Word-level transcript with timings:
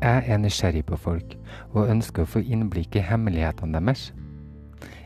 Jeg 0.00 0.24
er 0.32 0.38
nysgjerrig 0.40 0.86
på 0.88 0.96
folk, 0.96 1.34
og 1.76 1.90
ønsker 1.92 2.24
å 2.24 2.30
få 2.34 2.40
innblikk 2.40 2.96
i 2.96 3.04
hemmelighetene 3.04 3.76
deres. 3.76 4.06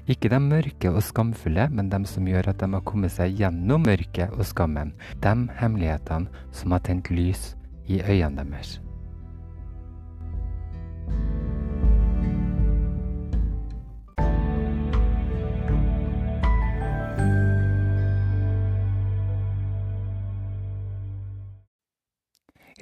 Ikke 0.07 0.29
de 0.31 0.39
mørke 0.39 0.93
og 0.93 1.03
skamfulle, 1.03 1.67
men 1.73 1.91
de 1.91 2.03
som 2.07 2.29
gjør 2.29 2.53
at 2.53 2.61
de 2.63 2.71
har 2.77 2.87
kommet 2.87 3.17
seg 3.17 3.35
gjennom 3.41 3.83
mørket 3.89 4.37
og 4.37 4.47
skammen. 4.47 4.95
De 5.25 5.35
hemmelighetene 5.59 6.47
som 6.55 6.77
har 6.77 6.85
tent 6.87 7.11
lys 7.11 7.55
i 7.89 8.03
øynene 8.05 8.45
deres. 8.45 8.84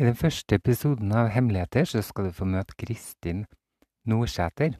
I 0.01 0.07
den 0.07 0.15
første 0.17 0.57
episoden 0.57 1.11
av 1.13 1.27
Hemmeligheter 1.35 1.85
så 1.85 2.01
skal 2.01 2.31
du 2.31 2.33
få 2.33 2.47
møte 2.49 2.73
Kristin 2.81 3.43
Nordsæter. 4.09 4.79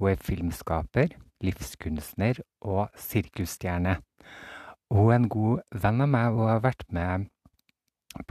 Hun 0.00 0.08
er 0.08 0.22
filmskaper, 0.22 1.12
livskunstner 1.44 2.40
og 2.64 2.88
sirkusstjerne. 2.96 3.98
Hun 4.88 5.10
er 5.10 5.18
en 5.18 5.28
god 5.28 5.60
venn 5.82 6.00
av 6.00 6.08
meg 6.08 6.40
og 6.40 6.48
har 6.48 6.64
vært 6.64 6.86
med 6.88 7.28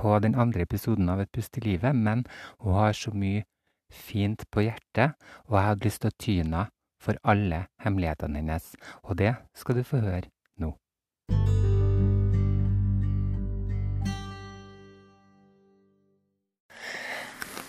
på 0.01 0.17
den 0.25 0.33
andre 0.33 0.65
episoden 0.65 1.13
av 1.13 1.21
Et 1.21 1.29
pust 1.29 1.61
i 1.61 1.65
livet, 1.67 1.93
men 1.93 2.25
hun 2.57 2.73
har 2.73 2.97
så 2.97 3.13
mye 3.13 3.45
fint 3.93 4.47
på 4.49 4.65
hjertet, 4.65 5.13
og 5.45 5.59
jeg 5.59 5.67
hadde 5.67 5.85
lyst 5.85 6.01
til 6.01 6.09
å 6.09 6.21
tyne 6.25 6.67
for 6.97 7.21
alle 7.21 7.67
hemmelighetene 7.85 8.41
hennes. 8.41 8.73
Og 9.03 9.21
det 9.21 9.35
skal 9.53 9.77
du 9.77 9.83
få 9.85 10.01
høre 10.01 10.25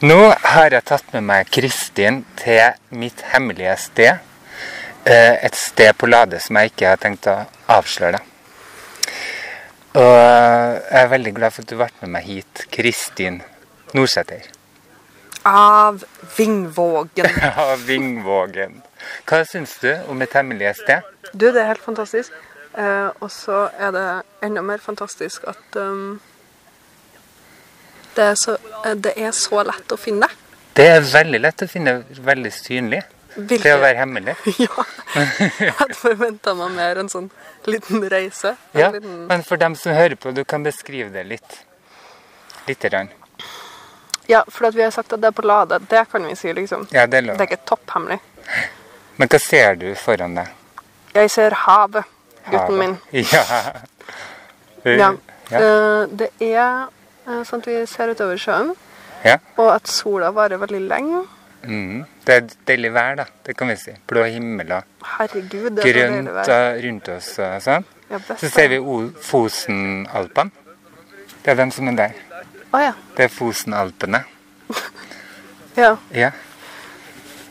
nå. 0.00 0.19
Har 0.42 0.75
jeg 0.75 0.84
tatt 0.89 1.12
med 1.14 1.25
meg 1.28 1.50
Kristin 1.52 2.25
til 2.41 2.77
mitt 2.91 3.22
hemmelige 3.33 3.77
sted. 3.80 4.19
Eh, 5.06 5.44
Et 5.44 5.55
sted 5.55 5.92
på 5.97 6.06
Lade 6.06 6.41
som 6.42 6.56
jeg 6.56 6.72
ikke 6.72 6.89
har 6.91 7.00
tenkt 7.00 7.28
å 7.30 7.36
avsløre. 7.70 8.20
Og 9.97 10.12
jeg 10.12 11.00
er 11.00 11.08
veldig 11.08 11.33
glad 11.36 11.55
for 11.55 11.64
at 11.64 11.70
du 11.70 11.78
vært 11.78 12.02
med 12.02 12.12
meg 12.19 12.27
hit, 12.27 12.67
Kristin 12.70 13.41
Nordsæter. 13.94 14.44
Av 15.47 16.02
Vingvågen. 16.36 17.30
Av 17.64 17.80
Vingvågen. 17.86 18.83
Hva 19.24 19.44
syns 19.47 19.78
du 19.80 19.92
om 20.11 20.20
et 20.22 20.34
hemmelig 20.36 20.74
sted? 20.83 21.06
Du, 21.33 21.48
det 21.48 21.62
er 21.62 21.70
helt 21.70 21.84
fantastisk. 21.84 22.34
Eh, 22.77 23.08
og 23.22 23.30
så 23.33 23.69
er 23.78 23.94
det 23.94 24.06
enda 24.44 24.61
mer 24.61 24.83
fantastisk 24.84 25.47
at 25.48 25.78
um, 25.80 26.19
det, 28.17 28.25
er 28.33 28.34
så, 28.41 28.56
det 28.97 29.12
er 29.17 29.31
så 29.36 29.62
lett 29.67 29.92
å 29.92 29.98
finne. 30.00 30.28
Det 30.77 30.86
er 30.92 31.00
veldig 31.00 31.41
lett 31.41 31.62
å 31.64 31.69
finne 31.70 31.98
veldig 32.27 32.53
synlig 32.53 33.03
Hvilke- 33.36 33.62
til 33.62 33.75
å 33.77 33.81
være 33.83 33.98
hemmelig. 34.00 34.34
ja. 34.64 34.84
Jeg 35.61 35.73
hadde 35.78 35.97
forventa 35.97 36.55
meg 36.56 36.75
mer 36.77 37.00
en 37.03 37.08
sånn 37.12 37.31
liten 37.69 38.05
reise. 38.12 38.55
En 38.73 38.81
Ja, 38.81 38.91
liten, 38.95 39.27
men 39.31 39.42
for 39.45 39.61
dem 39.61 39.75
som 39.77 39.92
hører 39.97 40.17
på, 40.20 40.33
du 40.36 40.42
kan 40.45 40.64
beskrive 40.64 41.11
det 41.12 41.25
litt. 41.28 41.58
Lite 42.67 42.89
grann. 42.91 43.08
ja, 44.27 44.41
for 44.51 44.70
vi 44.75 44.83
har 44.83 44.91
sagt 44.91 45.12
at 45.14 45.20
det 45.23 45.28
er 45.30 45.36
på 45.36 45.45
Lade. 45.47 45.78
Det 45.89 46.05
kan 46.11 46.25
vi 46.27 46.34
si, 46.36 46.53
liksom. 46.53 46.89
Ja, 46.91 47.06
det 47.06 47.19
er 47.20 47.27
lov. 47.28 47.36
Det 47.39 47.45
er 47.47 47.53
ikke 47.55 47.69
topphemmelig. 47.77 48.19
Men 49.17 49.28
hva 49.33 49.39
ser 49.41 49.77
du 49.80 49.86
foran 49.97 50.34
deg? 50.36 50.48
Jeg 51.14 51.30
ser 51.33 51.55
havet, 51.67 52.05
gutten 52.51 52.77
min. 52.80 52.97
Ja. 53.33 53.45
Ja. 54.84 55.12
Eh, 55.51 56.03
det 56.19 56.28
er 56.41 56.89
sånn 57.27 57.63
at 57.63 57.71
vi 57.71 57.79
ser 57.91 58.13
utover 58.15 58.39
sjøen, 58.41 58.75
ja. 59.27 59.39
og 59.57 59.73
at 59.75 59.91
sola 59.91 60.31
varer 60.35 60.61
veldig 60.63 60.83
lenge. 60.87 61.25
Mm. 61.67 62.05
Det 62.27 62.35
er 62.35 62.47
deilig 62.69 62.93
vær, 62.95 63.17
da. 63.19 63.27
Det 63.47 63.57
kan 63.59 63.71
vi 63.71 63.77
si. 63.81 63.95
Blå 64.07 64.25
himmel 64.31 64.70
og 64.77 65.07
Herregud, 65.17 65.70
det 65.77 65.83
er 65.83 65.89
så 65.89 66.07
grønt 66.07 66.33
vær. 66.36 66.79
rundt 66.86 67.11
oss 67.17 67.33
og 67.42 67.59
sånn. 67.65 67.86
Ja, 68.11 68.20
Så 68.39 68.51
ser 68.55 68.70
vi 68.70 68.79
Fosenalpene. 69.23 70.51
Det 71.42 71.55
er 71.55 71.59
dem 71.59 71.70
som 71.75 71.89
er 71.91 71.98
der. 71.98 72.19
Oh, 72.73 72.81
ja. 72.83 72.92
Det 73.17 73.27
er 73.27 73.33
Fosenalpene. 73.35 74.23
ja. 75.83 75.97
Ja. 76.15 76.31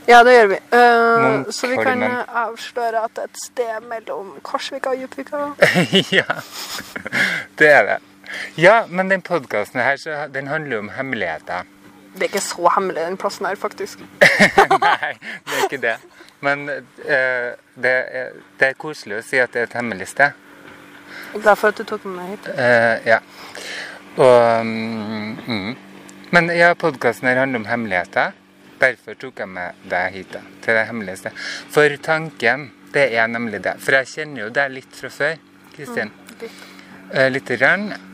Ja, 0.08 0.24
det 0.24 0.34
gjør 0.36 0.48
vi. 0.52 0.58
Uh, 0.70 1.52
så 1.52 1.68
vi 1.68 1.78
kan 1.82 2.04
eh, 2.06 2.18
avsløre 2.46 3.02
at 3.08 3.16
det 3.18 3.24
er 3.24 3.30
et 3.32 3.40
sted 3.42 3.88
mellom 3.90 4.36
Korsvika 4.46 4.92
og 4.94 5.00
Djupvika. 5.02 5.48
ja. 6.20 6.42
Det 7.58 7.72
er 7.72 7.88
det. 7.90 7.98
Ja, 8.58 8.86
men 8.90 9.10
den 9.12 9.24
podkasten 9.26 9.82
her, 9.82 9.98
så 10.02 10.26
den 10.34 10.48
handler 10.48 10.78
jo 10.78 10.84
om 10.86 10.92
hemmeligheter. 10.96 11.68
Det 12.16 12.22
er 12.24 12.32
ikke 12.32 12.42
så 12.46 12.70
hemmelig, 12.76 13.02
den 13.02 13.18
plassen 13.20 13.46
her, 13.46 13.56
faktisk. 13.60 14.00
Nei, 14.88 15.16
det 15.20 15.58
er 15.58 15.66
ikke 15.66 15.82
det. 15.84 15.96
Men 16.46 16.70
eh, 16.70 17.50
det, 17.76 17.92
er, 17.92 18.38
det 18.60 18.70
er 18.70 18.78
koselig 18.80 19.20
å 19.20 19.26
si 19.26 19.42
at 19.42 19.52
det 19.52 19.64
er 19.64 19.70
et 19.70 19.76
hemmelig 19.76 20.08
sted. 20.14 20.38
Jeg 21.34 21.42
er 21.42 21.44
glad 21.44 21.60
for 21.60 21.74
at 21.74 21.80
du 21.80 21.84
tok 21.88 22.06
med 22.08 22.16
meg 22.22 22.30
hit. 22.32 22.48
Eh, 22.56 23.10
ja. 23.10 23.20
Og 24.16 24.66
mm, 24.66 25.36
mm. 25.48 25.74
Men 26.36 26.50
ja, 26.56 26.72
podkasten 26.80 27.28
her 27.30 27.42
handler 27.44 27.64
om 27.64 27.68
hemmeligheter. 27.70 28.36
Derfor 28.80 29.16
tok 29.20 29.40
jeg 29.44 29.52
med 29.52 29.84
deg 29.92 30.16
hit, 30.16 30.32
da, 30.36 30.42
til 30.64 30.76
det 30.76 30.86
hemmelige 30.90 31.22
stedet. 31.22 31.44
For 31.72 31.98
tanken, 32.04 32.70
det 32.96 33.10
er 33.16 33.28
nemlig 33.32 33.64
det. 33.64 33.76
For 33.84 34.00
jeg 34.00 34.12
kjenner 34.12 34.46
jo 34.46 34.54
deg 34.56 34.72
litt 34.76 34.96
fra 35.00 35.12
før, 35.12 35.36
Kristin. 35.76 36.12
litt. 36.42 36.75
Eh, 37.14 37.30
Lite. 37.32 37.54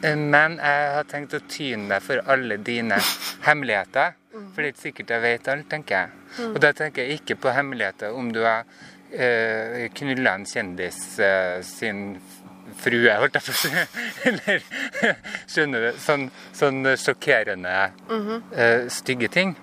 Eh, 0.04 0.16
Men 0.16 0.58
jeg 0.58 0.94
har 0.96 1.04
tenkt 1.10 1.34
å 1.34 1.40
tyne 1.48 1.88
deg 1.90 2.02
for 2.04 2.22
alle 2.28 2.58
dine 2.58 2.98
hemmeligheter. 3.46 4.14
For 4.32 4.62
det 4.62 4.68
er 4.68 4.74
ikke 4.74 4.82
sikkert 4.82 5.10
jeg 5.16 5.22
vet 5.22 5.48
alt, 5.52 5.70
tenker 5.70 5.96
jeg. 5.96 6.10
Og 6.56 6.60
da 6.64 6.72
tenker 6.76 7.04
jeg 7.04 7.20
ikke 7.22 7.36
på 7.44 7.52
hemmeligheter 7.56 8.14
om 8.16 8.30
du 8.32 8.42
har 8.46 8.64
uh, 8.64 9.88
knulla 9.96 10.34
en 10.38 10.46
kjendis 10.48 11.20
eh, 11.20 11.60
sin 11.68 12.16
frue, 12.80 13.12
holdt 13.20 13.36
jeg 13.36 13.44
på 13.44 13.52
å 13.52 13.60
si. 13.60 13.72
Eller 14.30 14.64
skjønner 15.52 15.84
du? 15.90 16.00
Sånn, 16.00 16.30
sånn 16.56 16.80
sjokkerende, 16.98 17.74
eh, 18.56 18.88
stygge 18.88 19.28
ting. 19.34 19.56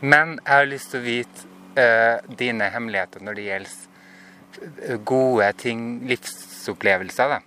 Men 0.00 0.38
jeg 0.40 0.54
har 0.54 0.66
lyst 0.70 0.90
til 0.94 1.00
å 1.02 1.04
vite 1.04 1.46
eh, 1.76 2.16
dine 2.40 2.70
hemmeligheter 2.72 3.20
når 3.24 3.34
det 3.36 3.44
gjelder 3.50 3.76
eh, 4.88 4.96
gode 5.04 5.52
ting, 5.60 5.84
livsopplevelser. 6.08 7.36
da. 7.36 7.40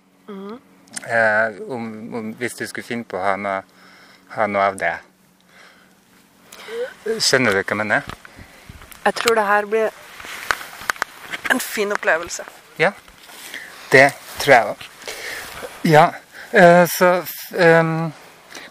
Eh, 1.02 1.60
om, 1.68 2.14
om, 2.14 2.30
hvis 2.38 2.54
du 2.54 2.66
skulle 2.66 2.86
finne 2.86 3.04
på 3.08 3.18
å 3.18 3.24
ha 3.24 3.34
noe, 3.40 3.60
ha 4.36 4.46
noe 4.48 4.68
av 4.70 4.78
det. 4.80 4.94
Skjønner 7.20 7.52
du 7.52 7.60
hva 7.60 7.64
jeg 7.66 7.80
mener? 7.80 8.14
Jeg 9.04 9.16
tror 9.20 9.36
det 9.36 9.46
her 9.48 9.68
blir 9.68 9.90
en 11.52 11.60
fin 11.60 11.92
opplevelse. 11.92 12.46
Ja. 12.80 12.94
Det 13.92 14.08
tror 14.40 14.54
jeg 14.54 14.70
òg. 14.72 14.86
Ja, 15.84 16.04
eh, 16.52 16.84
så 16.88 17.10
ehm, 17.60 18.12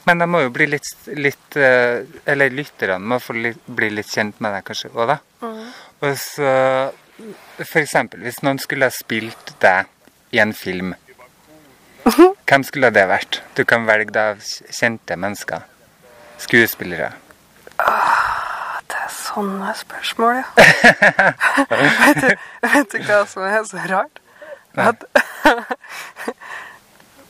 Men 0.03 0.19
jeg 0.19 0.29
må 0.29 0.41
jo 0.41 0.49
bli 0.51 0.65
litt, 0.67 0.89
litt 1.15 1.55
eh, 1.55 2.01
Eller 2.25 2.49
lytterne 2.51 2.97
må 2.99 3.19
få 3.23 3.35
litt, 3.37 3.61
bli 3.69 3.91
litt 3.93 4.09
kjent 4.09 4.41
med 4.43 4.51
deg 4.57 4.65
kanskje 4.67 4.89
òg, 4.91 5.13
da. 5.13 5.19
Og 6.03 6.17
så 6.19 6.49
eksempel, 7.79 8.23
hvis 8.25 8.41
noen 8.43 8.59
skulle 8.59 8.89
ha 8.89 8.93
spilt 8.93 9.53
deg 9.61 9.87
i 10.33 10.41
en 10.41 10.53
film, 10.57 10.95
hvem 12.49 12.63
skulle 12.67 12.91
det 12.93 13.05
vært? 13.09 13.41
Du 13.57 13.63
kan 13.67 13.87
velge 13.87 14.13
deg 14.13 14.35
av 14.35 14.43
kjente 14.73 15.17
mennesker. 15.19 15.63
Skuespillere. 16.43 17.13
Det 17.77 18.99
er 18.99 19.13
sånne 19.13 19.71
spørsmål, 19.77 20.41
ja. 20.41 20.47
vet, 22.03 22.19
du, 22.19 22.29
vet 22.73 22.91
du 22.91 22.99
hva 23.07 23.23
som 23.29 23.47
er 23.47 23.63
så 23.69 23.87
rart? 23.89 24.19
At 24.73 25.05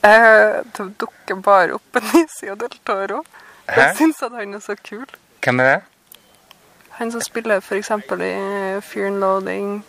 det 0.78 0.90
dukker 1.00 1.36
bare 1.44 1.78
opp 1.78 1.96
Benicio 1.96 2.56
del 2.60 2.78
Toro. 2.88 3.24
Jeg 3.68 3.96
syns 3.98 4.22
at 4.24 4.36
han 4.36 4.54
er 4.56 4.64
så 4.64 4.76
kul. 4.76 5.08
Hvem 5.44 5.60
er 5.60 5.70
det? 5.70 5.82
Han 7.00 7.12
som 7.12 7.22
spiller 7.22 7.62
f.eks. 7.62 7.90
i 7.90 8.82
Fear 8.82 9.08
and 9.08 9.20
Loading. 9.20 9.86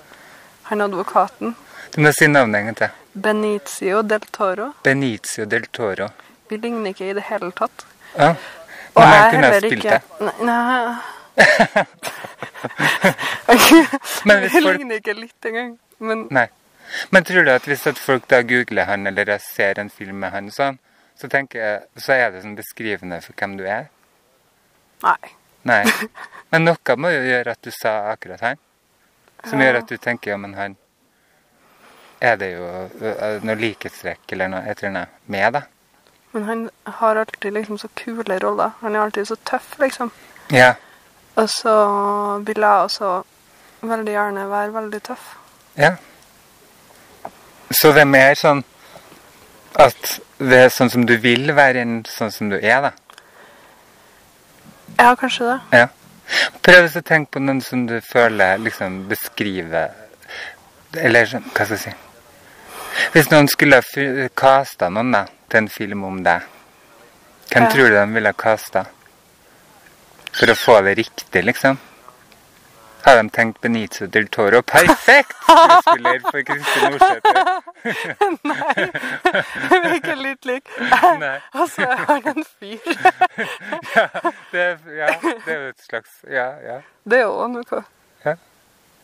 Han 0.71 0.81
advokaten. 0.81 1.57
Du 1.95 2.01
må 2.03 2.11
si 2.13 2.27
navnet 2.27 2.59
en 2.61 2.65
gang 2.71 2.77
til. 2.79 2.89
Benicio 3.15 4.03
del 4.03 4.21
Toro. 4.35 4.73
Benicio 4.83 5.45
del 5.47 5.67
Toro. 5.71 6.09
Vi 6.51 6.57
ligner 6.59 6.91
ikke 6.91 7.11
i 7.11 7.13
det 7.15 7.23
hele 7.29 7.53
tatt. 7.55 7.85
Ja. 8.17 8.35
Og 8.95 9.03
Men 9.03 9.13
jeg 9.15 9.31
kunne 9.31 9.47
heller 9.47 9.61
spilt 9.61 9.73
ikke 9.85 9.91
det. 9.95 10.03
Nei, 10.21 10.33
nei. 10.49 10.95
Vi 14.25 14.49
folk- 14.51 14.79
ligner 14.79 14.97
ikke 15.01 15.15
litt 15.19 15.45
engang. 15.51 15.73
Men 15.99 16.27
Nei. 16.31 16.47
Men 17.11 17.25
tror 17.25 17.45
du 17.47 17.51
at 17.51 17.65
hvis 17.67 17.87
at 17.91 17.99
folk 17.99 18.29
da 18.29 18.43
googler 18.47 18.85
han, 18.91 19.07
eller 19.07 19.39
ser 19.43 19.79
en 19.81 19.91
film 19.91 20.17
med 20.23 20.31
han 20.35 20.51
sånn, 20.53 20.79
så 21.19 21.29
tenker 21.31 21.59
jeg, 21.59 21.81
så 21.97 22.13
er 22.19 22.31
det 22.35 22.43
sånn 22.45 22.57
beskrivende 22.59 23.21
for 23.25 23.33
hvem 23.39 23.57
du 23.59 23.65
er? 23.67 23.85
nei. 25.03 25.31
Nei. 25.65 25.85
Men 26.53 26.65
noe 26.69 26.97
må 27.01 27.09
jo 27.15 27.23
gjøre 27.25 27.51
at 27.57 27.63
du 27.65 27.71
sa 27.73 27.91
akkurat 28.13 28.41
han. 28.45 28.59
Som 29.49 29.61
gjør 29.63 29.79
at 29.81 29.89
du 29.89 29.97
tenker 29.97 30.31
ja, 30.35 30.39
men 30.41 30.55
han 30.57 30.77
Er 32.21 32.37
det 32.41 32.51
jo 32.55 32.67
ø, 32.67 33.29
noe 33.45 33.57
likhetstrekk 33.59 34.33
eller 34.33 34.51
noe 34.53 34.65
et 34.71 34.83
eller 34.83 35.05
er 35.05 35.15
med, 35.27 35.59
da? 35.59 35.63
Men 36.35 36.45
han 36.49 36.63
har 36.99 37.17
alltid 37.17 37.53
liksom 37.53 37.79
så 37.79 37.89
kule 37.95 38.39
roller. 38.43 38.71
Han 38.81 38.95
er 38.95 39.01
alltid 39.01 39.29
så 39.29 39.37
tøff, 39.47 39.79
liksom. 39.79 40.11
Ja. 40.53 40.73
Og 41.37 41.49
så 41.51 41.75
vil 42.47 42.59
jeg 42.59 42.71
også 42.89 43.23
veldig 43.83 44.13
gjerne 44.13 44.51
være 44.51 44.75
veldig 44.75 45.03
tøff. 45.03 45.29
Ja. 45.79 45.95
Så 47.71 47.93
det 47.93 48.03
er 48.03 48.11
mer 48.11 48.35
sånn 48.39 48.65
at 49.79 50.19
det 50.39 50.59
er 50.65 50.75
sånn 50.75 50.91
som 50.91 51.07
du 51.07 51.17
vil 51.23 51.51
være, 51.55 51.83
enn 51.83 52.03
sånn 52.07 52.35
som 52.35 52.51
du 52.51 52.59
er, 52.59 52.89
da. 52.89 52.93
Ja, 54.99 55.15
kanskje 55.19 55.53
det. 55.53 55.59
Ja. 55.75 55.89
Prøv 56.65 56.89
å 56.89 57.03
tenke 57.03 57.37
på 57.37 57.43
noen 57.43 57.61
som 57.63 57.87
du 57.87 57.99
føler 58.01 58.59
liksom 58.63 59.03
beskriver 59.11 59.93
Eller 60.97 61.29
sånn, 61.29 61.45
hva 61.51 61.67
skal 61.67 61.77
jeg 61.77 61.83
si 61.83 62.04
Hvis 63.15 63.31
noen 63.31 63.49
skulle 63.51 63.81
kasta 64.37 64.89
noen 64.93 65.13
da, 65.15 65.25
til 65.51 65.59
en 65.65 65.69
film 65.73 66.05
om 66.05 66.23
deg, 66.27 66.43
hvem 67.51 67.65
Ja. 67.65 67.71
tror 67.71 67.89
du 67.91 67.95
de 67.97 68.07
ville 68.15 68.33
kasta? 68.33 68.85
For 70.35 70.51
å 70.51 70.55
få 70.59 70.81
det 70.83 70.97
riktig, 70.99 71.45
liksom? 71.45 71.79
Har 73.05 73.19
de 73.23 73.29
tenkt 73.29 73.61
Benicio 73.61 74.07
del 74.09 74.27
Toro? 74.33 74.63
Perfekt 74.63 75.35
skuespiller 75.45 76.21
for 76.25 76.41
Kristin 76.49 76.91
Nordsæter! 76.91 77.35
Vi 79.71 79.77
er 79.77 79.95
ikke 79.99 80.15
litt 80.17 80.45
lik. 80.49 80.71
Nei. 81.21 81.35
Og 81.55 81.69
så 81.71 81.85
er 81.85 82.01
han 82.09 82.31
en 82.33 82.45
fyr. 82.45 82.81
Ja, 83.95 84.07
det, 84.53 84.65
ja, 84.97 85.11
det 85.21 85.53
er 85.53 85.61
jo 85.61 85.69
et 85.69 85.85
slags 85.85 86.11
Ja, 86.31 86.47
ja. 86.65 86.79
Det 87.05 87.21
er 87.21 87.27
også 87.29 87.49
noe. 87.53 87.83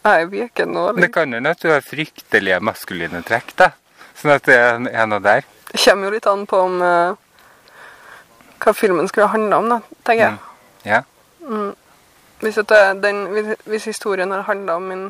Nei, 0.05 0.25
vi 0.33 0.41
er 0.41 0.49
ikke 0.49 0.65
noe 0.69 0.95
Det 0.97 1.11
kan 1.13 1.33
hende 1.37 1.53
at 1.53 1.61
du 1.61 1.69
har 1.69 1.85
fryktelige 1.85 2.61
maskuline 2.65 3.21
trekk, 3.27 3.53
da. 3.59 3.71
Sånn 4.17 4.33
at 4.35 4.47
det 4.49 4.57
er 4.57 5.09
noe 5.09 5.21
der. 5.25 5.45
Det 5.71 5.81
kommer 5.85 6.09
jo 6.09 6.15
litt 6.17 6.27
an 6.29 6.47
på 6.49 6.61
om 6.65 6.81
uh, 6.83 7.13
hva 8.61 8.73
filmen 8.77 9.09
skulle 9.09 9.29
handle 9.33 9.61
om, 9.61 9.69
da, 9.75 9.79
tenker 10.09 10.25
jeg. 10.25 10.39
Ja. 10.89 11.03
Hvis, 12.41 12.59
at 12.61 12.73
den, 13.03 13.27
hvis, 13.35 13.55
hvis 13.69 13.85
historien 13.93 14.33
har 14.33 14.47
handla 14.49 14.77
om 14.81 14.89
min 14.89 15.07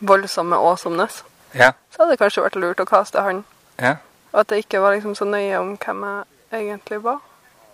voldsomme 0.00 0.58
Åsomnes, 0.58 1.24
Ja. 1.54 1.72
så 1.90 2.02
hadde 2.02 2.14
det 2.14 2.20
kanskje 2.22 2.42
vært 2.46 2.56
lurt 2.56 2.80
å 2.80 2.86
kaste 2.88 3.20
han. 3.22 3.42
Ja. 3.82 3.96
Og 4.32 4.40
at 4.40 4.48
det 4.48 4.62
ikke 4.62 4.80
var 4.80 4.94
liksom 4.94 5.14
så 5.18 5.26
nøye 5.28 5.58
om 5.60 5.74
hvem 5.76 6.04
jeg 6.08 6.62
egentlig 6.62 7.02
var. 7.04 7.18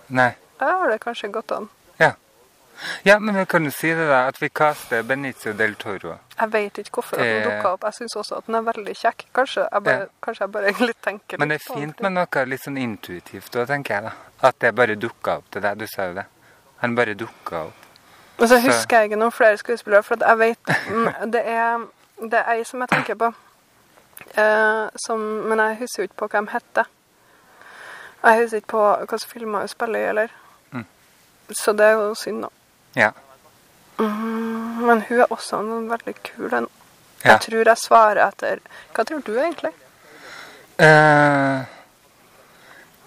Nei. 0.08 0.32
Da 0.58 0.72
har 0.80 0.90
det 0.90 1.00
kanskje 1.04 1.30
gått 1.32 1.52
an. 1.54 1.68
Ja. 3.04 3.18
Men 3.18 3.36
vi 3.38 3.44
kan 3.46 3.64
jo 3.64 3.70
si 3.70 3.88
det, 3.88 4.06
da. 4.08 4.26
At 4.28 4.42
vi 4.42 4.48
kaster 4.48 5.02
Benicio 5.02 5.52
del 5.52 5.74
Toro. 5.74 6.18
Jeg 6.40 6.52
vet 6.52 6.78
ikke 6.78 7.00
hvorfor 7.00 7.16
den 7.16 7.42
dukka 7.42 7.72
opp. 7.74 7.84
Jeg 7.84 7.94
syns 7.94 8.16
også 8.16 8.38
at 8.38 8.46
den 8.46 8.54
er 8.54 8.66
veldig 8.68 8.94
kjekk. 8.96 9.24
Kanskje 9.34 9.66
jeg 9.72 9.82
bare, 9.82 9.98
Ja. 9.98 10.06
kanskje 10.22 10.44
jeg 10.44 10.52
bare 10.52 10.72
litt 10.88 11.02
tenker 11.02 11.38
Men 11.38 11.48
det 11.48 11.60
er 11.60 11.74
fint 11.74 12.00
med 12.00 12.12
noe 12.12 12.44
litt 12.46 12.62
sånn 12.62 12.78
intuitivt 12.78 13.56
òg, 13.56 13.66
tenker 13.66 13.94
jeg, 13.94 14.02
da. 14.04 14.12
At 14.48 14.58
det 14.60 14.74
bare 14.74 14.94
dukka 14.94 15.38
opp 15.38 15.50
til 15.50 15.62
deg. 15.62 15.78
Du 15.78 15.86
sa 15.86 16.08
jo 16.10 16.14
det. 16.14 16.26
Han 16.82 16.94
bare 16.94 17.14
dukka 17.14 17.64
opp. 17.66 17.86
Og 18.38 18.48
så 18.48 18.60
husker 18.62 18.96
jeg 19.00 19.10
ikke 19.10 19.18
noen 19.18 19.34
flere 19.34 19.58
skuespillere, 19.58 20.02
for 20.06 20.16
jeg 20.22 20.38
vet 20.38 20.74
mm, 20.94 21.30
Det 21.32 21.42
er, 21.42 21.86
det 22.22 22.38
er 22.38 22.52
ei 22.54 22.64
som 22.64 22.80
jeg 22.80 22.88
tenker 22.94 23.18
på. 23.18 23.32
Eh, 24.38 24.88
som, 25.06 25.20
men 25.20 25.58
jeg 25.58 25.80
husker 25.82 26.02
jo 26.02 26.08
ikke 26.08 26.20
på 26.22 26.28
hva 26.30 26.44
de 26.44 26.52
heter. 26.54 26.92
Jeg 28.22 28.42
husker 28.42 28.62
ikke 28.62 28.74
på 28.74 28.84
hvilke 28.98 29.18
filmer 29.26 29.58
hun 29.66 29.68
spiller 29.68 29.98
i, 29.98 30.08
eller. 30.12 30.32
Mm. 30.70 30.86
Så 31.50 31.72
det 31.72 31.86
er 31.86 31.98
jo 31.98 32.14
synd, 32.14 32.42
da. 32.46 32.48
Ja. 32.96 33.10
Mm, 33.98 34.86
men 34.86 35.00
hun 35.08 35.20
er 35.20 35.32
også 35.34 35.58
en 35.60 35.88
veldig 35.90 36.14
kul 36.22 36.52
en. 36.54 36.68
Ja. 37.24 37.32
Jeg 37.34 37.40
tror 37.48 37.64
jeg 37.66 37.76
svarer 37.82 38.20
etter 38.28 38.60
Hva 38.94 39.02
tror 39.04 39.22
du 39.26 39.32
egentlig? 39.42 39.72
Uh, 40.78 41.64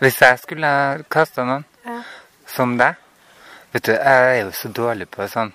hvis 0.04 0.18
jeg 0.20 0.40
skulle 0.42 0.72
kasta 1.14 1.46
noen 1.48 1.64
Ja. 1.88 2.02
som 2.46 2.74
deg 2.78 2.98
Vet 3.72 3.86
du, 3.88 3.92
jeg 3.94 4.02
er 4.34 4.42
jo 4.44 4.50
så 4.52 4.68
dårlig 4.76 5.08
på 5.14 5.24
sånn 5.32 5.54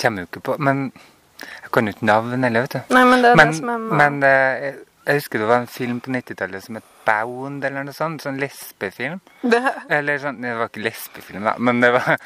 Kommer 0.00 0.22
jo 0.22 0.28
ikke 0.30 0.44
på 0.46 0.54
Men 0.62 0.92
jeg 1.40 1.72
kan 1.74 1.86
jo 1.90 1.96
ikke 1.96 2.06
navn 2.06 2.44
heller, 2.46 2.60
vet 2.68 2.76
du. 2.78 2.94
Nei, 2.94 3.02
men 3.10 3.22
det 3.24 3.32
er 3.32 3.36
Men, 3.40 3.50
det 3.50 3.58
som 3.58 3.68
er 3.74 3.78
med 3.88 3.98
men 3.98 4.22
eh, 4.22 4.62
jeg- 4.68 4.78
jeg 5.06 5.14
husker 5.22 5.38
det 5.40 5.46
var 5.48 5.56
en 5.64 5.66
film 5.66 6.00
på 6.00 6.10
90-tallet 6.14 6.62
som 6.62 6.74
het 6.76 6.84
Bound, 7.06 7.64
eller 7.64 7.82
noe 7.82 7.94
sånt. 7.96 8.20
Sånn 8.22 8.36
lesbefilm. 8.38 9.20
det, 9.42 9.60
Eller 9.88 10.18
sånn, 10.18 10.40
det 10.42 10.52
var 10.58 10.68
ikke 10.68 10.82
lesbefilm, 10.84 11.42
da, 11.48 11.54
men 11.58 11.80
det 11.80 11.90
var 11.96 12.18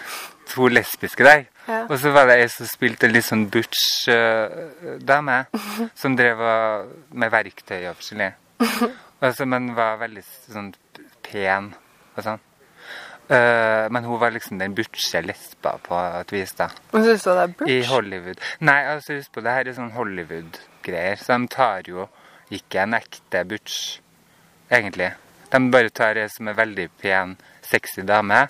to 0.51 0.69
lesbiske 0.73 1.25
der. 1.27 1.47
Ja. 1.69 1.85
Og 1.89 1.99
så 2.01 2.13
var 2.13 2.29
det 2.29 2.39
ei 2.43 2.49
som 2.53 2.69
spilte 2.69 3.09
en 3.09 3.15
litt 3.15 3.27
sånn 3.27 3.47
butch-dame, 3.53 5.39
som 6.01 6.17
drev 6.19 6.43
med 7.13 7.33
verktøy 7.35 7.81
og 7.91 7.99
forskjellig. 8.01 8.33
Altså, 9.25 9.47
men 9.49 9.71
var 9.73 9.95
veldig 10.03 10.21
sånn 10.53 10.67
pen 11.25 11.71
og 12.19 12.27
sånn. 12.27 12.43
Uh, 13.25 13.89
men 13.89 14.05
hun 14.05 14.19
var 14.21 14.35
liksom 14.35 14.59
den 14.61 14.75
butche 14.77 15.23
lesba 15.25 15.79
på 15.81 15.97
et 16.21 16.33
vis, 16.35 16.53
da. 16.59 16.67
Men 16.93 17.07
syns 17.07 17.25
du 17.25 17.31
det 17.31 17.45
er 17.47 17.71
I? 17.73 17.77
Hollywood. 17.89 18.43
Nei, 18.69 18.83
altså 18.91 19.17
husk 19.17 19.33
på 19.33 19.45
det 19.47 19.55
her 19.57 19.71
er 19.71 19.77
sånn 19.79 19.95
Hollywood-greier. 19.95 21.17
Så 21.17 21.39
de 21.39 21.49
tar 21.55 21.89
jo 21.89 22.05
ikke 22.53 22.83
en 22.85 22.99
ekte 22.99 23.47
butch, 23.49 23.79
egentlig. 24.69 25.15
De 25.55 25.63
bare 25.73 25.95
tar 25.95 26.21
ei 26.21 26.29
som 26.29 26.53
er 26.53 26.59
veldig 26.59 26.91
pen, 27.01 27.39
sexy 27.65 28.05
dame. 28.05 28.45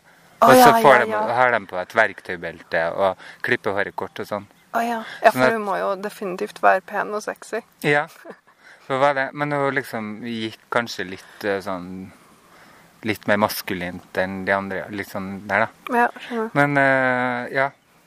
Å, 0.45 0.49
og 0.51 0.59
så 0.59 0.69
ja, 0.69 0.81
får 0.85 0.95
ja, 0.95 1.05
de, 1.05 1.13
ja. 1.15 1.23
har 1.39 1.55
de 1.55 1.61
på 1.71 1.79
et 1.81 1.95
verktøybelte 1.97 2.83
og 2.93 3.25
klipper 3.47 3.77
håret 3.77 3.97
kort 3.97 4.21
og 4.21 4.29
sånn. 4.29 4.49
Oh, 4.75 4.83
ja. 4.83 5.05
ja, 5.23 5.31
Sånn 5.31 5.39
for 5.39 5.47
at- 5.47 5.55
hun 5.55 5.65
må 5.69 5.77
jo 5.79 5.93
definitivt 6.03 6.61
være 6.63 6.83
pen 6.87 7.15
og 7.15 7.23
sexy. 7.23 7.63
Ja, 7.87 8.09
så 8.87 8.99
var 8.99 9.15
det. 9.15 9.29
Men 9.33 9.55
hun 9.55 9.75
liksom 9.77 10.11
gikk 10.27 10.61
kanskje 10.75 11.09
litt 11.15 11.49
eh, 11.49 11.63
sånn 11.65 12.13
Litt 13.05 13.27
mer 13.29 13.37
maskulint 13.37 14.17
enn 14.17 14.47
de 14.47 14.53
andre. 14.57 14.87
Litt 14.89 15.11
sånn 15.11 15.43
der, 15.45 15.67
da. 15.67 16.07
Ja. 16.33 16.45
Men 16.57 16.79
uh, 16.81 17.43
ja. 17.53 17.67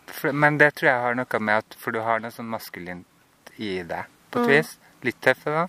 For, 0.10 0.34
men 0.34 0.58
det 0.58 0.72
tror 0.80 0.88
jeg 0.90 1.04
har 1.04 1.18
noe 1.20 1.40
med 1.46 1.62
at 1.62 1.76
For 1.78 1.94
du 1.94 2.00
har 2.02 2.24
noe 2.24 2.34
sånn 2.34 2.50
maskulint 2.50 3.06
i 3.62 3.84
deg, 3.86 4.10
på 4.34 4.42
et 4.42 4.50
vis. 4.56 4.72
Litt 5.06 5.20
tøffe, 5.22 5.54
da. 5.54 5.68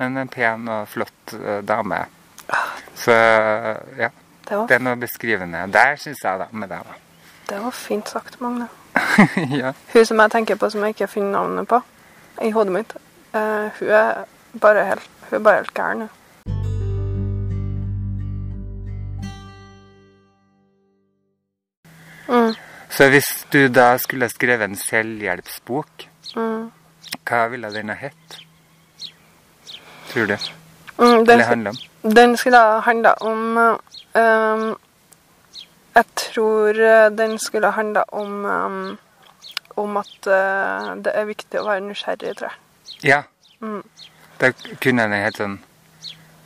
Men 0.00 0.18
en 0.18 0.32
pen 0.34 0.66
og 0.66 0.90
flott 0.90 1.36
uh, 1.38 1.60
dame. 1.62 2.00
Så 2.98 3.14
ja. 4.02 4.10
Det 4.48 4.56
var, 4.56 4.70
er 4.70 4.78
noe 4.78 4.96
beskrivende 4.96 5.64
der, 5.74 5.96
syns 5.98 6.22
jeg, 6.22 6.38
da, 6.38 6.46
med 6.52 6.70
deg. 6.70 6.86
da. 6.86 6.94
det 7.48 7.62
var 7.64 7.70
fint 7.74 8.08
sagt, 8.08 8.40
Magne. 8.40 8.68
ja. 9.60 9.72
Hun 9.92 10.04
som 10.06 10.20
jeg 10.22 10.30
tenker 10.30 10.56
på 10.60 10.70
som 10.70 10.84
jeg 10.86 10.94
ikke 10.94 11.10
finner 11.10 11.32
navnet 11.40 11.68
på 11.68 11.80
i 12.44 12.50
hodet 12.54 12.72
mitt, 12.72 12.94
uh, 13.34 13.66
hun 13.80 13.88
er 13.88 14.24
bare 14.60 14.84
helt, 14.84 15.10
hun 15.30 15.38
er 15.38 15.42
bare 15.42 15.62
helt 15.62 15.74
gæren. 15.74 16.08
Mm, 22.28 22.54
Så 22.90 23.08
hvis 23.08 23.46
du 23.52 23.68
da 23.68 23.98
skulle 23.98 24.28
skrevet 24.28 24.64
en 24.64 24.76
selvhjelpsbok, 24.76 26.06
mm. 26.36 26.70
hva 27.28 27.46
ville 27.52 27.70
den 27.74 27.92
ha 27.92 27.96
hett? 27.98 28.38
Tror 30.10 30.26
du? 30.26 30.36
Mm, 30.98 31.26
den, 31.26 31.30
Eller 31.30 31.44
handla 31.44 31.70
om? 31.70 31.76
den 32.16 32.36
skulle 32.36 32.56
ha 32.56 32.80
handla 32.80 33.12
om 33.20 33.58
eh, 33.58 33.76
um, 34.16 34.76
Jeg 35.96 36.04
tror 36.16 36.80
eh, 36.80 37.10
den 37.16 37.38
skulle 37.38 37.70
handla 37.72 38.02
om 38.12 38.44
um, 38.44 38.98
om 39.76 39.96
at 39.96 40.26
uh, 40.28 40.94
det 41.04 41.12
er 41.14 41.24
viktig 41.28 41.60
å 41.60 41.66
være 41.68 41.84
nysgjerrig, 41.84 42.34
tror 42.38 42.48
jeg. 42.50 42.58
Ja. 43.04 43.22
Mm. 43.60 43.82
Da 44.40 44.50
kunne 44.80 45.06
den 45.08 45.22
hett 45.24 45.40
sånn 45.40 45.58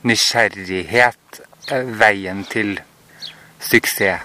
Nysgjerrighet. 0.07 1.41
eh, 1.71 1.83
Veien 1.99 2.43
til 2.49 2.79
suksess. 3.59 4.21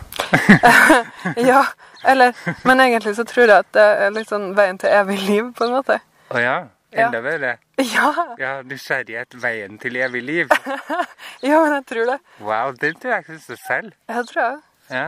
Ja, 1.51 1.65
eller 2.05 2.33
Men 2.65 2.81
egentlig 2.81 3.17
så 3.17 3.25
tror 3.25 3.47
jeg 3.51 3.59
at 3.59 3.73
det 3.75 3.83
er 3.83 4.15
litt 4.15 4.31
sånn 4.31 4.55
veien 4.57 4.79
til 4.79 4.91
evig 4.91 5.19
liv, 5.27 5.53
på 5.55 5.67
en 5.67 5.75
måte. 5.77 5.99
Å 6.31 6.41
ja. 6.41 6.57
Ja. 6.95 7.07
Enda 7.07 7.21
bedre. 7.23 7.51
Ja, 7.59 7.66
Ja, 7.97 8.09
ja 8.41 8.53
nysgjerrighet. 8.65 9.35
Veien 9.43 9.79
til 9.79 9.97
evig 10.01 10.23
liv. 10.25 10.49
ja 11.49 11.59
men 11.61 11.73
jeg 11.75 11.85
tror 11.91 12.11
det. 12.13 12.19
Wow, 12.41 12.73
den 12.81 12.95
tror 13.01 13.11
jeg 13.17 13.25
ikke 13.27 13.39
så 13.45 13.57
selv. 13.67 13.93
Jeg 14.09 14.27
tror 14.31 14.43
jeg. 14.43 14.59
Ja. 14.91 15.07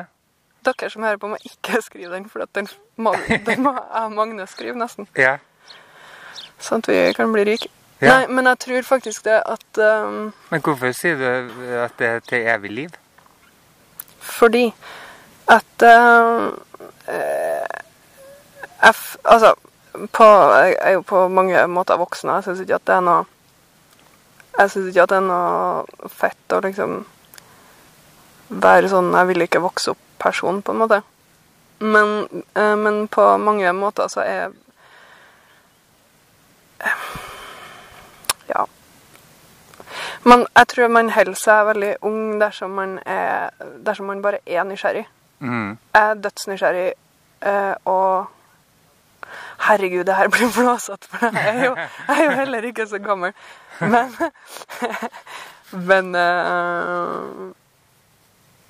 Dere 0.69 0.91
som 0.91 1.03
hører 1.07 1.17
på, 1.23 1.31
må 1.33 1.39
ikke 1.49 1.81
skrive 1.89 2.13
den, 2.15 2.29
for 2.29 2.45
den 2.55 2.69
den 3.47 3.63
må 3.63 3.73
jeg 3.73 4.13
Magne 4.13 4.47
skrive, 4.51 4.77
nesten. 4.77 5.09
ja. 5.17 5.39
Sånn 6.59 6.83
at 6.83 6.89
vi 6.91 7.13
kan 7.15 7.31
bli 7.33 7.45
rike. 7.47 7.69
Ja. 8.03 8.17
Nei, 8.19 8.27
men 8.35 8.47
jeg 8.51 8.59
tror 8.63 8.83
faktisk 8.87 9.25
det 9.27 9.37
at 9.47 9.79
um, 9.79 10.33
Men 10.51 10.61
hvorfor 10.63 10.91
sier 10.95 11.17
du 11.19 11.63
at 11.83 11.95
det 11.99 12.07
er 12.09 12.21
til 12.27 12.47
evig 12.51 12.71
liv? 12.71 12.97
Fordi 14.21 14.65
at 15.51 15.85
uh, 15.87 16.51
eh, 17.09 17.79
f- 18.91 19.17
Altså, 19.25 19.55
på, 20.13 20.27
jeg 20.55 20.77
er 20.81 20.97
jo 20.97 21.03
på 21.07 21.29
mange 21.29 21.67
måter 21.67 21.99
voksen. 21.99 22.31
og 22.31 22.37
Jeg 22.37 22.45
syns 22.45 22.61
ikke 22.61 22.79
at 22.79 22.87
det 22.87 22.95
er 22.95 23.05
noe 23.07 23.27
Jeg 24.59 24.71
syns 24.71 24.89
ikke 24.89 25.03
at 25.03 25.13
det 25.13 25.19
er 25.19 25.27
noe 25.27 26.09
fett 26.09 26.55
å 26.55 26.61
liksom 26.65 26.95
være 28.49 28.89
sånn 28.89 29.13
Jeg 29.15 29.29
vil 29.31 29.45
ikke 29.45 29.63
vokse 29.63 29.93
opp-person, 29.93 30.63
på 30.63 30.73
en 30.73 30.81
måte. 30.83 31.03
Men, 31.79 32.29
eh, 32.55 32.75
men 32.77 33.07
på 33.09 33.27
mange 33.39 33.73
måter 33.73 34.09
så 34.09 34.25
er 34.25 34.53
Ja. 38.49 38.65
Men 40.25 40.47
jeg 40.57 40.69
tror 40.69 40.89
man 40.89 41.11
holder 41.11 41.35
seg 41.35 41.67
veldig 41.67 41.97
ung 42.03 42.39
dersom 42.41 42.71
man, 42.71 42.99
er, 43.07 43.51
dersom 43.85 44.07
man 44.07 44.23
bare 44.23 44.39
er 44.47 44.65
nysgjerrig. 44.65 45.07
Mm. 45.41 45.79
Jeg 45.95 46.11
er 46.11 46.15
dødsnysgjerrig 46.15 46.95
Eh, 47.41 47.75
og 47.85 48.27
Herregud, 49.67 50.05
det 50.09 50.17
her 50.19 50.29
blir 50.33 50.51
blåsete, 50.55 51.09
for 51.11 51.29
jeg 51.29 51.55
er, 51.55 51.65
jo, 51.65 51.75
jeg 52.09 52.19
er 52.19 52.25
jo 52.25 52.37
heller 52.41 52.69
ikke 52.71 52.87
så 52.91 52.99
gammel. 53.03 53.33
Men 53.81 54.15
Men 55.73 56.15
øh, 56.15 57.53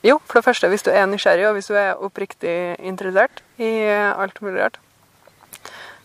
Jo, 0.05 0.21
for 0.27 0.39
det 0.39 0.45
første, 0.45 0.69
hvis 0.69 0.83
du 0.83 0.91
er 0.91 1.07
nysgjerrig, 1.07 1.47
og 1.47 1.53
hvis 1.53 1.67
du 1.67 1.75
er 1.75 1.95
oppriktig 1.95 2.77
interessert 2.79 3.43
i 3.59 3.71
alt 3.91 4.43
mulig 4.43 4.63
rart, 4.63 4.79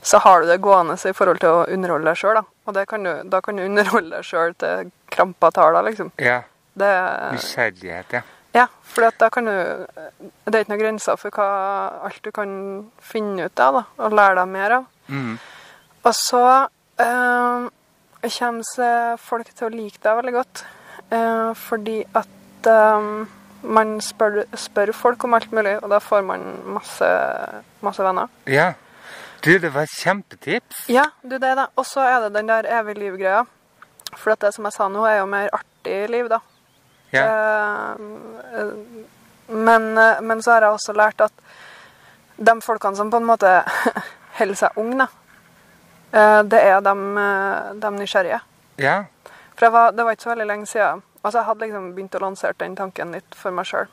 så 0.04 0.18
har 0.20 0.42
du 0.42 0.48
det 0.50 0.62
gående 0.62 0.98
i 1.10 1.14
forhold 1.14 1.40
til 1.40 1.50
å 1.50 1.66
underholde 1.72 2.10
deg 2.10 2.18
sjøl. 2.20 2.36
Da. 2.36 2.44
Og 2.66 2.76
det 2.76 2.88
kan 2.90 3.06
du, 3.06 3.12
da 3.30 3.40
kan 3.42 3.58
du 3.58 3.64
underholde 3.66 4.18
deg 4.18 4.26
sjøl 4.28 4.56
til 4.60 4.90
krampa 5.14 5.52
tar 5.54 5.78
deg, 5.78 5.92
liksom. 5.92 6.12
Ja. 6.20 6.42
Nysgjerrighet, 7.36 8.18
ja. 8.18 8.24
Ja, 8.54 8.68
for 8.86 9.10
da 9.18 9.30
kan 9.34 9.48
du 9.50 9.54
Det 10.46 10.54
er 10.54 10.64
ikke 10.64 10.74
noen 10.74 10.84
grenser 10.84 11.18
for 11.18 11.34
hva, 11.34 11.48
alt 12.06 12.22
du 12.22 12.32
kan 12.36 12.52
finne 13.02 13.48
ut 13.50 13.64
av 13.64 13.80
da, 13.80 13.84
og 14.06 14.18
lære 14.18 14.38
deg 14.42 14.52
mer 14.54 14.76
av. 14.78 14.90
Mm. 15.08 15.38
Og 16.04 16.14
så 16.16 16.44
eh, 17.02 17.70
kommer 18.38 19.18
folk 19.18 19.50
til 19.54 19.68
å 19.68 19.74
like 19.74 20.04
deg 20.04 20.20
veldig 20.20 20.36
godt. 20.36 20.66
Eh, 21.10 21.50
fordi 21.58 21.98
at 22.14 22.70
eh, 22.70 23.10
man 23.64 23.98
spør, 24.04 24.44
spør 24.60 24.94
folk 24.96 25.24
om 25.24 25.34
alt 25.40 25.52
mulig, 25.56 25.78
og 25.82 25.90
da 25.90 26.00
får 26.04 26.24
man 26.28 26.46
masse, 26.78 27.10
masse 27.82 28.06
venner. 28.06 28.32
Ja. 28.46 28.74
Du, 29.44 29.52
det 29.60 29.74
var 29.74 29.84
et 29.84 29.98
kjempetips. 30.00 30.86
Ja, 30.88 31.10
du 31.24 31.36
det 31.36 31.56
da. 31.60 31.68
Og 31.76 31.86
så 31.88 32.06
er 32.08 32.22
det 32.24 32.36
den 32.38 32.48
der 32.48 32.70
evig 32.80 32.96
liv-greia. 33.02 33.44
For 34.16 34.36
det 34.40 34.54
som 34.56 34.70
jeg 34.70 34.76
sa 34.76 34.88
nå, 34.92 35.04
er 35.10 35.18
jo 35.20 35.28
mer 35.28 35.50
artig 35.52 35.98
liv, 36.12 36.30
da. 36.32 36.40
Ja. 37.14 37.24
Eh, 37.24 38.68
men, 39.54 39.98
eh, 39.98 40.22
men 40.22 40.42
så 40.44 40.52
har 40.56 40.66
jeg 40.68 40.78
også 40.78 40.96
lært 40.98 41.22
at 41.22 41.34
de 42.38 42.56
folkene 42.66 42.98
som 42.98 43.12
på 43.14 43.20
en 43.22 43.28
måte 43.30 43.52
holder 44.40 44.56
seg 44.58 44.78
unge, 44.82 45.08
eh, 46.12 46.42
det 46.50 46.62
er 46.62 46.82
de, 46.82 46.96
de 47.84 47.92
nysgjerrige. 48.00 48.40
Ja. 48.82 49.04
For 49.54 49.70
var, 49.70 49.92
det 49.94 50.04
var 50.08 50.16
ikke 50.16 50.26
så 50.26 50.34
veldig 50.34 50.48
lenge 50.50 50.66
siden 50.72 51.04
Altså, 51.24 51.38
jeg 51.40 51.46
hadde 51.48 51.64
liksom 51.64 51.84
begynt 51.96 52.16
å 52.18 52.20
lansere 52.20 52.56
den 52.60 52.74
tanken 52.76 53.14
litt 53.16 53.36
for 53.40 53.56
meg 53.56 53.64
sjøl. 53.70 53.86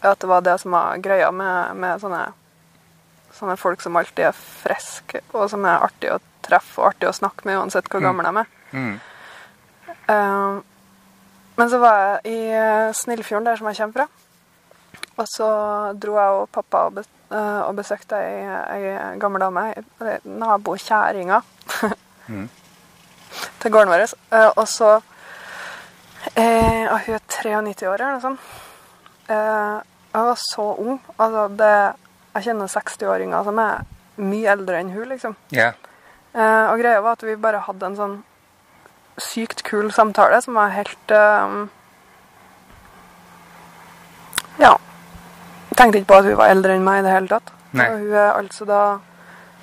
At 0.00 0.22
det 0.22 0.28
var 0.30 0.40
det 0.46 0.54
som 0.62 0.72
var 0.72 0.96
greia 1.04 1.26
med, 1.36 1.74
med 1.76 2.00
sånne, 2.00 2.20
sånne 3.36 3.56
folk 3.60 3.82
som 3.84 3.98
alltid 4.00 4.30
er 4.30 4.38
friske, 4.38 5.20
og 5.36 5.50
som 5.52 5.66
er 5.68 5.84
artig 5.84 6.14
å 6.14 6.16
treffe 6.46 6.80
og 6.80 6.86
artig 6.94 7.10
å 7.10 7.12
snakke 7.18 7.44
med 7.44 7.58
uansett 7.60 7.90
hvor 7.92 8.00
Mm. 8.00 8.06
gamle 8.08 8.24
de 8.24 8.40
er. 8.40 8.48
Mm. 8.72 8.94
Eh, 10.14 10.62
men 11.56 11.70
så 11.70 11.78
var 11.82 11.98
jeg 12.00 12.32
i 12.34 12.38
eh, 12.50 12.92
Snillfjorden, 12.96 13.46
der 13.46 13.56
som 13.60 13.68
jeg 13.70 13.76
kommer 13.78 13.94
fra. 14.00 14.06
Og 15.16 15.26
så 15.30 15.48
dro 16.02 16.16
jeg 16.18 16.38
og 16.40 16.48
pappa 16.54 16.84
og, 16.88 16.98
eh, 17.30 17.72
besøkte 17.78 18.18
ei, 18.18 18.40
ei 18.74 19.18
gammel 19.22 19.40
dame, 19.44 19.68
nabokjerringa, 20.24 21.42
Mm. 22.28 22.46
til 23.60 23.70
gården 23.70 23.90
vår. 23.92 24.02
Eh, 24.32 24.50
og 24.56 24.68
så 24.68 24.94
eh, 26.36 26.86
og 26.88 27.00
Hun 27.04 27.14
er 27.14 27.24
93 27.28 27.86
år, 27.90 28.00
eller 28.00 28.14
noe 28.16 28.22
sånt. 28.22 28.40
Eh, 29.28 29.80
jeg 30.14 30.28
var 30.28 30.38
så 30.40 30.66
ung. 30.80 31.00
Altså, 31.18 31.48
det, 31.58 31.72
jeg 32.34 32.46
kjenner 32.48 32.70
60-åringer 32.72 33.44
som 33.44 33.58
er 33.60 33.82
mye 34.24 34.52
eldre 34.54 34.80
enn 34.80 34.92
hun, 34.94 35.08
liksom. 35.10 35.36
Yeah. 35.52 35.74
Eh, 36.34 36.70
og 36.70 36.78
greia 36.80 37.02
var 37.04 37.18
at 37.18 37.26
vi 37.26 37.36
bare 37.36 37.60
hadde 37.66 37.90
en 37.90 37.98
sånn 37.98 38.16
sykt 39.20 39.62
kul 39.66 39.90
samtale 39.94 40.40
som 40.42 40.58
var 40.58 40.74
helt 40.74 41.14
eh, 41.14 41.56
Ja. 44.62 44.76
Tenkte 45.74 45.98
ikke 45.98 46.12
på 46.12 46.20
at 46.20 46.28
hun 46.30 46.38
var 46.38 46.52
eldre 46.54 46.76
enn 46.76 46.86
meg 46.86 47.00
i 47.02 47.06
det 47.06 47.12
hele 47.14 47.30
tatt. 47.30 47.52
Nei. 47.74 47.88
Og 47.90 48.04
hun 48.04 48.14
er 48.14 48.32
altså 48.38 48.66
da 48.68 48.80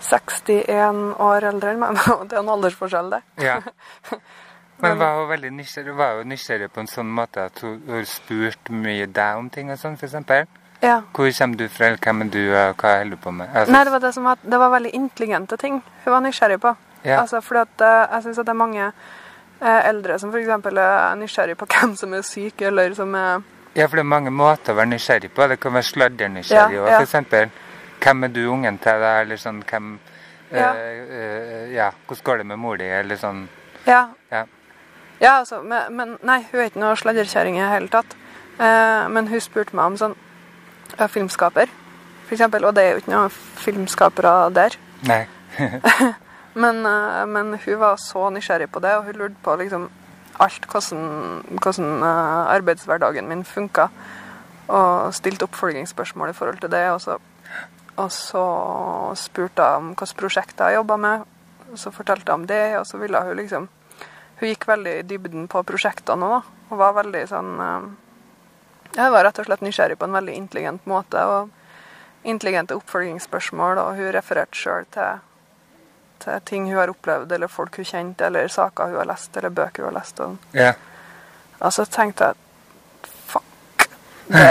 61 0.04 1.04
år 1.22 1.48
eldre 1.52 1.74
enn 1.74 1.80
meg. 1.80 2.00
Det 2.28 2.36
er 2.36 2.42
en 2.42 2.56
aldersforskjell, 2.56 3.12
det. 3.16 3.22
ja. 3.44 3.60
Men 4.82 4.98
var 4.98 5.20
hun 5.20 5.28
veldig 5.30 5.52
nysgjerrig, 5.54 5.94
var 5.94 6.16
hun 6.18 6.32
nysgjerrig 6.34 6.72
på 6.74 6.82
en 6.82 6.88
sånn 6.90 7.10
måte 7.14 7.44
at 7.52 7.60
hun, 7.62 7.76
hun 7.86 8.06
spurte 8.10 8.74
mye 8.74 9.06
deg 9.06 9.38
om 9.38 9.50
ting 9.54 9.70
og 9.70 9.78
sånn, 9.78 9.94
eksempel? 9.94 10.48
Ja. 10.82 11.04
Hvor 11.14 11.30
kommer 11.38 11.60
du 11.60 11.68
fra, 11.70 11.92
hvem 12.02 12.24
er 12.26 12.32
du, 12.34 12.40
og 12.50 12.82
hva 12.82 12.96
holder 12.98 13.14
du 13.14 13.22
på 13.22 13.34
med? 13.36 13.52
Altså, 13.54 13.76
Nei, 13.76 13.84
det 13.86 13.94
var 13.94 14.02
det 14.02 14.14
som 14.16 14.26
var, 14.26 14.40
det 14.42 14.60
var 14.64 14.74
veldig 14.74 14.94
intelligente 14.98 15.58
ting 15.62 15.84
hun 15.86 16.14
var 16.16 16.24
nysgjerrig 16.26 16.58
på. 16.64 16.74
Ja. 17.06 17.20
Altså, 17.22 17.44
fordi 17.46 17.62
at 17.62 17.84
eh, 17.86 18.00
jeg 18.16 18.26
syns 18.26 18.42
at 18.42 18.50
det 18.50 18.56
er 18.56 18.58
mange 18.64 18.88
eldre 19.62 20.18
som 20.20 20.32
f.eks. 20.34 20.48
er 20.50 21.16
nysgjerrig 21.20 21.58
på 21.58 21.66
hvem 21.70 21.96
som 21.96 22.14
er 22.18 22.22
syk, 22.26 22.62
eller 22.62 22.94
som 22.98 23.16
er 23.16 23.42
Ja, 23.76 23.86
for 23.88 23.96
det 23.96 24.04
er 24.04 24.10
mange 24.10 24.32
måter 24.32 24.74
å 24.74 24.76
være 24.82 24.90
nysgjerrig 24.92 25.30
på. 25.32 25.48
Det 25.48 25.60
kan 25.60 25.74
være 25.74 25.88
sladdernysgjerrig 25.88 26.76
Ja, 26.76 26.82
òg, 26.82 26.88
ja. 26.90 26.96
for 26.98 27.06
eksempel. 27.08 27.52
Hvem 28.02 28.24
er 28.24 28.28
du 28.34 28.42
ungen 28.52 28.78
til, 28.82 29.00
da? 29.00 29.12
Eller 29.22 29.38
sånn 29.38 29.62
hvem 29.70 29.92
Ja. 30.52 30.74
eh, 30.74 31.14
eh, 31.20 31.72
ja. 31.76 31.92
Hvordan 32.08 32.24
går 32.24 32.38
det 32.38 32.46
med 32.46 32.60
mor 32.60 32.78
di? 32.78 32.84
Eller 32.90 33.16
sånn. 33.16 33.48
Ja. 33.88 34.08
Ja. 34.32 34.46
Ja, 35.22 35.38
altså, 35.40 35.62
men, 35.62 35.96
men 35.96 36.18
nei, 36.24 36.40
hun 36.52 36.60
er 36.60 36.66
ikke 36.72 36.82
noe 36.82 36.96
sladrekjerring 36.98 37.56
i 37.58 37.62
det 37.62 37.70
hele 37.70 37.88
tatt. 37.94 38.16
Eh, 38.60 39.08
men 39.14 39.28
hun 39.28 39.40
spurte 39.40 39.76
meg 39.78 39.86
om 39.86 39.98
sånn 39.98 40.16
ja, 40.98 41.08
filmskaper, 41.08 41.70
for 42.26 42.34
eksempel. 42.36 42.66
Og 42.66 42.74
det 42.76 42.84
er 42.84 42.92
jo 42.98 43.04
ikke 43.04 43.14
noen 43.14 43.30
filmskapere 43.30 44.34
der. 44.58 44.76
Nei. 45.08 45.22
Men, 46.54 46.86
eh, 46.86 47.26
men 47.26 47.60
hun 47.66 47.80
var 47.80 47.98
så 47.98 48.30
nysgjerrig 48.30 48.72
på 48.72 48.80
det, 48.84 48.96
og 48.98 49.06
hun 49.06 49.20
lurte 49.20 49.44
på 49.44 49.56
liksom 49.56 49.90
alt, 50.42 50.66
hvordan, 50.68 51.44
hvordan 51.62 52.04
eh, 52.04 52.56
arbeidshverdagen 52.56 53.28
min 53.28 53.44
funka. 53.46 53.88
Og 54.68 55.14
stilte 55.14 55.48
oppfølgingsspørsmål 55.48 56.30
i 56.30 56.34
forhold 56.34 56.60
til 56.60 56.72
det. 56.72 56.86
Og 56.92 57.02
så, 57.02 57.18
og 57.96 58.12
så 58.12 58.46
spurte 59.16 59.64
hun 59.64 59.92
om 59.92 59.94
hvilke 59.94 60.20
prosjekter 60.20 60.70
jeg 60.70 60.82
jobba 60.82 60.98
med. 60.98 61.26
Og 61.72 61.80
så 61.80 61.92
fortalte 61.92 62.32
hun 62.32 62.42
om 62.42 62.48
det, 62.48 62.78
og 62.80 62.88
så 62.88 62.98
ville 62.98 63.22
hun 63.22 63.38
liksom 63.38 63.70
Hun 64.42 64.50
gikk 64.50 64.64
veldig 64.66 64.92
i 64.98 65.02
dybden 65.06 65.44
på 65.48 65.62
prosjektene 65.62 66.26
òg. 66.26 66.48
Og 66.72 66.80
var 66.80 66.96
veldig 66.98 67.28
sånn 67.30 67.52
eh, 67.62 67.90
Jeg 68.98 69.12
var 69.14 69.24
rett 69.24 69.40
og 69.40 69.46
slett 69.46 69.62
nysgjerrig 69.62 70.00
på 70.00 70.08
en 70.10 70.18
veldig 70.18 70.34
intelligent 70.34 70.88
måte. 70.90 71.26
Og 71.26 71.50
intelligente 72.24 72.76
oppfølgingsspørsmål, 72.76 73.78
og 73.78 74.00
hun 74.00 74.12
refererte 74.14 74.58
sjøl 74.58 74.88
til 74.94 75.22
til 76.22 76.42
ting 76.46 76.70
hun 76.70 76.78
har 76.80 76.92
opplevd, 76.94 77.32
eller 77.36 77.52
folk 77.52 77.76
hun 77.82 77.88
kjente, 77.88 78.26
eller 78.28 78.48
saker 78.52 78.92
hun 78.92 79.02
har 79.02 79.10
lest, 79.10 79.36
eller 79.38 79.54
bøker 79.58 79.84
hun 79.84 79.92
har 79.92 80.00
lest. 80.00 80.20
Og, 80.20 80.38
Ja. 80.54 80.74
og 81.60 81.74
så 81.74 81.86
tenkte 81.86 82.32
jeg 82.32 83.14
fuck. 83.32 83.88
Det, 84.28 84.46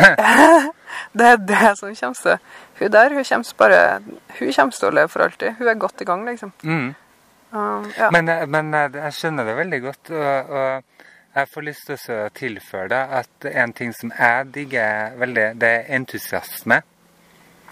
det 1.18 1.26
er 1.26 1.36
det 1.36 1.76
som 1.78 1.94
kommer 1.94 2.14
til 2.22 2.38
Hun 2.80 2.90
der 2.92 3.14
hun 3.14 3.24
kommer 3.24 3.54
bare 3.58 4.00
Hun 4.38 4.52
kommer 4.52 4.72
til 4.72 4.88
å 4.88 4.90
leve 4.90 5.08
for 5.08 5.22
alltid. 5.22 5.54
Hun 5.58 5.68
er 5.68 5.74
godt 5.74 6.00
i 6.00 6.04
gang, 6.04 6.26
liksom. 6.26 6.52
Mm. 6.62 6.94
Uh, 7.52 7.86
ja. 7.98 8.10
Men, 8.10 8.28
eh, 8.28 8.46
men 8.46 8.74
eh, 8.74 8.90
jeg 8.94 9.12
skjønner 9.12 9.44
det 9.44 9.56
veldig 9.56 9.80
godt. 9.82 10.10
Og, 10.10 10.50
og 10.50 10.82
jeg 11.34 11.48
får 11.54 11.66
lyst 11.66 11.86
til 11.86 12.14
å 12.14 12.28
tilføre 12.34 12.88
deg 12.90 13.12
at 13.20 13.48
en 13.52 13.72
ting 13.72 13.92
som 13.94 14.12
jeg 14.18 14.46
digger 14.54 15.16
veldig, 15.18 15.44
det 15.60 15.68
er 15.68 15.90
entusiasme. 15.98 16.80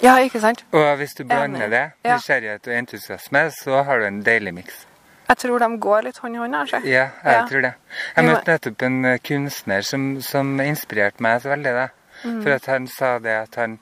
Ja, 0.03 0.17
ikke 0.19 0.41
sant? 0.41 0.65
Og 0.73 0.97
hvis 0.97 1.15
du 1.19 1.25
blander 1.25 1.65
Enig. 1.67 1.71
det, 1.71 1.91
nysgjerrighet 2.05 2.67
og 2.69 2.75
entusiasme, 2.79 3.51
så 3.51 3.83
har 3.85 3.99
du 3.99 4.05
en 4.07 4.23
deilig 4.23 4.55
miks. 4.55 4.85
Jeg 5.29 5.37
tror 5.37 5.59
de 5.59 5.79
går 5.79 6.03
litt 6.07 6.19
hånd 6.19 6.35
i 6.35 6.39
hånd, 6.39 6.55
Altså. 6.57 6.77
Ja, 6.85 7.09
jeg 7.25 7.35
Ja. 7.35 7.47
tror 7.47 7.61
det. 7.61 7.73
Jeg 8.17 8.25
møtte 8.25 8.53
nettopp 8.53 8.83
en 8.83 9.05
eh, 9.05 9.19
kunstner 9.19 9.81
som, 9.83 10.21
som 10.23 10.61
inspirerte 10.61 11.21
meg 11.23 11.43
så 11.43 11.49
veldig. 11.49 11.73
da. 11.75 11.89
Mm. 12.25 12.43
For 12.43 12.51
at 12.51 12.67
han 12.67 12.87
sa 12.89 13.19
det 13.19 13.31
at 13.37 13.55
han, 13.55 13.79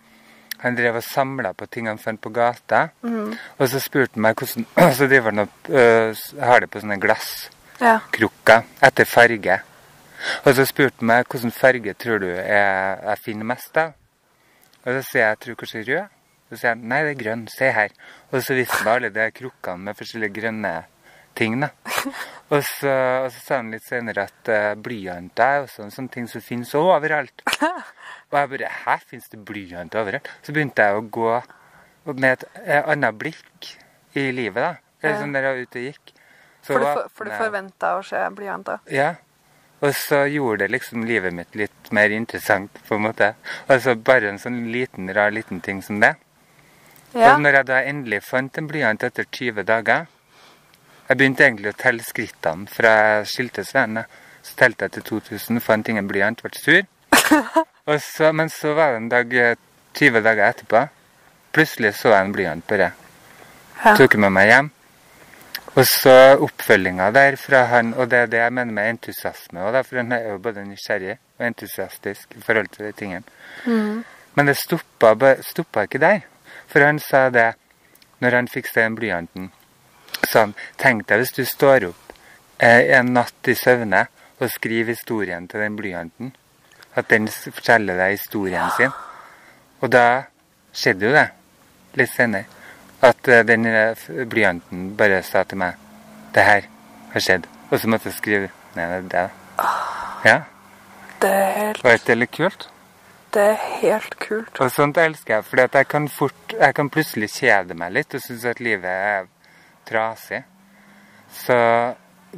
han 0.59 0.75
drev 0.77 0.97
og 0.97 1.03
samla 1.03 1.53
på 1.53 1.67
ting 1.71 1.87
han 1.87 1.99
fant 1.99 2.21
på 2.21 2.29
gata. 2.35 2.89
Mm. 3.03 3.37
Og 3.59 3.69
så 3.69 3.79
spurte 3.81 4.15
han 4.15 4.23
meg 4.23 4.35
hvordan 4.37 4.67
Og 4.77 4.93
så 4.95 5.07
driver 5.07 5.31
han 5.31 5.39
og 5.39 5.49
øh, 5.71 6.17
har 6.43 6.61
det 6.61 6.71
på 6.71 6.81
sånne 6.81 6.99
glasskrukker 7.01 8.63
Ja. 8.63 8.63
etter 8.83 9.05
farge. 9.05 9.61
Og 10.45 10.55
så 10.55 10.65
spurte 10.67 10.95
han 11.01 11.07
meg 11.07 11.27
hvilken 11.31 11.53
farge 11.53 11.95
tror 11.95 12.19
du 12.19 12.27
jeg, 12.27 12.99
jeg 13.05 13.19
finner 13.25 13.45
mest 13.45 13.77
av. 13.77 13.93
Og 14.87 14.93
så 14.95 15.03
sier 15.03 15.25
jeg 15.25 15.33
jeg 15.33 15.41
tror 15.45 15.59
kanskje 15.63 15.87
rød. 15.91 16.13
Så 16.47 16.59
sier 16.61 16.77
han 16.77 16.85
nei, 16.87 17.01
det 17.03 17.15
er 17.17 17.23
grønn. 17.23 17.47
Se 17.51 17.71
her. 17.75 17.95
Og 18.31 18.39
så 18.47 18.55
viste 18.55 18.79
han 18.85 18.93
alle 18.93 19.11
de 19.11 19.27
krukkene 19.35 19.89
med 19.89 19.99
forskjellige 19.99 20.37
grønne 20.39 20.75
ting. 21.37 21.59
da. 21.61 21.73
Og 22.55 22.63
så, 22.63 22.93
og 23.25 23.33
så 23.35 23.41
sa 23.43 23.57
han 23.59 23.73
litt 23.75 23.83
senere 23.83 24.29
at 24.29 24.49
uh, 24.55 24.77
blyanter 24.79 25.57
er 25.57 25.65
også 25.65 25.83
en 25.83 25.91
sånn 25.91 26.07
ting 26.15 26.29
som 26.31 26.45
finnes 26.45 26.71
overalt. 26.79 27.43
Og 28.31 28.37
jeg 28.39 28.51
bare 28.53 28.69
Her 28.85 29.03
finnes 29.03 29.27
det 29.33 29.41
blyant 29.49 29.97
overalt? 29.99 30.31
Så 30.47 30.55
begynte 30.55 30.87
jeg 30.87 30.95
å 30.95 31.03
gå 31.03 31.33
med 32.15 32.29
et 32.31 32.47
uh, 32.61 32.93
annet 32.95 33.19
blikk 33.19 33.73
i 34.15 34.29
livet, 34.31 34.63
da. 34.63 34.71
Det 35.03 35.11
er 35.11 35.19
sånn 35.19 35.35
der 35.35 35.49
jeg 35.49 35.57
var 35.57 35.67
ute 35.67 35.81
og 35.81 35.89
gikk. 35.91 36.15
Så 36.63 36.71
For 36.71 36.79
du, 36.79 36.87
for, 36.87 37.11
for 37.19 37.29
du 37.29 37.35
forventa 37.35 37.91
å 37.99 38.07
se 38.07 38.23
blyanter? 38.39 38.87
Ja. 38.95 39.11
Og 39.87 39.95
så 39.95 40.25
gjorde 40.33 40.65
det 40.65 40.73
liksom 40.75 41.05
livet 41.07 41.35
mitt 41.37 41.55
litt 41.55 41.91
mer 41.95 42.11
interessant, 42.11 42.81
på 42.89 42.97
en 42.97 43.05
måte. 43.07 43.35
Altså 43.71 43.95
bare 43.95 44.33
en 44.33 44.41
sånn 44.43 44.65
liten, 44.75 45.13
rar 45.15 45.31
liten 45.31 45.61
ting 45.63 45.83
som 45.85 46.01
det. 46.03 46.17
Ja. 47.13 47.33
Og 47.33 47.45
når 47.45 47.61
jeg 47.61 47.69
da 47.69 47.81
endelig 47.87 48.23
fant 48.27 48.59
en 48.59 48.67
blyant 48.69 49.05
etter 49.07 49.25
20 49.25 49.63
dager 49.65 50.09
Jeg 51.07 51.17
begynte 51.21 51.45
egentlig 51.47 51.71
å 51.71 51.79
telle 51.79 52.03
skrittene 52.03 52.67
fra 52.67 52.91
jeg 53.21 53.29
skilte 53.31 53.63
ved. 53.63 54.01
Så 54.43 54.57
telte 54.59 54.89
jeg 54.89 54.97
til 54.97 55.05
2000, 55.23 55.61
fant 55.63 55.89
ingen 55.89 56.09
blyant, 56.11 56.43
ble 56.43 56.59
sur. 56.59 56.83
Så, 58.03 58.33
men 58.35 58.51
så 58.51 58.73
var 58.75 58.91
det 58.91 58.99
en 58.99 59.09
dag, 59.09 59.35
eh, 59.39 59.55
20 59.95 60.25
dager 60.27 60.49
etterpå, 60.49 60.81
Plutselig 61.57 61.95
så 61.97 62.11
jeg 62.13 62.27
en 62.27 62.33
blyant 62.35 62.67
bare. 62.69 62.91
Ja. 63.85 63.95
Tok 63.97 64.19
med 64.21 64.35
meg 64.35 64.51
hjem. 64.51 64.67
Og 65.77 65.85
så 65.85 66.15
oppfølginga 66.41 67.11
der 67.13 67.37
fra 67.37 67.67
han, 67.69 67.93
og 67.95 68.09
det 68.11 68.19
er 68.19 68.31
det 68.33 68.39
jeg 68.41 68.53
mener 68.53 68.73
med 68.73 68.95
entusiasme 68.95 69.73
da, 69.75 69.83
for 69.85 70.01
han 70.01 70.13
er 70.17 70.31
jo 70.31 70.39
både 70.41 70.65
nysgjerrig 70.65 71.19
og 71.39 71.47
entusiastisk 71.47 72.33
i 72.39 72.41
forhold 72.41 72.71
til 72.73 72.87
de 72.87 72.93
tingene. 72.97 73.23
Mm. 73.67 74.05
Men 74.35 74.49
det 74.49 74.57
stoppa, 74.57 75.35
stoppa 75.45 75.85
ikke 75.85 76.01
der. 76.01 76.25
For 76.67 76.81
han 76.81 76.99
sa 76.99 77.29
det 77.31 77.51
når 78.25 78.39
han 78.39 78.49
fikk 78.49 78.71
se 78.73 78.87
den 78.87 78.97
blyanten. 78.97 79.51
Sånn, 80.33 80.55
tenk 80.81 81.05
deg 81.09 81.21
hvis 81.23 81.37
du 81.37 81.45
står 81.45 81.91
opp 81.91 82.15
eh, 82.57 82.97
en 82.97 83.13
natt 83.13 83.49
i 83.49 83.55
søvne 83.55 84.07
og 84.41 84.51
skriver 84.53 84.95
historien 84.95 85.45
til 85.49 85.61
den 85.61 85.77
blyanten. 85.77 86.33
At 86.97 87.11
den 87.13 87.29
forteller 87.29 88.01
deg 88.01 88.17
historien 88.17 88.73
sin. 88.79 88.93
Og 89.85 89.93
da 89.93 90.07
skjedde 90.73 91.11
jo 91.11 91.13
det, 91.13 91.27
litt 92.01 92.13
senere, 92.13 92.49
at 93.05 93.29
eh, 93.29 93.45
den 93.47 93.67
eh, 93.67 94.07
blyanten 94.29 94.97
bare 94.97 95.23
sa 95.23 95.43
til 95.45 95.59
meg 95.59 95.75
Det 96.35 96.45
her 96.45 96.69
har 97.13 97.21
skjedd. 97.21 97.47
Og 97.71 97.81
så 97.81 97.89
måtte 97.89 98.11
jeg 98.11 98.17
skrive 98.19 98.49
ned 98.77 99.11
det. 99.11 99.29
Ja, 100.25 100.41
Det 101.23 101.31
er 101.31 101.53
helt, 101.57 101.85
var 101.85 101.97
ikke 101.97 102.13
det 102.13 102.17
litt 102.19 102.35
kult? 102.37 102.69
det 103.37 103.45
er 103.53 103.65
helt 103.83 104.15
kult. 104.21 104.61
Og 104.61 104.71
sånt 104.73 104.97
elsker 104.97 105.35
jeg, 105.37 105.45
for 105.45 105.61
jeg 105.61 105.89
kan 105.91 106.09
fort, 106.09 106.55
jeg 106.57 106.75
kan 106.77 106.89
plutselig 106.93 107.29
kjede 107.35 107.77
meg 107.77 107.93
litt 107.93 108.15
og 108.17 108.23
synes 108.25 108.47
at 108.49 108.63
livet 108.65 108.89
er 108.89 109.27
trasig. 109.89 110.43
Så 111.33 111.57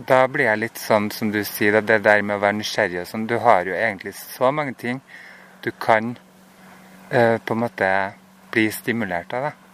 da 0.08 0.18
blir 0.30 0.48
jeg 0.48 0.62
litt 0.62 0.80
sånn 0.80 1.10
som 1.14 1.30
du 1.34 1.38
sier, 1.46 1.78
da, 1.78 1.82
det 1.82 2.00
der 2.06 2.22
med 2.22 2.38
å 2.38 2.42
være 2.42 2.58
nysgjerrig 2.58 3.02
og 3.02 3.10
sånn. 3.10 3.28
Du 3.30 3.36
har 3.44 3.68
jo 3.68 3.76
egentlig 3.76 4.14
så 4.18 4.50
mange 4.54 4.74
ting 4.78 5.00
du 5.62 5.70
kan 5.78 6.16
eh, 7.10 7.38
på 7.38 7.54
en 7.54 7.62
måte 7.62 7.88
bli 8.54 8.68
stimulert 8.74 9.34
av. 9.38 9.50
da. 9.50 9.67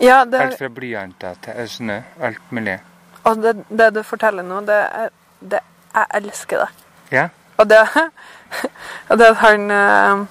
Ja, 0.00 0.24
det, 0.24 0.40
Alt 0.40 0.58
fra 0.58 0.68
blyanter 0.68 1.34
til 1.42 1.68
snø. 1.68 2.00
alt 2.22 2.52
mulig. 2.52 2.78
og 3.24 3.42
det, 3.42 3.56
det 3.68 3.94
du 3.94 4.02
forteller 4.02 4.42
nå, 4.46 4.60
det 4.66 4.74
er 4.74 5.08
det, 5.40 5.60
Jeg 5.94 6.06
elsker 6.14 6.58
det. 6.58 6.68
Ja, 7.10 7.28
Og 7.58 7.68
det, 7.68 7.78
og 9.10 9.18
det 9.18 9.26
at 9.26 9.36
han 9.36 9.70
eh, 9.70 10.24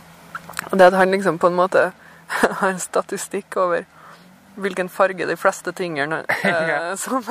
Og 0.72 0.78
det 0.80 0.86
at 0.88 0.94
han 0.94 1.12
liksom 1.12 1.38
på 1.40 1.48
en 1.48 1.56
måte 1.56 1.92
har 2.60 2.70
en 2.70 2.80
statistikk 2.80 3.58
over 3.58 3.84
hvilken 4.58 4.90
farge 4.90 5.26
de 5.30 5.36
fleste 5.38 5.72
tingene 5.72 6.24
eh, 6.44 6.68
Ja. 6.70 6.96
som 6.96 7.24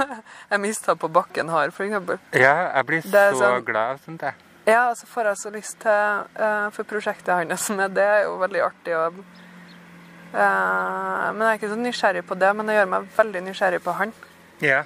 jeg 0.50 0.60
mista 0.60 0.94
på 0.94 1.08
bakken, 1.08 1.48
har, 1.48 1.68
f.eks. 1.74 2.20
ja 2.32 2.54
jeg 2.76 2.86
blir 2.86 3.02
så 3.02 3.24
sånn- 3.34 3.64
glad 3.66 3.96
av 3.96 3.98
sånt, 4.04 4.22
jeg. 4.22 4.34
Ja, 4.66 4.94
så 4.94 5.06
får 5.06 5.24
jeg 5.30 5.36
så 5.38 5.50
lyst 5.54 5.76
til 5.80 6.22
eh, 6.42 6.70
For 6.74 6.82
prosjektet 6.84 7.34
hans 7.34 7.68
med 7.70 7.90
det 7.94 8.02
er 8.04 8.22
jo 8.26 8.36
veldig 8.40 8.62
artig. 8.66 8.94
Og, 8.98 9.20
men 10.32 11.42
jeg 11.42 11.48
er 11.48 11.58
ikke 11.60 11.70
så 11.72 11.78
nysgjerrig 11.80 12.24
på 12.26 12.36
det, 12.38 12.50
men 12.56 12.68
det 12.68 12.76
gjør 12.76 12.90
meg 12.92 13.06
veldig 13.16 13.42
nysgjerrig 13.46 13.80
på 13.84 13.94
han. 13.96 14.12
Ja. 14.64 14.82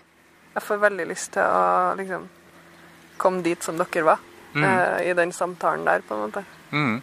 Jeg 0.55 0.67
får 0.67 0.83
veldig 0.83 1.07
lyst 1.09 1.33
til 1.37 1.47
å 1.47 1.95
liksom 1.99 2.27
komme 3.21 3.43
dit 3.47 3.65
som 3.65 3.79
dere 3.79 4.05
var. 4.07 4.23
Mm. 4.55 4.65
eh, 4.65 5.11
I 5.11 5.15
den 5.15 5.33
samtalen 5.33 5.85
der, 5.87 6.03
på 6.07 6.15
en 6.15 6.21
måte. 6.21 6.45
Mm. 6.71 7.03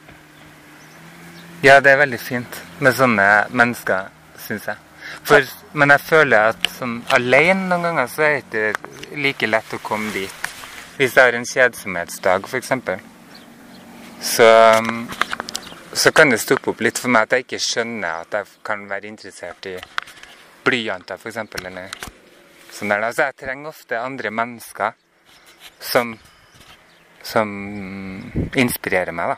Ja, 1.63 1.79
det 1.79 1.91
er 1.91 2.03
veldig 2.03 2.19
fint 2.19 2.59
med 2.79 2.95
sånne 2.95 3.27
mennesker, 3.49 4.11
syns 4.41 4.67
jeg. 4.67 4.83
For, 5.23 5.43
men 5.73 5.93
jeg 5.95 6.03
føler 6.03 6.51
at 6.51 6.67
sånn, 6.75 6.99
alene 7.15 7.69
noen 7.69 7.85
ganger 7.87 8.09
så 8.11 8.25
er 8.27 8.41
det 8.51 8.65
ikke 8.73 9.21
like 9.23 9.49
lett 9.49 9.75
å 9.77 9.79
komme 9.83 10.11
dit. 10.15 10.49
Hvis 10.97 11.15
jeg 11.15 11.29
har 11.29 11.37
en 11.37 11.47
kjedsomhetsdag, 11.47 12.47
f.eks., 12.49 12.73
så, 14.27 14.45
um, 14.81 15.05
så 15.97 16.11
kan 16.11 16.29
det 16.29 16.37
stoppe 16.37 16.69
opp 16.69 16.81
litt 16.85 16.99
for 17.01 17.09
meg 17.09 17.25
at 17.25 17.33
jeg 17.33 17.45
ikke 17.45 17.59
skjønner 17.63 18.21
at 18.21 18.35
jeg 18.37 18.49
kan 18.65 18.83
være 18.89 19.09
interessert 19.09 19.65
i 19.65 19.75
blyanter, 20.65 21.17
f.eks. 21.17 21.39
Eller 21.57 21.93
sånn 22.69 22.91
der. 22.91 23.05
Altså, 23.07 23.25
jeg 23.25 23.37
trenger 23.41 23.71
ofte 23.71 23.97
andre 23.97 24.29
mennesker 24.29 24.93
som, 25.81 26.11
som 27.25 27.53
inspirerer 28.53 29.15
meg, 29.15 29.33
da. 29.33 29.37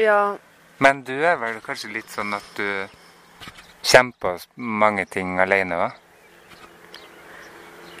Ja, 0.00 0.20
Men 0.80 1.02
du 1.04 1.12
er 1.12 1.36
vel 1.36 1.58
kanskje 1.60 1.90
litt 1.92 2.08
sånn 2.08 2.32
at 2.32 2.46
du 2.56 2.88
kjemper 3.84 4.40
mange 4.56 5.04
ting 5.04 5.36
alene 5.40 5.82
òg? 5.88 5.98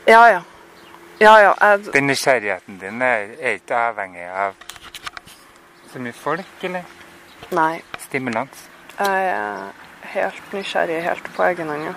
ja. 0.08 0.22
ja. 0.30 0.40
Ja, 1.20 1.34
ja. 1.36 1.52
Jeg, 1.60 1.92
Den 1.92 2.06
nysgjerrigheten 2.08 2.78
din 2.80 3.02
er, 3.04 3.34
er 3.36 3.58
ikke 3.58 3.76
avhengig 3.76 4.24
av 4.24 4.54
så 5.92 6.00
mye 6.00 6.16
folk, 6.16 6.54
eller 6.64 6.86
nei. 7.50 7.82
stimulans? 7.98 8.66
Jeg 8.98 9.28
er 9.28 9.72
helt 10.14 10.52
nysgjerrig 10.52 11.02
helt 11.02 11.30
på 11.36 11.42
egen 11.42 11.68
hånd, 11.68 11.84
ja. 11.84 11.94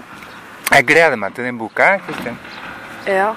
Jeg 0.74 0.88
gleder 0.88 1.16
meg 1.16 1.36
til 1.36 1.46
den 1.46 1.58
boka, 1.58 1.98
Kristin. 2.08 2.40
Ja. 3.08 3.34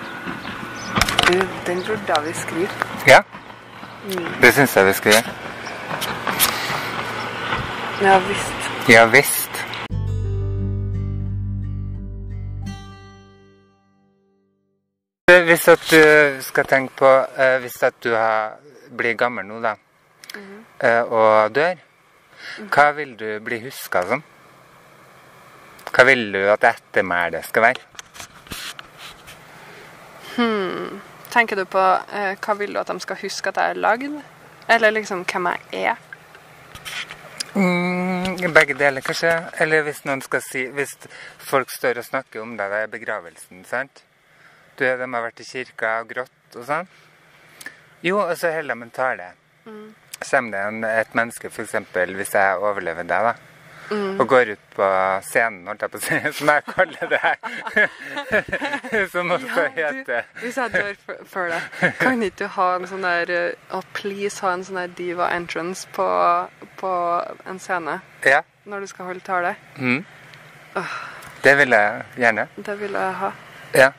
Du, 1.26 1.38
den 1.66 1.82
burde 1.86 2.22
vi 2.24 2.32
skrive. 2.32 2.68
Ja? 3.06 3.22
Det 4.40 4.54
syns 4.54 4.76
jeg 4.76 4.86
vi 4.86 4.92
skal 4.92 5.12
gjøre. 5.12 5.34
Ja 8.02 8.18
visst. 8.18 8.70
Ja 8.88 9.06
visst. 9.06 9.66
Hvis 15.46 15.68
at 15.68 15.90
du 15.90 16.42
skal 16.42 16.64
tenke 16.64 16.94
på 16.96 17.08
eh, 17.38 17.58
Hvis 17.60 17.82
at 17.82 17.94
du 18.04 18.14
blir 18.96 19.14
gammel 19.14 19.46
nå, 19.46 19.60
da, 19.60 19.74
eh, 20.80 21.02
og 21.02 21.54
dør, 21.54 21.74
hva 22.72 22.90
vil 22.96 23.16
du 23.18 23.28
bli 23.44 23.60
huska 23.66 24.02
som? 24.08 24.22
Hva 25.92 26.04
vil 26.08 26.32
du 26.32 26.42
at 26.52 26.64
ettermælet 26.74 27.46
skal 27.48 27.70
være? 27.70 27.96
Tenker 31.36 31.58
du 31.60 31.66
på 31.68 31.80
eh, 32.16 32.32
hva 32.40 32.54
vil 32.56 32.72
du 32.72 32.78
at 32.80 32.88
de 32.88 33.02
skal 33.04 33.18
huske 33.20 33.50
at 33.52 33.58
jeg 33.60 33.74
er 33.74 33.80
lagd? 33.84 34.14
Eller 34.72 34.94
liksom 34.96 35.24
hvem 35.28 35.48
jeg 35.52 35.90
er? 35.90 35.98
Mm, 37.52 38.52
begge 38.56 38.76
deler, 38.78 39.04
kanskje. 39.04 39.34
Eller 39.60 39.84
hvis 39.84 40.00
noen 40.08 40.22
skal 40.24 40.40
si 40.44 40.64
Hvis 40.72 40.94
folk 41.50 41.68
står 41.72 42.00
og 42.00 42.08
snakker 42.08 42.40
om 42.40 42.56
deg 42.56 42.72
ved 42.72 42.94
begravelsen, 42.94 43.66
sant? 43.68 44.00
Du, 44.78 44.84
de 44.84 44.96
har 44.96 45.26
vært 45.26 45.44
i 45.44 45.48
kirka 45.50 45.92
og 46.00 46.08
grått 46.14 46.56
og 46.56 46.64
sånn. 46.70 46.88
Jo, 48.04 48.22
og 48.22 48.32
så 48.40 48.54
holder 48.56 48.72
de 48.72 48.88
en 48.88 48.96
tale. 48.96 49.28
Kommer 50.22 50.50
det 50.56 50.62
en, 50.68 50.84
et 50.84 51.14
menneske, 51.14 51.50
f.eks. 51.52 51.74
hvis 52.16 52.34
jeg 52.34 52.56
overlever 52.62 53.04
deg, 53.04 53.30
da, 53.30 53.34
og 54.18 54.24
går 54.26 54.48
ut 54.56 54.62
på 54.74 54.86
scenen, 55.22 55.66
holdt 55.68 55.82
jeg 55.84 55.90
på 55.92 55.98
å 56.00 56.02
si, 56.02 56.16
som 56.38 56.48
jeg 56.50 56.64
kaller 56.66 57.10
det 57.12 57.20
her, 57.22 57.36
som 59.12 59.30
også 59.36 59.66
heter 59.76 60.24
hvis 60.40 60.56
jeg 60.58 60.72
dør 60.74 61.20
før 61.30 61.52
deg, 61.52 61.68
kan 62.00 62.22
ikke 62.26 62.40
du 62.40 62.46
ha 62.56 62.66
en 62.80 62.88
sånn 62.90 63.06
der 63.06 63.32
oh, 63.70 63.84
Please 63.94 64.42
ha 64.42 64.56
en 64.56 64.64
sånn 64.66 64.80
der 64.80 64.90
diva 64.98 65.28
entrance 65.36 65.86
på, 65.94 66.06
på 66.80 66.92
en 67.46 67.60
scene 67.62 68.00
Ja. 68.26 68.42
når 68.64 68.80
du 68.86 68.90
skal 68.90 69.12
holde 69.12 69.22
tale? 69.26 69.54
Mm. 69.78 70.02
Det 71.44 71.54
vil 71.60 71.70
jeg 71.76 72.02
gjerne. 72.18 72.48
Det 72.56 72.74
vil 72.80 72.98
jeg 72.98 73.14
ha. 73.20 73.30
Ja. 73.76 73.92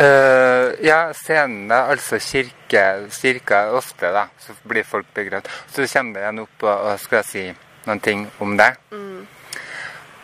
Eh, 0.00 0.86
ja, 0.86 1.12
scenen, 1.12 1.66
da, 1.68 1.82
altså 1.92 2.16
kirke, 2.24 2.84
kirka 3.12 3.66
ofte, 3.76 4.08
da, 4.14 4.28
så 4.40 4.54
blir 4.64 4.86
folk 4.88 5.10
begravd. 5.14 5.50
Så 5.68 5.84
kommer 5.92 6.20
det 6.20 6.28
en 6.30 6.44
opp 6.46 6.64
og, 6.64 6.86
og 6.88 7.02
skal 7.02 7.26
si 7.28 7.42
noen 7.84 8.00
ting 8.00 8.22
om 8.40 8.54
deg. 8.56 8.78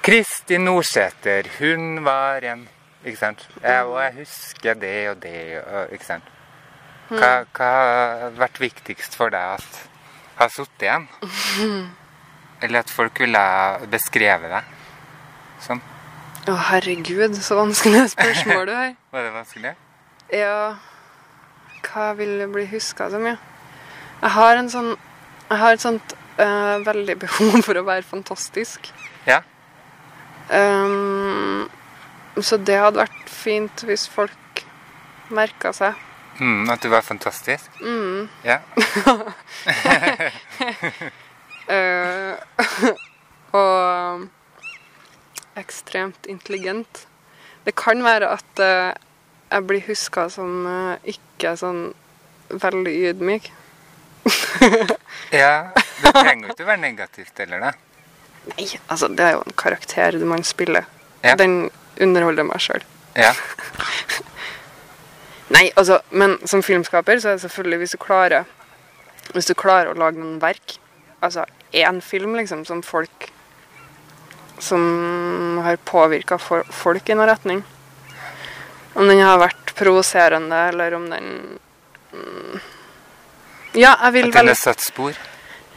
Kristi 0.06 0.56
Nordsæter, 0.62 1.50
hun 1.58 2.04
var 2.06 2.44
en 2.46 2.68
Ikke 3.06 3.18
sant? 3.20 3.42
Jeg, 3.62 3.84
og 3.86 4.00
jeg 4.02 4.14
husker 4.16 4.78
det 4.82 4.94
og 5.10 5.20
det, 5.22 5.40
og, 5.60 5.92
ikke 5.94 6.06
sant? 6.08 6.32
Hva, 7.06 7.28
hva 7.54 7.68
har 7.70 8.32
vært 8.34 8.58
viktigst 8.58 9.14
for 9.14 9.30
deg 9.30 9.60
at 9.60 9.76
har 10.40 10.50
sittet 10.50 10.88
igjen? 10.88 11.06
Eller 12.64 12.80
at 12.80 12.90
folk 12.90 13.20
ville 13.22 13.44
beskrevet 13.92 14.56
deg 14.56 14.72
sånn? 15.68 15.84
Å, 16.46 16.54
herregud, 16.68 17.34
så 17.42 17.56
vanskelig 17.58 18.04
spørsmål 18.14 18.68
du 18.68 18.74
har. 18.76 18.92
Var 19.14 19.26
det 19.26 19.32
vanskelig? 19.34 19.72
Ja 20.34 20.76
Hva 21.86 22.12
vil 22.18 22.36
jeg 22.42 22.50
bli 22.54 22.66
huska 22.70 23.08
som, 23.10 23.26
ja? 23.26 23.36
Jeg 24.20 24.32
har 24.34 24.58
en 24.58 24.70
sånn 24.70 24.92
Jeg 24.94 25.58
har 25.62 25.74
et 25.76 25.82
sånt 25.82 26.14
uh, 26.38 26.78
veldig 26.86 27.16
behov 27.24 27.60
for 27.66 27.78
å 27.78 27.84
være 27.86 28.06
fantastisk. 28.06 28.90
Ja. 29.26 29.40
Um, 30.50 31.66
så 32.38 32.58
det 32.58 32.78
hadde 32.82 33.00
vært 33.00 33.30
fint 33.30 33.84
hvis 33.86 34.06
folk 34.10 34.64
merka 35.34 35.72
seg. 35.74 35.94
Mm, 36.38 36.66
at 36.70 36.82
du 36.82 36.90
var 36.92 37.06
fantastisk? 37.06 37.70
Mm. 37.80 38.26
Ja. 38.44 38.58
uh, 41.70 42.34
og 43.56 44.26
ekstremt 45.56 46.26
intelligent. 46.30 47.06
Det 47.66 47.74
kan 47.78 48.04
være 48.04 48.30
at 48.36 48.62
eh, 48.62 48.92
jeg 49.50 49.66
blir 49.66 49.86
huska 49.88 50.28
som 50.32 50.66
eh, 50.70 51.14
ikke 51.16 51.56
sånn 51.58 51.88
veldig 52.50 52.96
ydmyk. 53.12 53.52
Ja, 55.34 55.72
det 55.74 56.12
trenger 56.14 56.46
jo 56.46 56.54
ikke 56.54 56.64
å 56.66 56.68
være 56.68 56.82
negativt 56.82 57.40
heller, 57.40 57.62
da. 57.64 57.70
Nei, 58.52 58.66
altså, 58.86 59.08
det 59.10 59.24
er 59.24 59.32
jo 59.34 59.42
en 59.42 59.56
karakter 59.58 60.18
man 60.28 60.44
spiller. 60.46 60.86
Ja. 61.24 61.34
Den 61.40 61.70
underholder 62.02 62.46
meg 62.46 62.62
sjøl. 62.62 62.84
Ja. 63.18 63.32
Nei, 65.54 65.70
altså, 65.74 65.98
men 66.10 66.36
som 66.46 66.62
filmskaper 66.62 67.18
så 67.18 67.32
er 67.32 67.38
det 67.38 67.46
selvfølgelig 67.46 67.80
hvis 67.82 67.94
du 67.94 68.00
klarer 68.02 68.46
Hvis 69.34 69.46
du 69.50 69.54
klarer 69.58 69.90
å 69.90 69.98
lage 69.98 70.20
noen 70.20 70.38
verk, 70.42 70.76
altså 71.18 71.42
én 71.74 71.98
film 72.02 72.36
liksom, 72.38 72.62
som 72.68 72.82
folk 72.86 73.30
Som 74.58 75.60
har 75.64 75.76
påvirka 75.76 76.38
folk 76.38 77.08
i 77.08 77.14
noen 77.14 77.28
retning. 77.28 77.62
Om 78.96 79.08
den 79.08 79.20
har 79.20 79.38
vært 79.38 79.74
provoserende, 79.76 80.56
eller 80.70 80.94
om 80.96 81.10
den 81.10 81.26
mm, 82.12 82.60
Ja, 83.76 83.92
jeg 84.06 84.12
vil 84.14 84.30
At 84.30 84.38
den 84.38 84.48
har 84.48 84.56
satt 84.56 84.80
spor. 84.80 85.18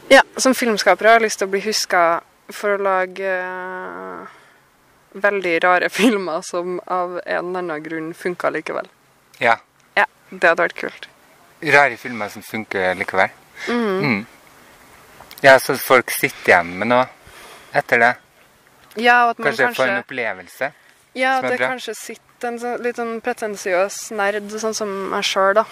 Ja, 0.10 0.22
som 0.38 0.56
filmskaper 0.56 1.06
har 1.06 1.20
jeg 1.20 1.28
lyst 1.28 1.42
til 1.42 1.50
å 1.50 1.52
bli 1.52 1.62
huska 1.66 2.04
for 2.50 2.78
å 2.78 2.82
lage 2.82 3.30
eh, 3.30 4.38
veldig 5.12 5.54
rare 5.66 5.90
filmer 6.00 6.42
som 6.48 6.80
av 6.86 7.20
en 7.26 7.52
eller 7.52 7.60
annen 7.66 7.84
grunn 7.84 8.14
funka 8.16 8.50
likevel. 8.56 8.88
Ja. 9.44 9.60
Ja, 10.00 10.08
det 10.30 10.54
hadde 10.54 10.70
vært 10.70 10.80
kult. 10.80 11.10
Rare 11.60 12.00
filmer 12.00 12.32
som 12.32 12.46
funker 12.46 12.96
likevel. 12.96 13.36
Mm. 13.68 14.24
Ja, 15.44 15.60
så 15.60 15.76
folk 15.78 16.12
sitter 16.12 16.54
igjen 16.54 16.72
med 16.80 16.92
noe 16.94 17.06
etter 17.76 18.02
det. 18.02 18.14
Ja, 18.98 19.34
Kanskje, 19.34 19.64
kanskje, 19.66 19.76
får 19.76 19.88
en 19.90 20.04
opplevelse. 20.04 20.72
ja, 21.16 21.36
som 21.38 21.46
er 21.46 21.50
det 21.58 21.60
kanskje 21.60 21.94
sitter 21.96 22.48
en 22.48 22.60
sånn, 22.60 22.82
litt 22.84 22.96
sånn 22.96 23.22
pretensiøs 23.22 24.12
nerd, 24.12 24.50
sånn 24.52 24.74
som 24.76 25.10
meg 25.12 25.24
sjøl, 25.24 25.54
da. 25.56 25.66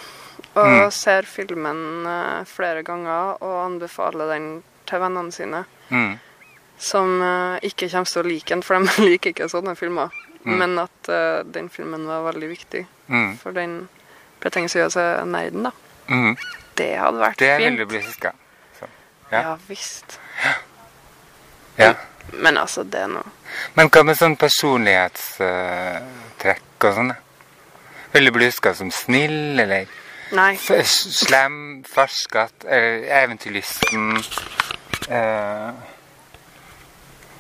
Og 0.56 0.66
Mm. 0.68 0.92
ser 0.92 1.24
filmen 1.24 2.06
eh, 2.06 2.44
flere 2.46 2.84
ganger 2.84 3.38
og 3.42 3.66
anbefaler 3.66 4.28
den 4.34 4.64
til 4.86 5.00
vennene 5.00 5.32
sine. 5.34 5.66
Mm. 5.90 6.20
Som 6.78 7.22
eh, 7.22 7.60
ikke 7.64 7.90
kommer 7.90 8.06
til 8.06 8.22
å 8.24 8.28
like 8.28 8.50
den, 8.54 8.62
for 8.62 8.78
de 8.80 9.02
liker 9.10 9.30
ikke 9.34 9.50
sånne 9.50 9.76
filmer. 9.76 10.10
Mm. 10.46 10.58
Men 10.60 10.78
at 10.80 11.10
uh, 11.10 11.44
den 11.44 11.68
filmen 11.70 12.06
var 12.08 12.32
veldig 12.32 12.48
viktig 12.50 12.86
Mm. 13.10 13.38
for 13.38 13.52
den 13.52 13.90
pretensiøse 14.40 15.26
nerden, 15.26 15.64
da. 15.64 15.72
Mm. 16.08 16.38
Det 16.76 16.98
hadde 17.00 17.20
vært 17.20 17.38
Det 17.38 17.58
fint. 17.58 17.78
du 17.78 17.86
bli 17.86 18.00
huska. 18.02 18.32
Ja. 19.32 19.42
ja. 19.42 19.58
visst. 19.68 20.20
Ja. 21.78 21.94
Men 22.34 22.58
altså, 22.58 22.84
det 22.84 23.00
er 23.06 23.10
noe 23.12 23.24
Men 23.78 23.90
hva 23.94 24.04
med 24.06 24.18
sånn 24.20 24.36
personlighetstrekk 24.40 26.86
og 26.90 26.94
sånn? 27.00 27.14
Vil 28.14 28.26
du 28.28 28.32
bli 28.36 28.46
huska 28.50 28.70
som 28.78 28.90
snill, 28.94 29.60
eller 29.60 29.86
Nei. 30.36 30.54
slem, 30.60 31.84
farskatt, 31.88 32.66
eventyrlysten? 32.68 34.04
uh... 35.12 35.72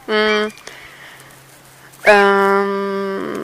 Mm. 0.08 0.52
um. 2.08 3.44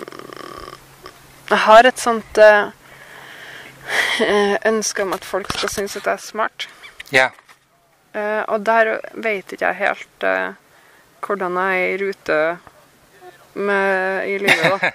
jeg 1.50 1.58
har 1.66 1.84
et 1.90 2.00
sånt 2.00 2.38
eh, 2.40 2.66
ønske 4.72 5.04
om 5.04 5.12
at 5.18 5.26
folk 5.28 5.52
skal 5.52 5.70
synes 5.70 5.98
at 6.00 6.08
jeg 6.08 6.14
er 6.14 6.24
smart. 6.24 6.70
ja. 7.12 7.30
Uh, 8.14 8.46
og 8.54 8.66
der 8.66 9.00
vet 9.18 9.52
ikke 9.52 9.66
jeg 9.72 9.80
helt 9.80 10.24
eh, 10.30 10.54
hvordan 11.26 11.58
jeg 11.58 11.82
er 11.82 11.90
i 11.94 11.98
rute 12.04 12.40
med, 13.54 14.28
i 14.28 14.38
livet, 14.42 14.64
da. 14.72 14.92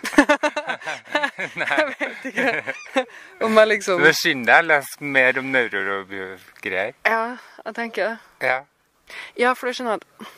jeg 1.63 1.85
vet 2.01 2.25
ikke 2.31 3.05
om 3.47 3.59
jeg 3.59 3.69
liksom 3.69 4.03
Det 4.03 4.15
skynder 4.19 4.51
deg 4.51 4.65
å 4.65 4.69
lese 4.73 5.13
mer 5.17 5.39
om 5.39 5.53
neurogreier. 5.55 6.97
Ja, 7.07 7.23
jeg 7.65 7.77
tenker 7.77 8.11
det. 8.11 8.49
Ja. 8.49 8.59
Ja, 9.39 9.55
for 9.55 9.69
du 9.69 9.79
skjønner 9.79 10.01
at 10.01 10.29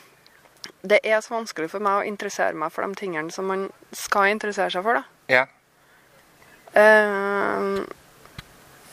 det 0.90 1.00
er 1.04 1.20
så 1.20 1.34
vanskelig 1.34 1.70
for 1.72 1.84
meg 1.84 2.00
å 2.00 2.08
interessere 2.08 2.56
meg 2.56 2.72
for 2.72 2.86
de 2.86 2.96
tingene 2.96 3.32
som 3.32 3.48
man 3.48 3.66
skal 3.96 4.30
interessere 4.32 4.70
seg 4.72 4.84
for, 4.84 5.00
da. 5.00 5.04
Ja. 5.32 5.46
Eh, 6.76 7.66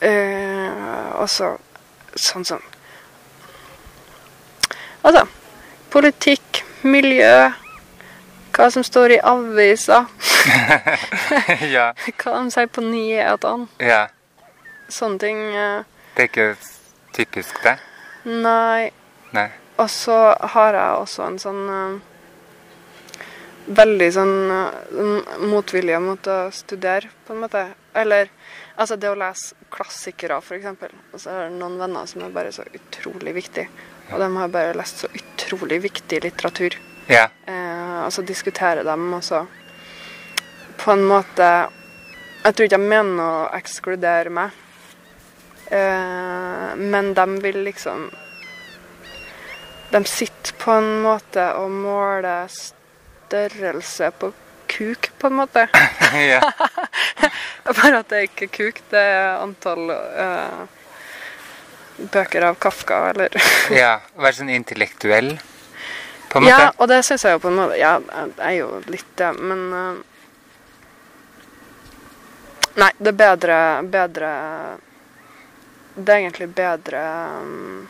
uh, 0.02 1.08
og 1.18 1.28
så 1.30 1.52
sånn 2.18 2.46
som 2.48 2.62
Altså 5.06 5.22
politikk, 5.94 6.64
miljø, 6.82 7.50
hva 8.58 8.68
som 8.74 8.82
står 8.86 9.16
i 9.16 9.20
aviser, 9.22 10.06
ja. 11.76 11.90
hva 12.18 12.34
de 12.38 12.50
sier 12.54 12.68
på 12.72 12.82
nyhetene. 12.84 13.68
Ja. 13.82 14.04
Sånne 14.88 15.18
ting. 15.22 15.40
eh, 15.54 15.82
Det 16.16 16.24
er 16.24 16.30
ikke 16.30 16.48
typisk 17.14 17.62
det? 17.64 17.76
nei. 18.24 18.90
Nei. 19.32 19.48
Og 19.78 19.90
så 19.92 20.14
har 20.54 20.74
jeg 20.74 21.02
også 21.02 21.26
en 21.28 21.36
sånn 21.38 21.64
eh, 21.70 21.98
Veldig 23.68 24.06
sånn 24.16 24.30
eh, 24.48 25.34
motvilje 25.44 25.98
mot 26.00 26.24
å 26.32 26.36
studere, 26.56 27.10
på 27.26 27.34
en 27.34 27.42
måte. 27.42 27.66
Eller 27.92 28.30
altså 28.80 28.96
det 28.96 29.10
å 29.12 29.18
lese 29.20 29.58
klassikere, 29.70 30.38
f.eks. 30.40 30.64
Og 31.12 31.20
så 31.20 31.34
er 31.34 31.42
det 31.50 31.58
noen 31.60 31.76
venner 31.76 32.08
som 32.08 32.24
er 32.24 32.32
bare 32.32 32.52
så 32.56 32.64
utrolig 32.64 33.34
viktig. 33.36 33.66
Og 34.12 34.20
de 34.20 34.28
har 34.36 34.48
bare 34.52 34.76
lest 34.78 35.02
så 35.04 35.08
utrolig 35.12 35.80
viktig 35.84 36.22
litteratur. 36.24 36.78
Ja. 37.08 37.28
Eh, 37.46 37.98
og 38.04 38.12
så 38.12 38.22
diskuterer 38.22 38.84
de, 38.84 38.96
og 39.14 39.24
så 39.24 39.44
på 40.78 40.92
en 40.92 41.04
måte 41.08 41.46
Jeg 42.44 42.54
tror 42.54 42.68
ikke 42.68 42.78
jeg 42.78 42.88
mener 42.88 43.22
å 43.24 43.46
ekskludere 43.56 44.30
meg, 44.32 44.58
eh, 45.74 46.68
men 46.78 47.10
de 47.16 47.24
vil 47.42 47.58
liksom 47.66 48.06
De 49.90 50.02
sitter 50.06 50.54
på 50.60 50.76
en 50.78 50.90
måte 51.02 51.44
og 51.58 51.72
måler 51.72 52.48
størrelse 52.52 54.12
på 54.20 54.30
kuk, 54.68 55.10
på 55.18 55.26
en 55.26 55.36
måte. 55.40 55.64
ja. 56.30 56.40
Bare 57.64 58.00
at 58.00 58.10
det 58.12 58.18
er 58.18 58.26
ikke 58.28 58.48
kuk, 58.52 58.82
det 58.92 59.00
er 59.00 59.40
antall 59.42 59.90
eh, 59.90 60.77
bøker 61.98 62.48
av 62.50 62.58
Kafka, 62.62 62.98
eller 63.10 63.34
ja. 63.82 63.98
Være 64.16 64.40
sånn 64.40 64.52
intellektuell, 64.54 65.34
på 66.28 66.38
en 66.38 66.46
måte. 66.46 66.52
Ja, 66.52 66.70
og 66.76 66.90
det 66.90 67.02
syns 67.06 67.24
jeg 67.26 67.36
jo 67.36 67.42
på 67.42 67.50
en 67.50 67.58
måte 67.58 67.78
Ja, 67.80 67.96
jeg 68.04 68.34
er 68.50 68.56
jo 68.60 68.70
litt 68.92 69.10
det, 69.18 69.32
men 69.40 69.66
eh, 69.74 70.04
Nei, 72.78 72.92
det 72.98 73.10
er 73.10 73.16
bedre 73.18 73.56
Bedre 73.90 74.32
Det 75.96 76.12
er 76.12 76.20
egentlig 76.20 76.46
bedre 76.54 77.00
um, 77.42 77.86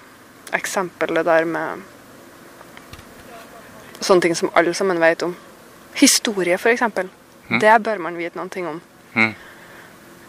eksempel 0.56 1.18
det 1.18 1.26
der 1.28 1.44
med 1.44 1.82
sånne 4.00 4.24
ting 4.24 4.36
som 4.38 4.48
alle 4.56 4.72
sammen 4.78 5.00
vet 5.02 5.22
om. 5.26 5.34
Historie, 5.98 6.56
eksempel. 6.56 7.10
Mm. 7.48 7.58
Det 7.60 7.74
bør 7.84 7.98
man 8.06 8.16
vite 8.16 8.38
noen 8.38 8.48
ting 8.52 8.68
om. 8.70 8.78
Mm. 9.12 9.34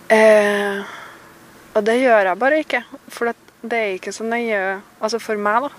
Eh, 0.09 0.81
og 1.77 1.85
det 1.85 1.99
gjør 2.01 2.31
jeg 2.31 2.41
bare 2.41 2.59
ikke. 2.63 2.81
For 3.13 3.29
det, 3.29 3.48
det 3.61 3.79
er 3.79 3.93
ikke 3.97 4.11
så 4.15 4.23
nøye 4.23 4.81
Altså 5.01 5.19
for 5.19 5.35
meg, 5.35 5.67
da. 5.67 5.69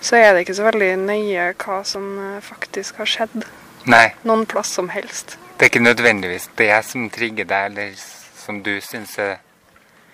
Så 0.00 0.16
er 0.16 0.32
det 0.32 0.44
ikke 0.44 0.54
så 0.54 0.66
veldig 0.66 0.90
nøye 1.00 1.46
hva 1.64 1.82
som 1.84 2.18
eh, 2.18 2.40
faktisk 2.44 3.00
har 3.00 3.08
skjedd. 3.08 3.46
Nei. 3.88 4.12
Noen 4.24 4.44
plass 4.46 4.72
som 4.76 4.88
helst. 4.92 5.38
Det 5.56 5.66
er 5.66 5.72
ikke 5.72 5.84
nødvendigvis 5.84 6.50
det 6.58 6.70
som 6.84 7.08
trigger 7.10 7.44
deg, 7.48 7.70
eller 7.70 7.94
som 8.36 8.62
du 8.64 8.74
syns 8.84 9.18
er 9.18 9.38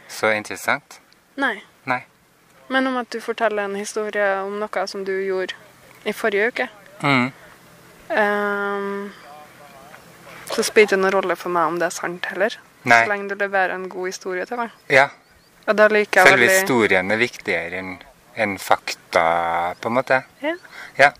så 0.08 0.30
interessant. 0.34 1.00
Nei. 1.36 1.56
Nei. 1.90 2.02
Men 2.68 2.86
om 2.86 3.00
at 3.00 3.10
du 3.10 3.20
forteller 3.20 3.64
en 3.66 3.78
historie 3.78 4.28
om 4.44 4.60
noe 4.60 4.86
som 4.86 5.02
du 5.04 5.14
gjorde 5.24 5.58
i 6.06 6.12
forrige 6.14 6.52
uke, 6.52 6.68
Mm. 7.02 7.32
Um, 8.08 9.12
så 10.50 10.62
spiller 10.62 10.88
det 10.88 10.96
ingen 10.96 11.12
rolle 11.14 11.36
for 11.36 11.52
meg 11.54 11.70
om 11.70 11.78
det 11.78 11.86
er 11.86 11.94
sant 11.94 12.26
heller. 12.32 12.56
Nei. 12.82 13.02
Så 13.04 13.10
lenge 13.12 13.30
du 13.30 13.34
leverer 13.38 13.74
en 13.74 13.88
god 13.88 14.06
historie 14.10 14.46
til 14.48 14.60
meg. 14.60 14.74
Ja. 14.90 15.08
Selve 15.74 16.48
historien 16.50 17.10
er 17.10 17.20
viktigere 17.20 17.80
enn 17.80 17.96
en 18.40 18.54
fakta, 18.58 19.74
på 19.80 19.90
en 19.90 19.96
måte. 19.98 20.22
Ja. 20.40 20.54
Ja. 20.96 21.10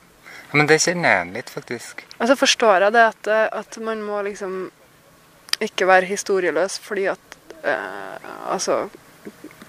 Men 0.52 0.66
det 0.70 0.80
kjenner 0.82 1.10
jeg 1.10 1.18
igjen 1.18 1.34
litt, 1.36 1.50
faktisk. 1.52 2.04
Og 2.18 2.30
så 2.30 2.36
forstår 2.38 2.86
jeg 2.86 2.94
det 2.96 3.02
at, 3.12 3.30
eh, 3.30 3.46
at 3.60 3.78
man 3.84 4.02
må 4.02 4.22
liksom 4.26 4.70
ikke 5.60 5.86
være 5.90 6.08
historieløs 6.08 6.78
fordi 6.80 7.04
at 7.12 7.36
eh, 7.60 8.28
Altså 8.50 8.86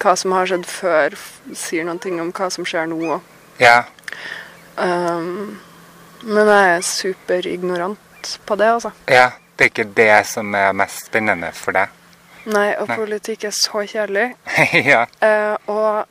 hva 0.02 0.14
som 0.18 0.32
har 0.34 0.48
skjedd 0.48 0.64
før, 0.66 1.14
sier 1.54 1.84
noen 1.86 2.00
ting 2.02 2.16
om 2.22 2.32
hva 2.34 2.48
som 2.50 2.66
skjer 2.66 2.88
nå. 2.90 3.18
Ja. 3.62 3.84
Um, 4.74 5.60
men 6.24 6.48
jeg 6.48 6.72
er 6.72 6.86
superignorant 6.86 8.32
på 8.48 8.58
det, 8.58 8.72
altså. 8.78 8.92
ja. 9.06 9.30
Det 9.52 9.66
er 9.66 9.70
ikke 9.70 9.94
det 9.94 10.26
som 10.26 10.54
er 10.56 10.72
mest 10.74 11.06
spennende 11.06 11.52
for 11.54 11.76
deg. 11.76 11.92
Nei, 12.46 12.72
og 12.78 12.88
Nei. 12.88 12.96
politikk 12.96 13.44
er 13.44 13.50
så 13.54 13.84
kjedelig. 13.86 14.34
ja. 14.92 15.04
Eh, 15.22 15.56
og 15.70 16.06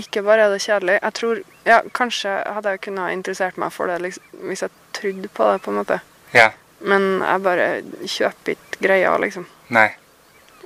ikke 0.00 0.22
bare 0.24 0.46
er 0.46 0.54
det 0.54 0.62
kjedelig. 0.64 0.98
Jeg 1.02 1.14
tror 1.18 1.42
Ja, 1.66 1.80
kanskje 1.94 2.30
hadde 2.46 2.70
jeg 2.74 2.80
kunnet 2.88 3.12
interessert 3.12 3.58
meg 3.60 3.70
for 3.72 3.86
det 3.86 4.00
liksom, 4.02 4.24
hvis 4.48 4.62
jeg 4.64 4.70
trodde 4.96 5.28
på 5.28 5.50
det, 5.52 5.60
på 5.62 5.70
en 5.70 5.76
måte. 5.76 6.00
Ja. 6.34 6.48
Men 6.80 7.20
jeg 7.22 7.42
bare 7.44 7.66
kjøper 8.08 8.56
ikke 8.56 8.80
greia, 8.88 9.12
liksom. 9.22 9.46
Nei. 9.70 9.90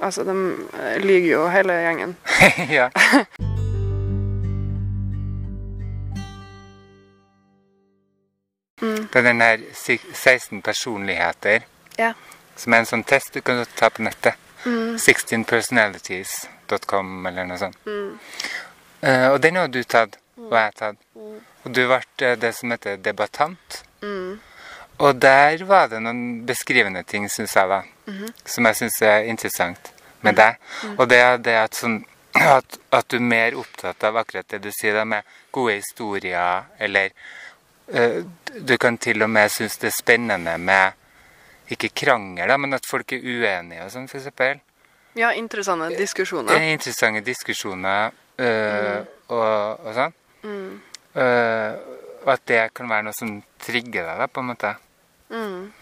Altså, 0.02 0.24
de 0.24 0.36
eh, 0.80 0.96
lyver 1.02 1.28
jo 1.34 1.48
hele 1.52 1.72
gjengen. 1.82 2.16
ja. 2.78 2.88
Det 8.80 9.16
er 9.16 9.22
den 9.22 9.40
her 9.40 9.58
16 10.14 10.62
personligheter, 10.62 11.60
Ja. 11.98 12.12
som 12.56 12.72
er 12.72 12.78
en 12.78 12.86
sånn 12.86 13.04
test 13.04 13.32
du 13.34 13.40
kan 13.40 13.64
ta 13.76 13.88
på 13.88 14.02
nettet. 14.04 14.34
16personalities.com 14.66 17.08
eller 17.30 17.44
noe 17.48 17.58
sånt. 17.60 17.78
Eh, 19.00 19.28
og 19.30 19.40
den 19.42 19.56
har 19.60 19.68
du 19.70 19.82
tatt, 19.84 20.18
og 20.40 20.52
jeg 20.52 20.64
har 20.64 20.72
tatt. 20.76 20.96
Og 21.16 21.70
du 21.70 21.86
ble 21.86 22.00
eh, 22.22 22.38
det 22.40 22.54
som 22.56 22.70
heter 22.74 22.96
debattant. 23.02 23.82
Og 24.98 25.20
der 25.20 25.64
var 25.68 25.88
det 25.92 26.00
noen 26.00 26.46
beskrivende 26.48 27.02
ting, 27.04 27.30
syns 27.30 27.56
jeg, 27.56 27.68
da, 27.68 27.82
som 28.48 28.64
jeg 28.70 28.76
syns 28.80 29.02
er 29.04 29.28
interessant 29.28 29.92
med 30.24 30.34
deg. 30.38 30.52
Og 30.96 31.08
det 31.10 31.18
er 31.20 31.36
det 31.42 31.56
at, 31.60 31.74
sånn, 31.76 31.98
at, 32.34 32.78
at 32.94 33.10
du 33.10 33.16
er 33.18 33.32
mer 33.32 33.58
opptatt 33.60 34.04
av 34.08 34.16
akkurat 34.22 34.48
det 34.48 34.58
du 34.64 34.70
sier, 34.72 34.94
da, 34.96 35.04
med 35.04 35.22
gode 35.52 35.74
historier, 35.80 36.64
eller 36.78 37.06
uh, 37.92 38.24
Du 38.56 38.76
kan 38.80 38.98
til 38.98 39.22
og 39.22 39.30
med 39.30 39.50
synes 39.52 39.76
det 39.76 39.88
er 39.90 39.98
spennende 39.98 40.58
med 40.58 40.92
ikke 41.74 41.90
krangel, 42.04 42.48
da, 42.48 42.56
men 42.56 42.74
at 42.76 42.86
folk 42.86 43.12
er 43.16 43.24
uenige 43.24 43.84
og 43.84 43.90
sånn, 43.90 44.06
eksempel. 44.06 44.60
ja, 45.16 45.32
interessante 45.34 45.88
Det 45.88 45.98
diskusjoner. 45.98 46.52
er 46.54 46.72
interessante 46.72 47.20
diskusjoner 47.24 48.12
øh, 48.38 49.00
og, 49.28 49.86
og 49.86 49.94
sånn. 49.96 50.14
Mm. 50.46 50.80
Uh, 51.16 51.72
og 52.26 52.32
at 52.34 52.42
det 52.46 52.60
kan 52.74 52.88
være 52.90 53.06
noe 53.06 53.16
som 53.16 53.42
trigger 53.62 54.04
deg, 54.04 54.18
da, 54.20 54.26
på 54.28 54.40
en 54.42 54.50
måte. 54.52 54.74
Mm. 55.30 55.72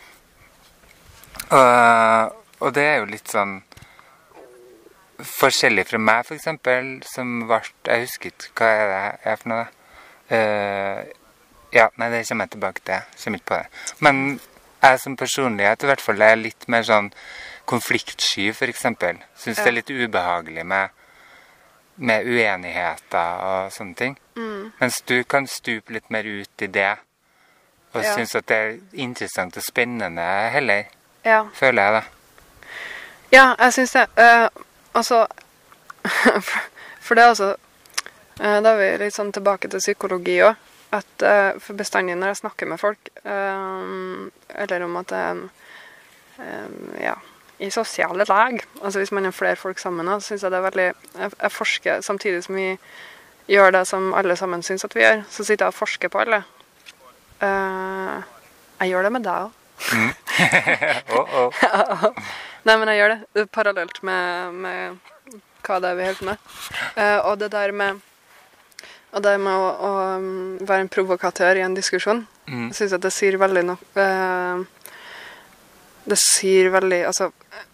Og, 1.51 2.35
og 2.65 2.73
det 2.77 2.85
er 2.87 2.99
jo 3.03 3.11
litt 3.11 3.29
sånn 3.33 3.59
forskjellig 5.25 5.85
fra 5.89 5.99
meg, 6.03 6.31
eksempel, 6.35 6.95
som 7.07 7.45
ble 7.49 7.61
Jeg 7.87 8.07
husker 8.07 8.33
ikke 8.33 8.53
hva 8.59 8.71
er 8.71 8.89
det 8.93 9.33
er 9.33 9.37
for 9.41 9.53
noe. 9.53 9.65
da? 9.65 10.37
Eh, 10.37 11.13
ja, 11.75 11.89
nei, 11.99 12.09
det 12.13 12.25
kommer 12.29 12.47
jeg 12.47 12.55
tilbake 12.55 12.85
til. 12.87 12.95
Jeg 12.95 13.23
kommer 13.25 13.41
ikke 13.41 13.51
på 13.51 13.59
det. 13.61 13.69
Men 14.07 14.21
jeg 14.85 15.01
som 15.01 15.17
personlighet 15.17 15.83
i 15.83 15.89
hvert 15.91 16.01
fall 16.05 16.23
er 16.23 16.37
litt 16.41 16.69
mer 16.69 16.85
sånn 16.87 17.11
konfliktsky, 17.69 18.51
for 18.53 18.69
eksempel. 18.69 19.17
ja. 19.17 19.53
det 19.65 19.67
er 19.67 19.73
litt 19.79 19.91
ubehagelig 19.91 20.65
med, 20.67 20.89
med 21.97 22.27
uenigheter 22.27 23.41
og 23.49 23.73
sånne 23.73 23.95
ting. 23.97 24.19
Mm. 24.37 24.73
Mens 24.81 25.01
du 25.09 25.23
kan 25.25 25.47
stupe 25.47 25.93
litt 25.97 26.11
mer 26.11 26.25
ut 26.29 26.63
i 26.63 26.67
det. 26.67 26.97
Og 27.95 28.03
Ja. 28.03 28.15
synes 28.15 28.35
at 28.35 28.47
det 28.47 28.57
er 28.57 28.79
interessant 28.93 29.57
og 29.57 29.63
spennende 29.63 30.51
heller, 30.51 30.85
Ja. 31.25 31.45
føler 31.55 31.83
jeg, 31.83 31.93
da. 31.93 32.03
Ja, 33.33 33.55
jeg 33.59 33.73
syns 33.73 33.93
det. 33.93 34.09
Uh, 34.19 34.49
altså 34.95 35.27
for, 36.05 36.61
for 37.05 37.15
det 37.15 37.25
er 37.25 37.29
altså 37.29 37.55
uh, 38.41 38.61
Da 38.63 38.75
er 38.75 38.77
vi 38.77 39.05
litt 39.05 39.15
sånn 39.15 39.33
tilbake 39.33 39.69
til 39.71 39.81
psykologi 39.81 40.41
òg. 40.43 40.55
At 40.95 41.23
eh, 41.27 41.53
for 41.63 41.79
bestandig 41.79 42.17
når 42.19 42.33
jeg 42.33 42.43
snakker 42.43 42.69
med 42.71 42.81
folk, 42.81 43.09
eh, 43.25 44.27
eller 44.63 44.85
om 44.87 44.99
at 45.01 45.15
eh, 45.17 45.41
eh, 46.39 47.03
Ja, 47.03 47.15
i 47.59 47.71
sosiale 47.71 48.27
lag, 48.29 48.61
altså 48.83 48.99
hvis 48.99 49.13
man 49.15 49.27
er 49.27 49.35
flere 49.35 49.57
folk 49.57 49.79
sammen, 49.79 50.07
så 50.07 50.21
syns 50.21 50.43
jeg 50.43 50.51
det 50.51 50.59
er 50.59 50.69
veldig 50.69 50.87
jeg, 50.87 51.31
jeg 51.43 51.53
forsker 51.53 52.01
samtidig 52.03 52.45
som 52.45 52.57
vi 52.59 52.79
gjør 53.49 53.71
det 53.77 53.85
som 53.87 54.15
alle 54.15 54.37
sammen 54.37 54.63
syns 54.63 54.85
at 54.85 54.95
vi 54.97 55.05
gjør, 55.05 55.23
så 55.31 55.45
sitter 55.45 55.67
jeg 55.67 55.75
og 55.75 55.79
forsker 55.79 56.11
på 56.11 56.19
alle. 56.25 56.43
Jeg 58.81 58.91
gjør 58.91 59.07
det 59.07 59.13
med 59.13 59.27
deg 59.27 59.47
òg. 59.47 59.53
Åh. 61.21 62.09
Nei, 62.65 62.77
men 62.77 62.89
jeg 62.89 62.99
gjør 62.99 63.15
det. 63.15 63.47
parallelt 63.53 64.03
med, 64.03 64.59
med 64.65 65.39
hva 65.67 65.79
det 65.81 65.93
er 65.93 65.99
vi 65.99 66.09
holder 66.09 66.21
på 66.21 66.29
med. 66.31 66.37
Og 67.29 67.39
det 67.41 67.53
der 67.53 67.73
med 67.73 68.03
og 69.15 69.23
det 69.23 69.35
med 69.41 69.55
å, 69.55 69.69
å 69.89 69.91
um, 70.19 70.31
være 70.61 70.85
en 70.85 70.91
provokatør 70.93 71.61
i 71.61 71.67
en 71.67 71.77
diskusjon, 71.77 72.27
Mm. 72.45 72.67
jeg 72.69 72.75
syns 72.77 72.93
at 72.93 73.01
det 73.01 73.09
sier 73.17 73.39
veldig 73.41 73.63
noe 73.65 73.79
eh, 73.97 74.65
Det 76.05 76.19
sier 76.21 76.67
veldig 76.75 76.99
Altså, 77.09 77.31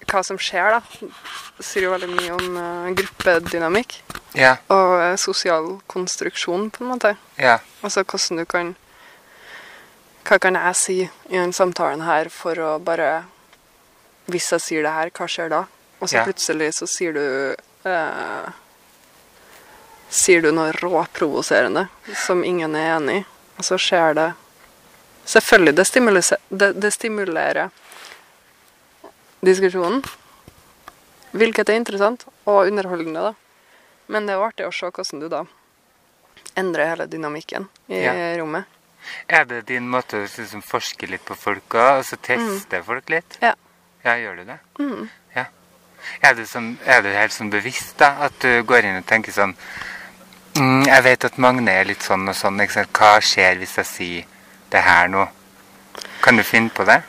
hva 0.06 0.20
som 0.22 0.38
skjer, 0.38 0.76
da. 0.76 1.08
Det 1.56 1.64
sier 1.66 1.88
jo 1.88 1.90
veldig 1.90 2.10
mye 2.12 2.36
om 2.36 2.60
eh, 2.60 2.92
gruppedynamikk 3.00 3.96
Ja, 4.38 4.52
og 4.70 4.94
eh, 5.00 5.16
sosial 5.18 5.80
konstruksjon, 5.90 6.68
på 6.70 6.84
en 6.84 6.92
måte. 6.92 7.16
ja, 7.34 7.56
Altså 7.82 8.04
hvordan 8.04 8.38
du 8.38 8.44
kan 8.46 8.76
Hva 10.28 10.38
kan 10.38 10.54
jeg 10.54 10.78
si 10.78 10.98
i 11.02 11.34
den 11.34 11.50
samtalen 11.52 12.06
her 12.06 12.30
for 12.30 12.54
å 12.62 12.78
bare 12.78 13.24
Hvis 14.30 14.52
jeg 14.54 14.66
sier 14.68 14.86
det 14.86 14.94
her, 14.94 15.10
hva 15.10 15.26
skjer 15.26 15.50
da? 15.50 15.64
Og 15.98 16.06
så 16.06 16.20
yeah. 16.20 16.30
plutselig 16.30 16.76
så 16.78 16.86
sier 16.86 17.18
du 17.18 17.24
eh, 17.90 18.52
Sier 20.10 20.42
du 20.42 20.50
noe 20.52 20.72
råprovoserende 20.74 21.86
som 22.18 22.42
ingen 22.44 22.74
er 22.74 22.96
enig 22.96 23.20
i, 23.20 23.26
og 23.58 23.66
så 23.66 23.78
skjer 23.78 24.14
det 24.18 24.30
Selvfølgelig, 25.30 25.74
det 25.76 25.84
stimulerer, 25.86 26.38
det, 26.50 26.68
det 26.82 26.88
stimulerer 26.90 27.68
diskusjonen. 29.46 30.00
Hvilket 31.36 31.70
er 31.70 31.78
interessant 31.78 32.24
og 32.48 32.64
underholdende, 32.66 33.22
da. 33.28 33.34
Men 34.10 34.26
det 34.26 34.34
er 34.34 34.40
jo 34.40 34.46
artig 34.48 34.66
å 34.66 34.72
se 34.74 34.90
hvordan 34.90 35.22
du 35.22 35.28
da 35.30 35.44
endrer 36.58 36.90
hele 36.90 37.06
dynamikken 37.06 37.68
i 37.92 38.00
Ja. 38.02 38.14
rommet. 38.40 38.64
Er 39.28 39.44
det 39.44 39.66
din 39.68 39.86
måte 39.88 40.18
å 40.18 40.26
liksom 40.26 40.62
forske 40.66 41.06
litt 41.06 41.24
på 41.24 41.36
folk 41.38 41.68
òg, 41.78 42.00
og 42.00 42.04
så 42.04 42.16
teste 42.20 42.82
folk 42.82 43.08
litt? 43.08 43.38
Ja. 43.40 43.54
Ja, 44.04 44.16
gjør 44.16 44.36
du 44.36 44.44
det? 44.44 44.58
Mm. 44.80 45.08
Ja. 45.36 45.44
Du, 46.34 46.42
er 46.84 47.02
du 47.02 47.08
helt 47.12 47.32
sånn 47.32 47.50
bevisst, 47.52 47.96
da? 47.98 48.16
At 48.26 48.32
du 48.40 48.62
går 48.64 48.84
inn 48.84 48.98
og 48.98 49.06
tenker 49.06 49.32
sånn 49.32 49.54
mm, 50.58 50.86
Jeg 50.86 51.04
vet 51.04 51.24
at 51.24 51.38
Magne 51.38 51.72
er 51.72 51.84
litt 51.88 52.02
sånn 52.02 52.28
og 52.28 52.36
sånn. 52.36 52.60
Hva 52.60 53.12
skjer 53.20 53.60
hvis 53.60 53.76
jeg 53.82 53.86
sier 53.86 54.24
det 54.72 54.82
her 54.86 55.08
nå? 55.08 55.26
Kan 56.22 56.36
du 56.36 56.44
finne 56.44 56.70
på 56.70 56.84
det? 56.88 57.02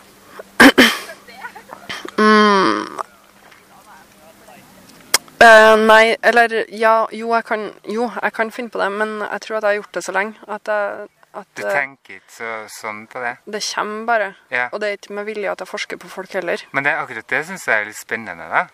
Eh, 5.41 5.75
nei, 5.87 6.15
eller 6.21 6.53
ja, 6.69 7.07
jo 7.17 7.31
jeg, 7.33 7.45
kan, 7.47 7.63
jo, 7.89 8.05
jeg 8.13 8.33
kan 8.35 8.51
finne 8.53 8.69
på 8.69 8.77
det, 8.81 8.91
men 8.93 9.23
jeg 9.23 9.41
tror 9.41 9.57
at 9.57 9.65
jeg 9.65 9.71
har 9.71 9.79
gjort 9.79 9.95
det 9.97 10.03
så 10.05 10.13
lenge 10.13 10.43
at, 10.45 10.69
jeg, 10.69 11.07
at 11.41 11.47
Du 11.57 11.63
tenker 11.65 12.19
ikke 12.19 12.33
så, 12.35 12.49
sånn 12.69 12.99
på 13.09 13.23
det? 13.23 13.31
det 13.55 13.63
kommer 13.65 14.03
bare. 14.05 14.27
Ja. 14.53 14.67
Og 14.69 14.83
det 14.83 14.91
er 14.91 14.99
ikke 14.99 15.17
med 15.17 15.25
vilje 15.25 15.49
at 15.49 15.63
jeg 15.63 15.71
forsker 15.71 15.97
på 15.97 16.11
folk 16.13 16.35
heller. 16.37 16.61
Men 16.77 16.85
det, 16.85 16.93
akkurat 16.93 17.33
det 17.33 17.41
syns 17.47 17.65
jeg 17.65 17.73
er 17.79 17.89
litt 17.89 17.97
spennende, 17.97 18.45
da. 18.53 18.67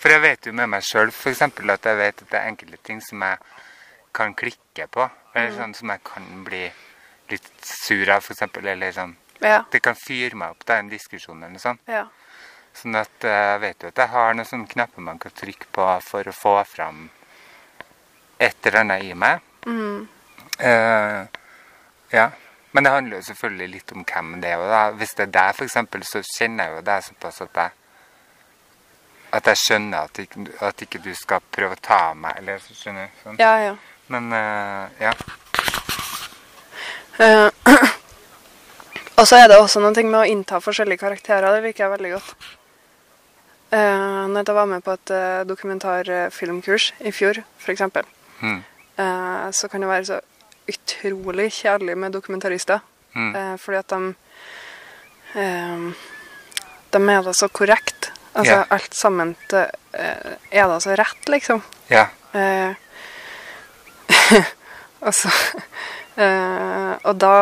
For 0.00 0.14
jeg 0.14 0.22
vet 0.24 0.48
jo 0.48 0.54
med 0.56 0.72
meg 0.72 0.86
sjøl 0.86 1.12
f.eks. 1.12 1.42
at 1.44 1.60
jeg 1.60 2.00
vet 2.00 2.22
at 2.24 2.30
det 2.30 2.40
er 2.40 2.48
enkelte 2.54 2.80
ting 2.86 3.02
som 3.04 3.26
jeg 3.26 3.36
kan 4.18 4.34
klikke 4.38 4.88
på. 4.92 5.08
Eller 5.34 5.54
sånn 5.54 5.74
som 5.78 5.92
jeg 5.94 6.02
kan 6.06 6.28
bli 6.46 6.64
litt 7.30 7.50
sur 7.62 8.10
av, 8.10 8.24
f.eks. 8.24 8.46
Eller 8.64 8.94
sånn 8.96 9.16
Ja. 9.38 9.62
Det 9.70 9.78
kan 9.84 9.94
fyre 9.94 10.34
meg 10.34 10.50
opp, 10.50 10.64
Det 10.66 10.74
er 10.74 10.80
en 10.82 10.90
diskusjon 10.90 11.38
eller 11.38 11.54
noe 11.54 11.62
sånt. 11.62 11.80
ja. 11.86 12.06
Sånn 12.78 12.94
at 12.94 13.24
eh, 13.24 13.36
jeg 13.52 13.60
vet 13.60 13.82
jo 13.82 13.88
at 13.88 13.98
jeg 13.98 14.10
har 14.12 14.34
noen 14.34 14.46
sånne 14.46 14.68
knapper 14.70 15.02
man 15.02 15.18
kan 15.18 15.32
trykke 15.34 15.66
på 15.74 15.86
for 16.04 16.28
å 16.28 16.34
få 16.34 16.52
fram 16.68 17.08
et 18.38 18.66
eller 18.66 18.80
annet 18.84 19.02
i 19.08 19.14
meg. 19.18 19.40
Mm. 19.66 20.06
Uh, 20.60 21.26
ja. 22.12 22.28
Men 22.70 22.86
det 22.86 22.92
handler 22.92 23.18
jo 23.18 23.26
selvfølgelig 23.32 23.68
litt 23.72 23.92
om 23.96 24.04
hvem 24.06 24.36
det 24.42 24.52
er. 24.52 24.62
Da, 24.70 24.82
hvis 25.00 25.16
det 25.18 25.26
er 25.26 25.34
deg, 25.34 25.56
f.eks., 25.56 26.06
så 26.12 26.22
kjenner 26.22 26.68
jeg 26.68 26.76
jo 26.76 26.84
deg 26.86 27.06
såpass 27.08 27.42
at 27.42 27.62
jeg 27.62 27.74
at 29.28 29.48
jeg 29.50 29.60
skjønner 29.60 30.06
at 30.06 30.18
ikke, 30.22 30.44
at 30.64 30.82
ikke 30.86 31.00
du 31.04 31.10
skal 31.16 31.44
prøve 31.52 31.76
å 31.76 31.82
ta 31.84 32.14
meg, 32.16 32.38
eller 32.40 32.62
så 32.64 32.76
skjønner 32.76 33.08
du? 33.08 33.18
Sånn. 33.24 33.40
Ja, 33.42 33.50
ja. 33.60 33.74
Men 34.08 34.32
eh, 34.32 35.04
ja. 35.04 35.12
Uh, 37.18 37.50
og 39.18 39.26
så 39.28 39.40
er 39.40 39.50
det 39.50 39.58
også 39.58 39.82
noen 39.82 39.96
ting 39.96 40.08
med 40.10 40.22
å 40.22 40.28
innta 40.28 40.60
forskjellige 40.62 41.02
karakterer. 41.02 41.50
Det 41.56 41.66
liker 41.66 41.84
jeg 41.84 41.94
veldig 41.96 42.14
godt. 42.14 42.48
Uh, 43.68 44.24
når 44.32 44.46
jeg 44.46 44.56
var 44.56 44.68
med 44.70 44.84
på 44.84 44.94
et 44.96 45.12
uh, 45.12 45.44
dokumentarfilmkurs 45.48 46.92
i 47.04 47.12
fjor, 47.14 47.42
f.eks., 47.60 47.84
Mm. 48.38 48.60
uh, 49.02 49.50
så 49.50 49.66
kan 49.66 49.82
det 49.82 49.88
være 49.90 50.04
så 50.06 50.16
utrolig 50.70 51.48
kjedelig 51.56 51.96
med 51.98 52.12
dokumentarister. 52.14 52.78
Mm. 53.16 53.32
Uh, 53.34 53.56
fordi 53.58 53.78
at 53.78 53.90
de 53.90 54.14
De 56.92 56.98
er 57.10 57.22
da 57.22 57.32
så 57.34 57.48
korrekt. 57.48 58.12
Altså 58.32 58.54
yeah. 58.54 58.66
alt 58.70 58.94
sammen 58.94 59.34
til, 59.50 59.66
er 59.92 60.68
da 60.70 60.78
så 60.80 60.94
rett, 60.96 61.28
liksom. 61.28 61.62
Ja. 61.90 62.06
Eh, 64.32 64.52
og 65.06 65.14
så 65.14 65.30
uh, 66.18 66.94
Og 67.06 67.14
da 67.20 67.34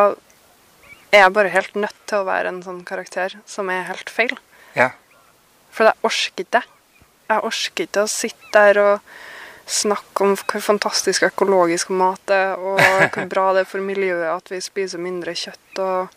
er 1.11 1.23
jeg 1.23 1.33
bare 1.33 1.53
helt 1.53 1.75
nødt 1.79 1.99
til 2.09 2.21
å 2.21 2.27
være 2.27 2.51
en 2.51 2.61
sånn 2.65 2.83
karakter 2.87 3.37
som 3.47 3.69
er 3.71 3.87
helt 3.87 4.11
feil. 4.11 4.33
Ja. 4.75 4.91
For 5.71 5.87
jeg 5.87 5.97
orker 6.03 6.43
ikke 6.43 6.51
det. 6.57 6.63
Jeg 7.27 7.43
orker 7.47 7.87
ikke 7.87 8.03
å 8.03 8.11
sitte 8.11 8.51
der 8.53 8.79
og 8.81 9.09
snakke 9.67 10.23
om 10.23 10.35
hvor 10.35 10.63
fantastisk 10.63 11.25
økologisk 11.27 11.89
mat 11.95 12.31
er, 12.31 12.55
og 12.59 12.79
hvor 13.15 13.27
bra 13.31 13.47
det 13.55 13.65
er 13.65 13.71
for 13.71 13.83
miljøet 13.83 14.29
at 14.31 14.51
vi 14.51 14.61
spiser 14.63 15.01
mindre 15.03 15.35
kjøtt 15.35 15.83
og 15.83 16.15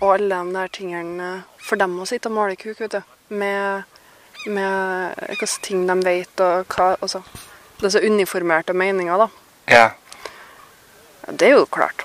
Og 0.00 0.14
alle 0.14 0.38
de 0.42 0.54
der 0.54 0.70
tingene 0.72 1.28
For 1.62 1.78
dem 1.78 1.98
å 2.00 2.06
sitte 2.08 2.30
og 2.30 2.34
male 2.36 2.56
kuk, 2.56 2.80
vet 2.80 2.96
du. 2.96 3.12
Med, 3.36 3.84
med 4.46 5.20
hvilke 5.28 5.48
ting 5.62 5.86
de 5.88 5.94
vet, 6.04 6.40
og 6.40 6.74
hva 6.74 6.94
altså, 6.98 7.22
Det 7.78 7.88
er 7.88 7.94
så 7.96 8.04
uniformerte 8.04 8.72
meninger, 8.72 9.18
da. 9.18 9.28
Ja. 9.70 9.86
Det 11.26 11.48
er 11.48 11.56
jo 11.58 11.66
klart. 11.66 12.04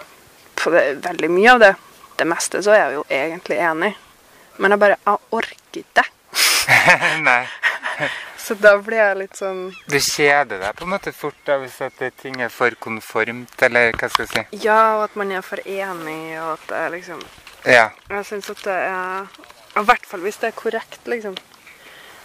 For 0.59 0.75
det, 0.75 0.85
er 0.85 1.03
veldig 1.09 1.29
mye 1.31 1.51
av 1.55 1.59
det. 1.63 1.73
Det 2.19 2.27
meste 2.27 2.63
så 2.63 2.73
er 2.75 2.81
jeg 2.81 2.97
jo 2.97 3.03
egentlig 3.09 3.59
enig. 3.63 3.93
Men 4.59 4.75
jeg 4.75 4.81
bare 4.81 4.97
Jeg 5.05 5.21
orker 5.31 5.83
ikke. 5.83 6.05
Nei. 7.27 7.43
Så 8.49 8.55
da 8.57 8.71
blir 8.81 8.97
jeg 8.97 9.17
litt 9.19 9.35
sånn 9.37 9.59
Du 9.91 9.97
kjeder 10.01 10.57
deg 10.57 10.77
på 10.77 10.85
en 10.87 10.89
måte 10.95 11.11
fort 11.13 11.37
da 11.45 11.59
hvis 11.61 11.75
at 11.85 11.99
ting 12.17 12.39
er 12.41 12.49
for 12.49 12.73
konformt, 12.81 13.53
eller 13.61 13.93
hva 13.93 14.09
skal 14.09 14.25
jeg 14.25 14.31
si. 14.31 14.61
Ja, 14.63 14.97
og 14.97 15.03
at 15.05 15.17
man 15.19 15.29
er 15.35 15.43
for 15.45 15.61
enig, 15.61 16.33
og 16.41 16.55
at 16.55 16.63
det 16.71 16.79
er 16.79 16.89
liksom 16.95 17.21
Ja. 17.67 17.85
Jeg 18.09 18.25
syns 18.25 18.49
at 18.49 18.63
det 18.65 18.77
er 18.87 19.29
I 19.77 19.85
hvert 19.85 20.09
fall 20.09 20.25
hvis 20.25 20.41
det 20.41 20.49
er 20.49 20.57
korrekt, 20.57 21.01
liksom. 21.05 21.37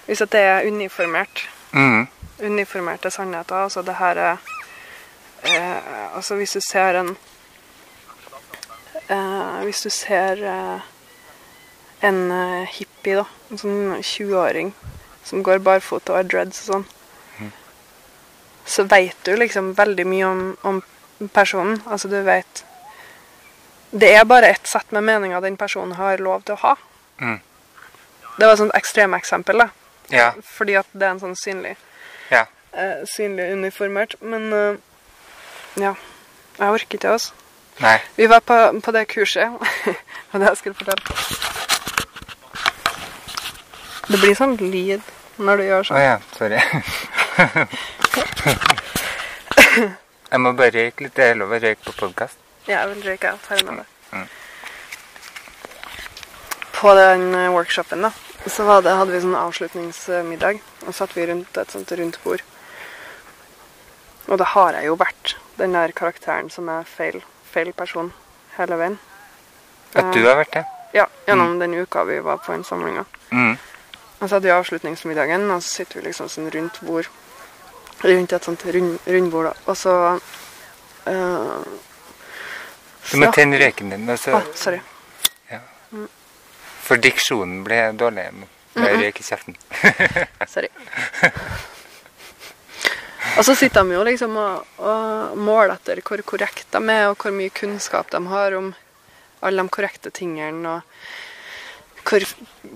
Hvis 0.06 0.24
at 0.24 0.32
det 0.32 0.40
er 0.48 0.64
uniformert. 0.64 1.44
Mm. 1.76 2.06
Uniformerte 2.40 3.10
sannheter. 3.10 3.66
Altså 3.66 3.82
det 3.82 3.94
her 3.98 4.16
er 4.16 4.36
eh, 5.42 6.16
Altså 6.16 6.34
hvis 6.38 6.52
du 6.52 6.60
ser 6.60 7.00
en 7.00 7.16
eh, 9.08 9.62
Hvis 9.64 9.82
du 9.82 9.90
ser 9.90 10.42
eh, 10.42 10.80
en 12.00 12.30
eh, 12.30 12.68
hippie, 12.78 13.16
da. 13.16 13.24
En 13.50 13.58
sånn 13.58 13.94
20-åring 14.00 14.74
som 15.24 15.42
går 15.42 15.62
barfota 15.64 16.12
og 16.12 16.18
har 16.18 16.28
dreads 16.28 16.64
og 16.64 16.72
sånn. 16.72 16.90
Så 18.64 18.84
veit 18.88 19.16
du 19.24 19.34
liksom 19.36 19.72
veldig 19.76 20.06
mye 20.08 20.26
om, 20.26 20.44
om 20.62 21.28
personen. 21.32 21.82
Altså 21.86 22.08
du 22.08 22.16
veit 22.24 22.64
Det 23.90 24.10
er 24.16 24.24
bare 24.24 24.48
ett 24.50 24.66
sett 24.66 24.90
med 24.92 25.04
meninger 25.04 25.40
den 25.40 25.56
personen 25.56 25.92
har 25.94 26.18
lov 26.18 26.42
til 26.42 26.56
å 26.56 26.62
ha. 26.64 26.76
Mm. 27.20 27.38
Det 28.38 28.46
var 28.46 28.52
et 28.52 28.58
sånt 28.58 28.74
ekstremeksempel. 28.74 29.62
Ja. 30.10 30.32
Fordi 30.42 30.74
at 30.80 30.88
det 30.92 31.06
er 31.06 31.12
en 31.14 31.22
sånn 31.22 31.36
synlig. 31.38 31.76
Eh, 32.76 33.04
synlig 33.08 33.52
uniformert. 33.52 34.14
Men 34.20 34.52
eh, 34.52 34.74
ja. 35.80 35.94
Jeg 36.58 36.70
orker 36.70 36.94
ikke, 36.98 37.10
altså. 37.10 37.32
Nei. 37.82 37.98
Vi 38.16 38.28
var 38.30 38.40
på, 38.46 38.80
på 38.84 38.90
det 38.94 39.08
kurset, 39.10 39.48
og 40.32 40.40
det 40.40 40.46
jeg 40.48 40.56
skulle 40.60 40.78
fortelle. 40.78 41.02
Det 44.04 44.20
blir 44.20 44.34
sånn 44.38 44.54
lyd 44.60 45.02
når 45.42 45.56
du 45.58 45.64
gjør 45.66 45.80
Å 45.82 45.88
sånn. 45.88 45.98
ja. 46.04 46.16
Sorry. 46.36 46.60
jeg 50.30 50.40
må 50.44 50.52
bare 50.54 50.70
røyke 50.76 51.08
litt. 51.08 51.16
Det 51.16 51.24
er 51.32 51.40
lov 51.40 51.50
å 51.50 51.58
røyke 51.58 51.82
på 51.88 51.92
podkast. 52.04 52.38
Ja, 52.68 52.84
jeg 52.84 52.88
vil 52.92 53.02
røyke. 53.10 53.26
Jeg 53.32 53.38
tar 53.48 53.64
med 53.66 53.82
det. 53.82 53.86
Mm. 54.14 54.28
På 56.78 56.94
den 56.94 57.22
eh, 57.34 57.50
workshopen 57.54 58.06
da, 58.06 58.10
så 58.46 58.68
var 58.68 58.84
det, 58.86 58.94
hadde 58.94 59.16
vi 59.16 59.24
sånn 59.24 59.38
avslutningsmiddag. 59.40 60.62
Og 60.86 60.92
satt 60.94 61.16
vi 61.16 61.26
rundt 61.32 61.58
et 61.58 61.74
sånt 61.74 61.90
rundt 61.98 62.22
bord. 62.22 62.44
Og 64.26 64.38
det 64.40 64.46
har 64.54 64.76
jeg 64.78 64.88
jo 64.88 64.96
vært 64.98 65.34
den 65.58 65.74
der 65.76 65.92
karakteren 65.96 66.48
som 66.50 66.68
er 66.72 66.86
feil, 66.88 67.20
feil 67.50 67.72
person 67.76 68.12
hele 68.56 68.78
veien. 68.80 68.96
At 69.94 70.10
du 70.14 70.24
har 70.24 70.38
vært 70.40 70.56
det? 70.56 70.64
Ja, 70.94 71.06
gjennom 71.26 71.58
den 71.58 71.74
uka 71.74 72.04
vi 72.08 72.20
var 72.22 72.40
på 72.42 72.52
den 72.52 72.64
samlinga. 72.64 73.04
Mm. 73.30 73.56
Og 74.18 74.28
så 74.28 74.36
hadde 74.36 74.46
vi 74.46 74.54
avslutningsmiddagen, 74.54 75.50
og 75.50 75.62
så 75.62 75.80
sitter 75.80 76.00
vi 76.00 76.06
liksom 76.08 76.30
sånn 76.30 76.50
rundt 76.54 76.80
bord. 76.86 77.10
Rundt 78.04 78.32
et 78.32 78.46
sånt 78.46 78.64
rund, 78.74 78.96
rundbord, 79.06 79.50
da. 79.50 79.54
Og 79.66 79.76
så 79.78 79.94
eh, 81.10 81.68
Du 83.10 83.16
må 83.20 83.30
tenne 83.34 83.60
røyken 83.60 83.92
din. 83.92 84.08
Altså, 84.10 84.38
ah, 84.38 84.50
sorry. 84.54 84.80
for 86.84 87.00
diksjonen 87.00 87.62
ble 87.64 87.78
dårlig 87.96 88.26
jeg 88.74 88.98
røyker 88.98 89.22
i 89.22 89.28
kjeften. 89.28 89.56
Sorry. 90.54 90.68
Og 93.38 93.44
så 93.44 93.54
sitter 93.58 93.84
de 93.84 93.96
jo 93.96 94.04
liksom 94.06 94.36
og, 94.38 94.66
og 94.78 95.36
måler 95.40 95.74
etter 95.76 96.00
hvor 96.06 96.22
korrekt 96.26 96.66
de 96.74 96.82
er, 96.92 97.08
og 97.10 97.16
hvor 97.18 97.34
mye 97.34 97.50
kunnskap 97.54 98.10
de 98.14 98.20
har 98.30 98.54
om 98.58 98.72
alle 99.44 99.62
de 99.62 99.68
korrekte 99.74 100.10
tingene, 100.14 100.76
og 100.78 102.04
hvor 102.08 102.24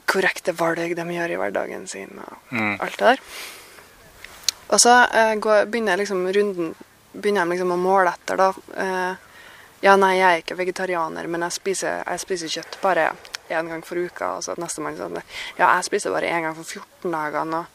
korrekte 0.09 0.53
valg 0.57 0.95
de 0.97 1.05
gjør 1.15 1.33
i 1.35 1.39
hverdagen 1.41 1.87
sin, 1.89 2.19
og 2.25 2.37
Mm. 2.51 2.77
alt 2.81 2.99
det 2.99 3.07
der. 3.13 3.21
Og 4.69 4.81
så 4.81 4.93
eh, 5.13 5.35
går, 5.41 5.67
begynner 5.69 5.97
liksom 6.01 6.27
runden 6.33 6.75
begynner 7.13 7.45
de 7.45 7.51
liksom 7.55 7.73
å 7.73 7.77
måle 7.81 8.13
etter, 8.13 8.37
da. 8.37 8.49
Eh, 8.77 9.15
ja, 9.85 9.95
nei, 9.97 10.15
jeg 10.19 10.29
er 10.29 10.43
ikke 10.43 10.57
vegetarianer, 10.59 11.27
men 11.31 11.45
jeg 11.47 11.53
spiser, 11.57 12.03
jeg 12.05 12.21
spiser 12.21 12.49
kjøtt 12.53 12.77
bare 12.83 13.11
én 13.49 13.69
gang 13.71 13.85
for 13.87 13.97
uka. 13.97 14.35
Og 14.37 14.43
så 14.45 14.57
nestemann 14.59 14.97
sånn 14.99 15.17
Ja, 15.59 15.71
jeg 15.77 15.85
spiser 15.87 16.13
bare 16.13 16.29
én 16.29 16.43
gang 16.45 16.57
for 16.57 16.65
14 16.65 17.13
dager, 17.13 17.55
og 17.55 17.67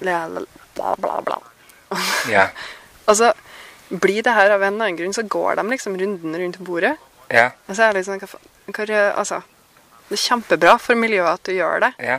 bla, 0.00 0.28
bla, 0.76 0.94
bla, 1.00 1.20
bla. 1.26 1.38
Ja. 2.36 2.48
Og 3.08 3.16
så 3.16 3.32
blir 3.90 4.22
det 4.26 4.32
her 4.34 4.50
av 4.50 4.62
en 4.62 4.74
eller 4.74 4.88
annen 4.88 4.96
grunn, 4.98 5.14
så 5.14 5.22
går 5.22 5.56
de 5.60 5.62
liksom 5.70 5.96
runden 6.00 6.34
rundt 6.40 6.58
bordet. 6.58 6.96
Ja. 7.30 7.50
Og 7.68 7.76
så 7.76 7.88
er 7.88 7.92
det 7.94 8.04
sånn 8.06 8.20
hva 8.20 8.28
hva, 8.66 9.12
Altså, 9.14 9.42
det 10.08 10.18
er 10.18 10.22
kjempebra 10.24 10.78
for 10.82 10.94
miljøet 10.98 11.32
at 11.38 11.42
du 11.46 11.52
gjør 11.54 11.80
det, 11.86 11.92
ja. 12.02 12.18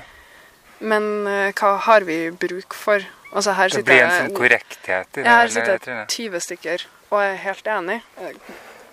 men 0.80 1.04
uh, 1.28 1.52
hva 1.52 1.74
har 1.88 2.02
vi 2.08 2.30
bruk 2.32 2.74
for? 2.76 3.04
Altså, 3.34 3.52
her 3.58 3.70
Det 3.70 3.84
blir 3.86 4.00
en 4.04 4.10
jeg- 4.10 4.22
sånn 4.30 4.38
korrekthet 4.38 5.18
i 5.20 5.22
det. 5.24 5.28
Her 5.28 5.48
sitter 5.52 5.72
jeg 5.76 5.82
det. 5.86 6.08
20 6.08 6.40
stykker 6.40 6.86
og 7.12 7.20
er 7.22 7.36
helt 7.36 7.68
enig. 7.68 8.02
Eh, 8.18 8.34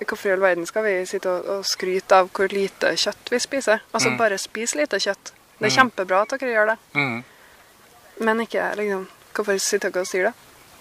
Hvorfor 0.05 0.29
i 0.29 0.33
all 0.35 0.41
verden 0.43 0.67
skal 0.67 0.83
vi 0.85 1.07
sitte 1.07 1.31
og, 1.31 1.47
og 1.49 1.65
skryte 1.65 2.13
av 2.19 2.27
hvor 2.35 2.51
lite 2.53 2.91
kjøtt 2.99 3.31
vi 3.31 3.39
spiser? 3.39 3.81
Altså, 3.95 4.11
Mm. 4.11 4.17
bare 4.19 4.37
spis 4.39 4.75
lite 4.75 4.99
kjøtt. 5.01 5.31
Det 5.61 5.71
er 5.71 5.71
Mm. 5.71 5.77
kjempebra 5.79 6.23
at 6.23 6.29
dere 6.35 6.51
gjør 6.51 6.67
det, 6.67 6.79
Mm. 6.95 7.25
men 8.21 8.41
ikke 8.41 8.75
liksom 8.77 9.07
Hvorfor 9.35 9.59
sitter 9.59 9.91
dere 9.91 10.01
og 10.03 10.07
sier 10.07 10.25
det? 10.25 10.35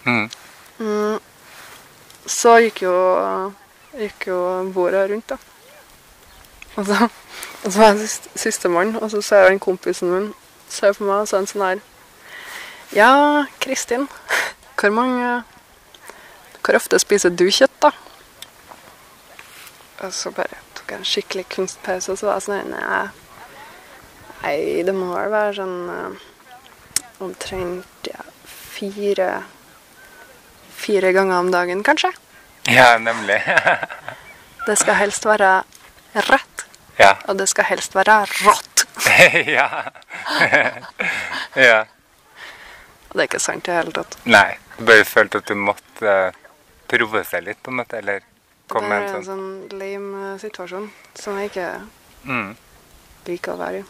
Mm. 0.05 0.29
Mm. 0.79 1.19
Så 2.25 2.57
gikk 2.63 2.83
jo, 2.85 2.93
gikk 3.99 4.27
jo 4.27 4.39
bordet 4.75 5.09
rundt, 5.11 5.29
da. 5.29 5.37
Og 6.75 6.85
så, 6.85 7.09
og 7.63 7.71
så 7.71 7.79
var 7.79 7.91
jeg 7.91 7.99
sist, 8.07 8.29
sistemann, 8.35 8.95
og 8.95 9.11
så 9.11 9.21
ser 9.21 9.49
den 9.49 9.59
kompisen 9.59 10.09
min 10.11 10.31
ser 10.73 10.95
på 10.97 11.05
meg 11.05 11.23
og 11.23 11.29
så 11.29 11.41
sånn 11.45 11.65
her 11.67 11.81
Ja, 12.93 13.11
Kristin, 13.61 14.07
hvor 14.79 14.93
mange 14.93 15.43
Hvor 16.63 16.79
ofte 16.79 16.99
spiser 17.01 17.29
du 17.29 17.45
kjøtt, 17.51 17.75
da? 17.83 17.91
Og 20.03 20.13
så 20.15 20.31
bare 20.35 20.61
tok 20.75 20.91
jeg 20.91 20.99
en 20.99 21.07
skikkelig 21.07 21.45
kunstpause, 21.53 22.11
og 22.11 22.19
så 22.19 22.29
var 22.29 22.39
jeg 22.39 22.47
sånn 22.47 22.73
Nei, 22.73 23.01
nei 24.41 24.57
det 24.87 24.95
må 24.97 25.11
vel 25.13 25.31
være 25.31 25.57
sånn 25.59 25.77
eh, 25.93 26.29
omtrent 27.23 28.09
ja, 28.09 28.23
fire 28.49 29.29
Fire 30.83 31.13
ganger 31.15 31.39
om 31.39 31.51
dagen, 31.51 31.83
kanskje. 31.83 32.11
Ja, 32.71 32.97
nemlig. 32.99 33.39
Det 34.67 34.75
skal 34.79 34.95
helst 34.95 35.25
være 35.27 35.63
rett, 36.13 36.61
ja. 36.95 37.17
og 37.27 37.35
det 37.35 37.49
skal 37.51 37.65
helst 37.67 37.95
være 37.97 38.21
rått. 38.45 38.85
ja. 39.57 39.65
ja. 41.67 41.79
Og 43.09 43.17
det 43.17 43.25
er 43.25 43.27
ikke 43.27 43.41
sant 43.43 43.67
i 43.67 43.71
det 43.71 43.75
hele 43.81 43.91
tatt. 43.97 44.15
Nei. 44.23 44.53
Du 44.77 44.85
bare 44.87 45.03
følte 45.05 45.41
at 45.43 45.51
du 45.51 45.59
måtte 45.59 46.13
prove 46.89 47.23
seg 47.27 47.43
litt, 47.45 47.59
på 47.63 47.73
en 47.73 47.81
måte? 47.81 47.99
Eller 47.99 48.23
komme 48.71 48.89
med 48.89 49.09
en 49.09 49.09
sånn 49.09 49.19
Det 49.19 49.19
er 49.19 49.19
en 49.19 49.27
sånn 49.27 49.43
sånn 49.43 49.81
lame 49.81 50.23
eh, 50.29 50.39
situasjon 50.41 50.87
som 51.19 51.41
jeg 51.41 51.51
ikke 51.51 51.67
mm. 52.29 52.49
liker 53.27 53.53
å 53.53 53.59
være 53.59 53.83
i. 53.83 53.85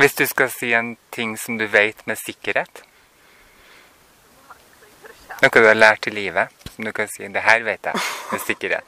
Hvis 0.00 0.14
du 0.16 0.24
skal 0.26 0.48
si 0.48 0.72
en 0.72 0.94
ting 1.12 1.34
som 1.36 1.58
du 1.60 1.66
vet 1.68 1.98
med 2.08 2.16
sikkerhet 2.16 2.80
Noe 5.40 5.50
du 5.52 5.66
har 5.66 5.76
lært 5.76 6.06
i 6.08 6.12
livet, 6.12 6.48
som 6.74 6.84
du 6.84 6.92
kan 6.92 7.08
si 7.08 7.28
'Det 7.28 7.42
her 7.42 7.62
vet 7.64 7.84
jeg 7.84 7.94
med 8.32 8.40
sikkerhet'. 8.40 8.84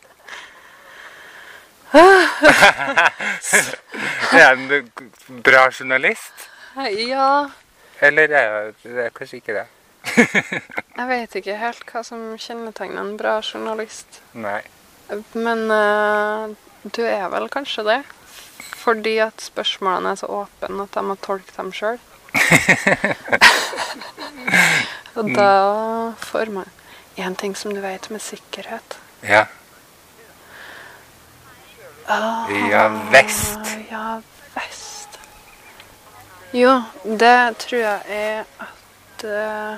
er 4.32 4.55
du 4.57 4.89
bra 5.43 5.70
journalist? 5.70 6.32
Ja, 6.76 7.51
Eller 8.01 8.28
er 8.28 8.72
er 8.84 9.11
kanskje 9.11 9.36
ikke 9.36 9.53
det? 9.53 9.66
jeg 10.99 11.09
vet 11.09 11.34
ikke 11.34 11.57
helt 11.57 11.84
hva 11.93 12.03
som 12.03 12.39
kjennetegner 12.39 13.01
en 13.01 13.16
bra 13.16 13.41
journalist. 13.41 14.22
Nei. 14.32 14.62
Men 15.34 15.70
uh, 15.70 16.49
du 16.84 17.03
er 17.05 17.28
vel 17.28 17.49
kanskje 17.49 17.84
det? 17.84 18.03
Fordi 18.82 19.16
at 19.22 19.42
spørsmålene 19.42 20.10
er 20.10 20.14
så 20.20 20.26
åpne 20.26 20.82
at 20.86 20.96
jeg 20.98 21.04
må 21.06 21.14
tolke 21.22 21.52
dem 21.56 21.72
sjøl. 21.72 21.98
Og 25.14 25.28
da 25.36 25.48
får 26.18 26.46
man 26.54 26.64
én 27.16 27.36
ting 27.36 27.56
som 27.56 27.74
du 27.74 27.80
vet 27.80 28.10
med 28.10 28.20
sikkerhet. 28.20 28.98
Ja. 29.22 29.44
Ah, 32.06 32.50
Ja 32.70 32.88
visst. 33.12 33.58
Ja 33.90 34.20
visst. 34.54 35.18
Jo, 36.52 36.82
det 37.04 37.56
tror 37.58 37.78
jeg 37.78 38.00
er 38.08 38.44
at 38.60 39.24
uh, 39.24 39.76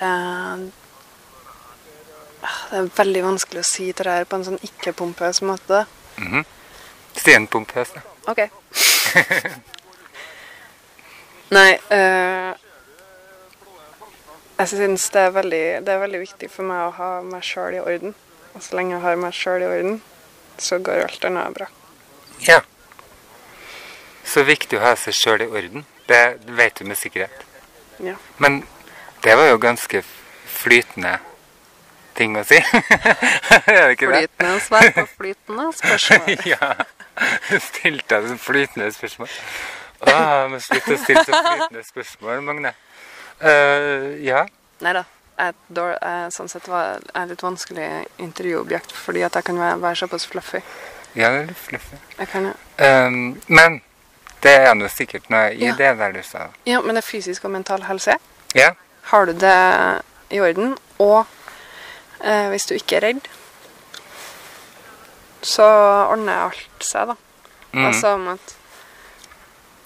eh, 0.00 0.58
Det 2.70 2.78
er 2.78 2.90
veldig 2.96 3.22
vanskelig 3.24 3.60
å 3.64 3.68
si 3.68 3.90
det 3.92 4.06
her 4.06 4.24
på 4.28 4.36
en 4.38 4.44
sånn 4.44 4.60
ikke-pompøs 4.62 5.42
måte. 5.42 5.84
Mm 6.18 6.44
Si 7.18 7.32
en 7.34 7.46
pompøs, 7.50 7.88
da. 7.96 8.00
OK. 8.30 8.44
Nei 11.50 11.78
øh, 11.90 12.52
Jeg 14.58 14.68
syns 14.68 15.08
det, 15.14 15.20
er 15.22 15.30
veldig- 15.34 15.80
det 15.86 15.92
er 15.94 15.98
veldig 16.02 16.20
viktig 16.20 16.50
for 16.50 16.62
meg 16.68 16.82
å 16.88 16.94
ha 16.98 17.10
meg 17.22 17.42
sjøl 17.46 17.74
i 17.78 17.80
orden. 17.80 18.14
Og 18.54 18.62
så 18.62 18.74
lenge 18.76 18.94
jeg 18.96 19.02
har 19.04 19.16
meg 19.16 19.32
sjøl 19.34 19.62
i 19.62 19.66
orden, 19.70 20.00
så 20.58 20.78
går 20.82 21.04
alt 21.04 21.24
annet 21.24 21.54
bra. 21.54 21.66
Ja. 22.46 22.60
Så 24.26 24.42
viktig 24.44 24.78
å 24.78 24.82
ha 24.82 24.94
seg 24.98 25.14
sjøl 25.14 25.42
i 25.42 25.46
orden. 25.46 25.86
Det 26.08 26.38
vet 26.58 26.74
du 26.80 26.84
med 26.84 26.98
sikkerhet. 26.98 27.44
Ja. 28.02 28.14
Men 28.38 28.64
det 29.22 29.36
var 29.38 29.46
jo 29.50 29.58
ganske 29.62 30.02
flytende 30.46 31.18
ting 32.18 32.36
å 32.38 32.44
si. 32.46 32.58
er 33.70 33.88
det 33.88 33.96
ikke 33.96 34.10
det? 34.10 34.24
Flytende 34.26 34.54
svar 34.64 34.88
på 34.96 35.04
flytende 35.16 35.68
spørsmål. 35.78 36.40
ja. 36.52 36.72
Stilte 37.62 38.18
jeg 38.22 38.38
flytende 38.42 38.90
spørsmål. 38.94 39.30
Åh, 40.06 40.48
må 40.52 40.60
slutte 40.62 40.94
å 40.94 41.00
stille 41.02 41.24
så 41.26 41.38
flytende 41.42 41.84
spørsmål, 41.86 42.42
Magne. 42.46 42.74
Uh, 43.42 44.14
ja. 44.22 44.44
Nei 44.84 44.94
da. 44.98 45.06
Sånn 46.34 46.50
sett 46.50 46.66
var 46.66 46.98
jeg 47.14 47.28
litt 47.30 47.42
vanskelig 47.46 47.88
intervjuobjekt 48.18 48.90
fordi 48.98 49.22
at 49.22 49.36
jeg 49.38 49.46
kan 49.46 49.60
være, 49.62 49.92
såpass 50.00 50.26
fluffy. 50.26 50.58
Ja, 51.14 51.30
det 51.30 51.44
er 51.44 51.46
litt 51.52 51.62
fluffy. 51.68 51.98
Jeg 52.18 52.32
kan, 52.34 52.54
Um, 52.78 53.40
men 53.50 53.80
det 54.44 54.52
er 54.68 54.74
nå 54.78 54.86
sikkert 54.86 55.24
noe 55.34 55.48
i 55.50 55.64
Ja. 55.66 55.72
det 55.74 55.88
der 55.98 56.12
du 56.14 56.20
sa. 56.22 56.44
ja, 56.66 56.78
men 56.80 56.94
det 56.94 57.00
er 57.02 57.06
fysisk 57.08 57.44
og 57.44 57.50
mental 57.50 57.82
helse. 57.88 58.14
Ja. 58.54 58.68
Har 59.10 59.26
du 59.26 59.32
det 59.32 59.56
i 60.30 60.38
orden, 60.40 60.76
og 60.98 61.26
eh, 62.24 62.48
hvis 62.52 62.66
du 62.68 62.74
ikke 62.76 62.98
er 62.98 63.06
redd, 63.08 63.28
så 65.42 65.66
ordner 66.10 66.48
alt 66.48 66.84
seg, 66.84 67.12
da. 67.12 67.16
Mm. 67.72 67.84
Altså 67.86 68.14
om 68.16 68.28
at 68.32 68.54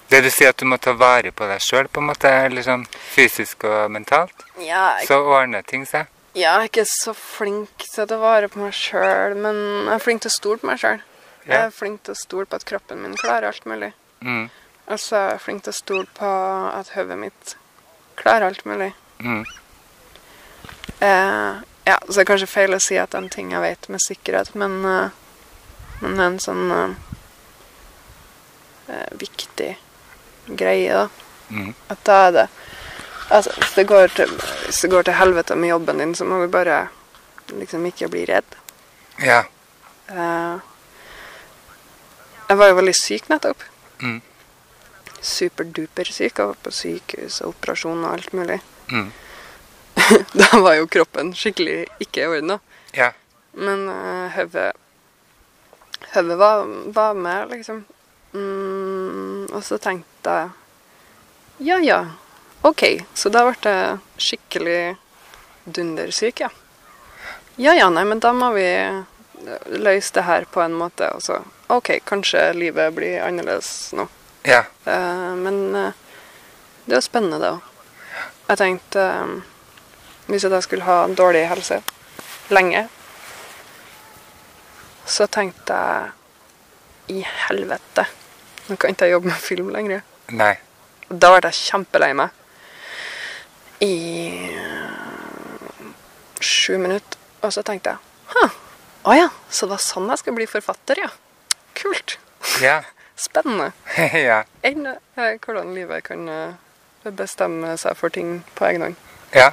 Det 0.09 0.21
du 0.23 0.29
sier 0.31 0.53
at 0.53 0.59
du 0.61 0.65
må 0.69 0.77
ta 0.77 0.93
vare 0.93 1.31
på 1.35 1.45
deg 1.49 1.61
sjøl, 1.63 1.87
på 1.89 2.01
en 2.01 2.09
måte, 2.11 2.29
sånn 2.63 2.85
fysisk 2.93 3.65
og 3.65 3.91
mentalt, 3.91 4.45
ja, 4.61 4.99
jeg, 4.99 5.07
så 5.09 5.19
ordner 5.25 5.65
ting 5.65 5.87
seg. 5.89 6.07
ja, 6.33 6.55
jeg 6.57 6.67
er 6.67 6.69
ikke 6.69 6.85
så 6.89 7.13
flink 7.17 7.87
til 7.87 8.03
å 8.03 8.09
ta 8.09 8.19
vare 8.21 8.49
på 8.49 8.61
meg 8.61 8.75
sjøl, 8.77 9.35
men 9.35 9.57
jeg 9.87 9.95
er 9.95 10.03
flink 10.05 10.21
til 10.25 10.31
å 10.31 10.37
stole 10.37 10.61
på 10.61 10.69
meg 10.69 10.81
sjøl. 10.81 11.01
Jeg 11.43 11.59
er 11.59 11.73
flink 11.75 12.03
til 12.05 12.13
å 12.15 12.19
stole 12.21 12.47
på 12.47 12.55
at 12.55 12.63
kroppen 12.69 13.01
min 13.03 13.17
klarer 13.19 13.49
alt 13.49 13.65
mulig. 13.67 13.91
Mm. 14.23 14.45
Og 14.87 14.99
så 14.99 15.17
er 15.17 15.29
jeg 15.33 15.41
flink 15.43 15.65
til 15.65 15.73
å 15.73 15.75
stole 15.75 16.07
på 16.15 16.29
at 16.69 16.93
hodet 16.95 17.17
mitt 17.19 17.55
klarer 18.19 18.47
alt 18.47 18.63
mulig. 18.69 18.93
Mm. 19.19 19.43
Eh, 21.03 21.61
ja, 21.85 21.97
så 22.07 22.13
det 22.13 22.21
er 22.23 22.29
kanskje 22.31 22.47
feil 22.51 22.75
å 22.75 22.79
si 22.83 22.97
at 22.99 23.11
det 23.11 23.19
er 23.19 23.23
en 23.25 23.33
ting 23.33 23.51
jeg 23.51 23.63
vet 23.63 23.89
med 23.91 24.01
sikkerhet, 24.03 24.53
men, 24.59 24.77
eh, 24.87 25.09
men 25.99 26.15
det 26.15 26.23
er 26.23 26.29
en 26.29 26.39
sånn 26.43 26.71
uh, 26.73 26.93
viktig 29.19 29.71
greie, 30.59 30.93
da. 30.93 31.07
Mm. 31.49 31.73
At 31.91 32.05
da 32.07 32.19
er 32.27 32.31
det 32.37 32.47
Altså, 33.33 33.53
hvis 33.55 33.71
det, 33.77 33.83
går 33.87 34.11
til, 34.13 34.29
hvis 34.65 34.81
det 34.83 34.89
går 34.91 35.05
til 35.07 35.15
helvete 35.15 35.55
med 35.55 35.69
jobben 35.69 35.97
din, 35.97 36.11
så 36.15 36.25
må 36.27 36.41
du 36.41 36.51
bare 36.51 36.87
liksom 37.55 37.85
ikke 37.87 38.09
bli 38.11 38.25
redd. 38.29 38.57
Ja. 39.23 39.39
Uh, 40.11 40.59
jeg 42.49 42.57
var 42.59 42.69
jo 42.69 42.75
veldig 42.77 42.93
syk 42.99 43.29
nettopp. 43.31 43.63
Mm. 44.03 44.19
Superduper 45.21 46.11
syk. 46.11 46.37
Jeg 46.37 46.51
var 46.51 46.59
på 46.61 46.71
sykehus 46.75 47.39
og 47.41 47.55
operasjon 47.55 48.03
og 48.03 48.11
alt 48.11 48.33
mulig. 48.37 48.59
Mm. 48.91 49.09
Da 50.33 50.59
var 50.59 50.75
jo 50.75 50.87
kroppen 50.87 51.33
skikkelig 51.37 51.85
ikke 52.03 52.23
i 52.23 52.27
orden. 52.27 52.55
da. 52.55 52.59
Ja. 52.93 53.11
Men 53.53 53.87
uh, 53.89 54.29
hodet 54.33 54.71
Hodet 56.13 56.37
var, 56.37 56.65
var 56.93 57.13
med, 57.13 57.49
liksom. 57.49 57.85
Mm, 58.33 59.47
og 59.53 59.63
så 59.63 59.77
tenkte 59.77 60.33
jeg 60.33 60.49
Ja, 61.57 61.77
ja, 61.79 61.99
OK. 62.61 62.83
Så 63.13 63.29
da 63.29 63.45
ble 63.47 63.55
jeg 63.71 63.97
skikkelig 64.17 64.95
dundersyk, 65.63 66.43
ja. 66.43 66.49
Ja 67.55 67.73
ja, 67.77 67.89
nei, 67.93 68.03
men 68.09 68.19
da 68.19 68.33
må 68.33 68.49
vi 68.55 68.65
løse 69.69 70.13
det 70.17 70.25
her 70.25 70.47
på 70.49 70.61
en 70.63 70.73
måte. 70.73 71.09
Og 71.13 71.21
så 71.21 71.39
OK, 71.73 71.99
kanskje 72.05 72.51
livet 72.57 72.93
blir 72.97 73.21
annerledes 73.23 73.93
nå. 73.97 74.07
Ja. 74.43 74.63
Uh, 74.85 75.33
men 75.39 75.59
uh, 75.75 75.91
det 76.85 76.97
er 76.97 76.99
jo 76.99 77.05
spennende, 77.05 77.39
det 77.39 77.53
òg. 77.53 77.69
Jeg 78.43 78.59
tenkte 78.59 79.03
eh, 79.07 79.29
Hvis 80.27 80.45
jeg 80.45 80.51
da 80.53 80.61
skulle 80.63 80.87
ha 80.87 81.03
en 81.05 81.15
dårlig 81.15 81.47
helse 81.49 81.81
lenge, 82.53 82.85
så 85.05 85.27
tenkte 85.27 85.75
jeg 85.75 87.17
I 87.19 87.25
helvete, 87.47 88.05
nå 88.69 88.77
kan 88.79 88.93
ikke 88.93 89.09
jeg 89.09 89.17
jobbe 89.17 89.27
med 89.27 89.41
film 89.43 89.73
lenger. 89.75 90.05
Nei. 90.31 90.53
Da 91.09 91.33
ble 91.33 91.49
jeg 91.49 91.59
kjempelei 91.59 92.13
meg. 92.15 92.31
I 93.83 93.95
eh, 94.55 95.91
sju 96.39 96.77
minutter. 96.79 97.19
Og 97.43 97.51
så 97.51 97.59
tenkte 97.67 97.91
jeg 97.91 98.13
å 99.03 99.13
ja, 99.17 99.27
så 99.51 99.67
det 99.67 99.75
var 99.75 99.83
sånn 99.83 100.11
jeg 100.13 100.21
skal 100.21 100.35
bli 100.37 100.45
forfatter, 100.47 101.01
ja. 101.03 101.09
Kult. 101.75 102.17
Ja. 102.63 102.79
Spennende. 103.25 103.73
ja. 104.29 104.41
enn 104.63 104.87
eh, 104.87 105.35
hvordan 105.43 105.73
livet 105.75 106.05
kan 106.07 106.23
eh, 106.31 107.11
bestemme 107.11 107.75
seg 107.79 107.97
for 107.99 108.13
ting 108.15 108.37
på 108.55 108.69
egen 108.69 108.87
hånd. 108.87 109.01
Ja. 109.35 109.51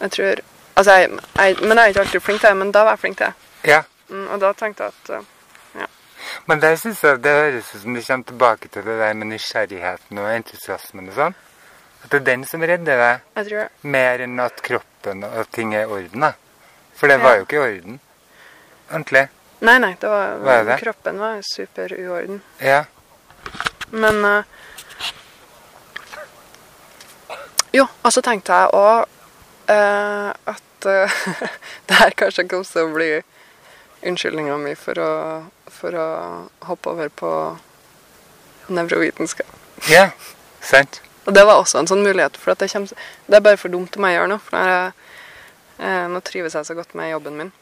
Jeg 0.00 0.10
tror 0.14 0.44
Altså, 0.78 0.92
jeg, 0.94 1.10
jeg, 1.36 1.56
men 1.60 1.74
jeg 1.78 1.82
er 1.84 1.88
ikke 1.88 2.00
alltid 2.00 2.20
flink 2.22 2.40
til 2.40 2.48
det, 2.48 2.56
men 2.56 2.68
da 2.72 2.84
var 2.86 2.90
jeg 2.94 2.98
flink 3.02 3.16
til 3.18 3.26
det. 3.26 3.34
Ja. 3.66 3.80
Mm, 4.08 4.28
og 4.30 4.40
da 4.40 4.52
tenkte 4.54 4.84
jeg 4.86 4.92
at 4.94 5.10
eh, 5.16 5.24
Men 6.46 6.60
der 6.62 6.76
synes 6.76 7.02
jeg 7.04 7.18
det 7.24 7.32
høres 7.34 7.74
ut 7.74 7.80
som 7.82 7.94
du 7.94 8.00
kommer 8.06 8.24
tilbake 8.28 8.68
til 8.68 8.84
det 8.86 8.98
der 9.00 9.12
med 9.18 9.26
nysgjerrigheten 9.32 10.18
og 10.22 10.28
entusiasmen 10.36 11.08
og 11.10 11.14
sånn. 11.18 11.34
At 12.04 12.10
det 12.12 12.20
er 12.20 12.24
den 12.28 12.44
som 12.46 12.62
redder 12.62 13.00
deg, 13.02 13.24
jeg 13.36 13.48
tror 13.48 13.58
det. 13.64 13.68
mer 13.82 14.22
enn 14.22 14.38
at 14.40 14.62
kroppen 14.62 15.24
og 15.24 15.50
ting 15.52 15.74
er 15.74 15.82
i 15.82 15.90
orden. 15.98 16.20
da. 16.20 16.32
For 16.94 17.06
det 17.10 17.18
Ja. 17.18 17.24
var 17.24 17.34
jo 17.36 17.42
ikke 17.42 17.56
i 17.56 17.64
orden. 17.66 18.00
Ordentlig. 18.92 19.28
Nei, 19.60 19.78
nei, 19.78 19.96
det 20.00 20.08
var, 20.08 20.36
Hva 20.38 20.52
er 20.60 20.64
det? 20.64 20.78
kroppen 20.80 21.18
var 21.18 21.40
super 21.42 21.92
uorden. 21.98 22.42
Ja. 22.60 22.84
Men 23.90 24.24
uh, 24.24 24.42
Jo, 27.74 27.86
og 28.02 28.12
så 28.12 28.22
tenkte 28.24 28.52
jeg 28.54 28.70
òg 28.72 29.04
at 29.74 30.86
uh, 30.86 31.18
det 31.88 31.98
her 32.00 32.14
kanskje 32.16 32.46
kommer 32.48 32.68
til 32.68 32.86
å 32.86 32.94
bli 32.94 33.10
unnskyldninga 34.08 34.56
mi 34.62 34.74
for 34.78 35.00
å, 35.02 35.10
for 35.72 35.96
å 35.98 36.08
hoppe 36.68 36.94
over 36.94 37.10
på 37.12 37.32
nevrovitenskap. 38.68 39.50
Ja. 39.90 40.10
Sant. 40.60 41.00
Og 41.28 41.34
det 41.34 41.44
var 41.44 41.60
også 41.60 41.80
en 41.80 41.88
sånn 41.90 42.04
mulighet, 42.04 42.38
for 42.40 42.56
det, 42.56 42.70
kommer, 42.72 43.08
det 43.26 43.36
er 43.36 43.44
bare 43.44 43.60
for 43.60 43.72
dumt 43.72 43.96
om 43.98 44.06
jeg 44.06 44.16
å 44.16 44.20
gjøre 44.20 44.30
nå. 44.32 44.38
For 44.44 44.70
jeg, 44.72 44.92
eh, 45.84 46.04
nå 46.08 46.20
trives 46.24 46.56
jeg 46.56 46.68
så 46.68 46.76
godt 46.78 46.94
med 46.98 47.12
jobben 47.12 47.36
min, 47.36 47.52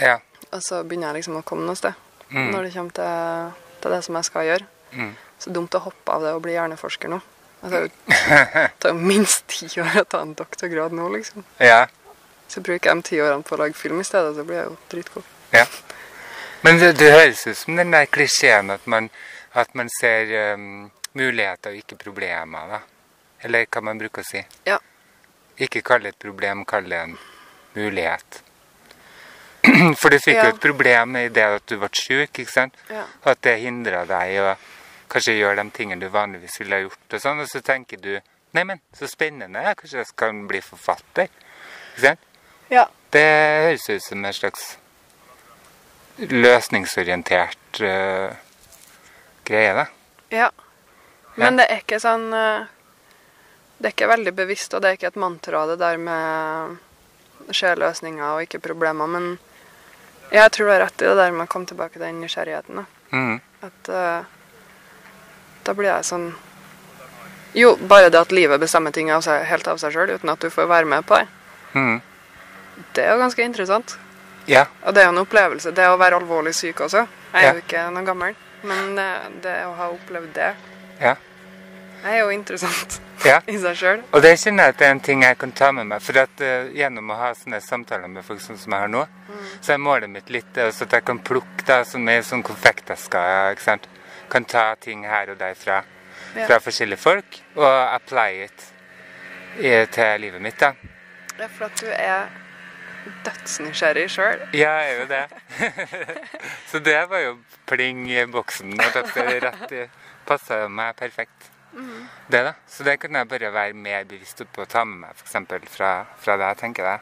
Ja. 0.00 0.18
og 0.50 0.60
så 0.62 0.82
begynner 0.84 1.12
jeg 1.12 1.22
liksom 1.22 1.38
å 1.40 1.44
komme 1.46 1.64
noe 1.64 1.78
sted. 1.78 1.94
Mm. 2.30 2.50
Når 2.52 2.62
det 2.66 2.74
kommer 2.74 2.96
til, 2.98 3.78
til 3.80 3.94
det 3.94 4.02
som 4.04 4.18
jeg 4.18 4.28
skal 4.28 4.48
gjøre. 4.48 4.66
Mm. 4.92 5.14
Så 5.38 5.52
dumt 5.52 5.74
å 5.74 5.84
hoppe 5.86 6.12
av 6.12 6.22
det 6.22 6.34
og 6.34 6.42
bli 6.44 6.52
hjerneforsker 6.56 7.12
nå. 7.12 7.20
Altså, 7.64 7.88
det 7.88 8.70
tar 8.84 8.92
minst 8.98 9.46
ti 9.48 9.66
år 9.80 10.00
å 10.02 10.04
ta 10.04 10.20
en 10.22 10.34
doktorgrad 10.36 10.92
nå, 10.92 11.08
liksom. 11.16 11.44
Ja. 11.64 11.86
Så 12.52 12.60
bruker 12.60 12.90
jeg 12.90 13.00
de 13.02 13.08
ti 13.08 13.20
årene 13.24 13.42
på 13.46 13.56
å 13.56 13.60
lage 13.62 13.74
film 13.78 14.02
i 14.02 14.04
stedet, 14.06 14.34
så 14.36 14.44
blir 14.44 14.60
jeg 14.60 14.68
jo 14.68 14.76
dritgod. 14.92 15.30
ja. 15.56 15.64
Men 16.64 16.78
det, 16.80 16.94
det 16.96 17.10
høres 17.12 17.42
ut 17.46 17.58
som 17.60 17.76
den 17.76 17.90
der 17.92 18.06
klisjeen 18.08 18.70
at 18.72 18.86
man, 18.88 19.10
at 19.52 19.74
man 19.76 19.90
ser 19.92 20.30
um, 20.54 20.86
muligheter 21.12 21.74
og 21.74 21.80
ikke 21.82 21.98
problemer. 22.00 22.70
da. 22.70 22.78
Eller 23.44 23.66
hva 23.68 23.82
man 23.84 23.98
bruker 24.00 24.24
å 24.24 24.28
si. 24.28 24.40
Ja. 24.64 24.78
Ikke 25.60 25.82
kalle 25.84 26.08
et 26.14 26.18
problem, 26.18 26.62
kalle 26.64 26.88
det 26.88 27.00
en 27.02 27.18
mulighet. 27.76 28.40
For 30.00 30.08
du 30.08 30.16
fikk 30.18 30.38
Ja. 30.38 30.46
jo 30.48 30.54
et 30.54 30.60
problem 30.64 31.16
i 31.20 31.26
det 31.28 31.44
at 31.58 31.66
du 31.68 31.76
ble 31.82 31.88
syk, 32.00 32.32
ikke 32.40 32.52
sant? 32.52 32.80
Ja. 32.88 33.04
At 33.28 33.40
det 33.44 33.58
hindra 33.60 34.06
deg 34.08 34.40
å 34.40 34.54
kanskje 35.12 35.36
gjør 35.38 35.58
de 35.60 35.64
tingene 35.74 36.00
du 36.02 36.12
vanligvis 36.12 36.60
ville 36.60 36.78
ha 36.78 36.84
gjort. 36.86 37.04
Og 37.10 37.22
sånn, 37.22 37.42
og 37.44 37.50
så 37.50 37.62
tenker 37.64 38.00
du 38.02 38.14
Neimen, 38.54 38.78
så 38.94 39.08
spennende. 39.10 39.62
jeg 39.62 39.76
Kanskje 39.80 39.98
jeg 39.98 40.06
skal 40.06 40.42
bli 40.46 40.60
forfatter. 40.62 41.30
Ikke 41.94 42.04
sant? 42.04 42.26
Ja. 42.70 42.84
Det 43.10 43.24
høres 43.24 43.88
ut 43.90 44.02
som 44.02 44.24
en 44.24 44.34
slags 44.34 44.68
løsningsorientert 46.18 47.80
uh, 47.82 48.30
greie, 49.44 49.72
da. 49.74 49.86
ja. 50.30 50.50
Men 51.34 51.58
det 51.58 51.66
er 51.66 51.80
ikke 51.82 51.98
sånn 51.98 52.28
eh, 52.30 52.66
Det 53.74 53.88
er 53.88 53.94
ikke 53.96 54.06
veldig 54.06 54.32
bevisst, 54.38 54.74
og 54.76 54.84
det 54.84 54.92
er 54.92 54.98
ikke 55.00 55.08
et 55.10 55.18
mantra, 55.18 55.64
det 55.66 55.80
der 55.80 55.98
med 55.98 56.76
se 57.50 57.72
løsninger 57.74 58.22
og 58.36 58.44
ikke 58.46 58.62
problemer. 58.62 59.10
Men 59.10 59.26
jeg 60.30 60.52
tror 60.54 60.68
du 60.68 60.72
har 60.72 60.84
rett 60.86 61.02
i 61.02 61.08
det 61.08 61.16
der 61.18 61.34
med 61.34 61.48
å 61.48 61.50
komme 61.50 61.66
tilbake 61.68 61.98
til 61.98 62.06
den 62.06 62.22
nysgjerrigheten. 62.22 62.78
Da. 62.78 63.18
Mm. 63.18 63.40
At 63.66 63.90
eh, 63.90 64.30
da 65.64 65.74
blir 65.74 65.90
jeg 65.90 66.04
sånn 66.08 66.32
Jo, 67.54 67.76
bare 67.78 68.08
det 68.10 68.18
at 68.18 68.32
livet 68.34 68.58
bestemmer 68.60 68.90
ting 68.90 69.10
av 69.14 69.20
seg, 69.22 69.44
helt 69.46 69.68
av 69.70 69.78
seg 69.78 69.92
sjøl, 69.94 70.10
uten 70.16 70.32
at 70.32 70.40
du 70.42 70.48
får 70.50 70.66
være 70.66 70.88
med 70.90 71.04
på 71.06 71.20
det. 71.20 71.28
Mm. 71.78 72.00
Det 72.96 73.04
er 73.04 73.12
jo 73.14 73.20
ganske 73.20 73.44
interessant. 73.46 73.92
Ja. 74.50 74.64
Og 74.82 74.94
det 74.96 75.04
er 75.04 75.06
jo 75.06 75.12
en 75.14 75.20
opplevelse. 75.22 75.70
Det 75.70 75.86
å 75.86 75.94
være 76.00 76.18
alvorlig 76.18 76.50
syk 76.58 76.80
også. 76.88 77.04
Jeg 77.32 77.44
er 77.44 77.46
Ja. 77.46 77.52
jo 77.54 77.62
ikke 77.62 77.84
noe 77.94 78.02
gammel, 78.04 78.34
men 78.66 78.96
det, 78.98 79.06
det 79.46 79.54
å 79.68 79.72
ha 79.78 79.86
opplevd 79.94 80.32
det 80.34 80.50
Ja. 81.00 81.14
er 82.04 82.18
jo 82.24 82.28
interessant 82.34 82.98
Ja. 83.24 83.38
i 83.46 83.56
seg 83.56 83.76
sjøl. 83.76 84.02
Og 84.12 84.20
det 84.22 84.34
kjenner 84.42 84.64
jeg 84.64 84.74
at 84.74 84.78
det 84.78 84.86
er 84.88 84.90
en 84.90 85.00
ting 85.00 85.22
jeg 85.22 85.38
kan 85.38 85.52
ta 85.52 85.70
med 85.72 85.86
meg. 85.86 86.02
For 86.02 86.18
at 86.18 86.40
uh, 86.42 86.66
gjennom 86.74 87.10
å 87.14 87.14
ha 87.22 87.30
sånne 87.38 87.62
samtaler 87.62 88.08
med 88.10 88.24
folk 88.26 88.40
som 88.40 88.56
jeg 88.58 88.80
har 88.80 88.88
nå, 88.88 89.06
så 89.60 89.72
er 89.74 89.78
målet 89.78 90.10
mitt 90.10 90.28
litt 90.28 90.58
uh, 90.58 90.72
så 90.74 90.84
at 90.84 90.98
jeg 90.98 91.04
kan 91.06 91.18
plukke 91.22 91.64
da, 91.64 91.84
sånn 91.84 92.02
med 92.04 92.24
sånn 92.26 92.42
konfektesker. 92.42 93.52
ikke 93.54 93.62
sant? 93.62 93.86
Kan 94.34 94.44
ta 94.50 94.64
ting 94.82 95.04
her 95.06 95.30
og 95.30 95.38
der 95.40 95.54
fra, 95.54 95.82
Ja. 96.34 96.46
fra 96.48 96.58
forskjellige 96.58 96.98
folk 96.98 97.36
og 97.54 97.94
apply 97.94 98.44
it 98.44 98.64
i, 99.62 99.86
til 99.94 100.20
livet 100.20 100.42
mitt. 100.42 100.58
da. 100.60 100.72
Ja, 101.38 101.46
for 101.46 101.64
at 101.70 101.80
du 101.80 101.86
er 101.90 102.26
dødsnysgjerrig 103.24 104.08
sjøl. 104.10 104.42
Ja, 104.54 104.72
jeg 104.82 104.94
er 104.94 105.00
jo 105.00 105.06
det. 105.06 105.24
så 106.70 106.78
det 106.82 106.98
var 107.10 107.18
jo 107.18 107.36
pling 107.66 108.06
i 108.10 108.24
boksen. 108.26 108.74
Rett 108.80 109.90
passa 110.26 110.64
meg 110.68 110.96
perfekt. 110.96 111.50
Det 112.30 112.44
da. 112.46 112.52
Så 112.70 112.84
det 112.86 112.98
kan 113.02 113.14
jeg 113.14 113.28
bare 113.28 113.52
være 113.52 113.74
mer 113.74 114.04
bevisst 114.08 114.42
på 114.54 114.62
å 114.62 114.68
ta 114.70 114.84
med 114.84 115.06
meg, 115.06 115.18
f.eks. 115.18 115.70
Fra, 115.74 115.90
fra 116.18 116.36
det 116.40 116.50
jeg 116.52 116.60
tenker 116.62 116.86
det. 116.90 116.98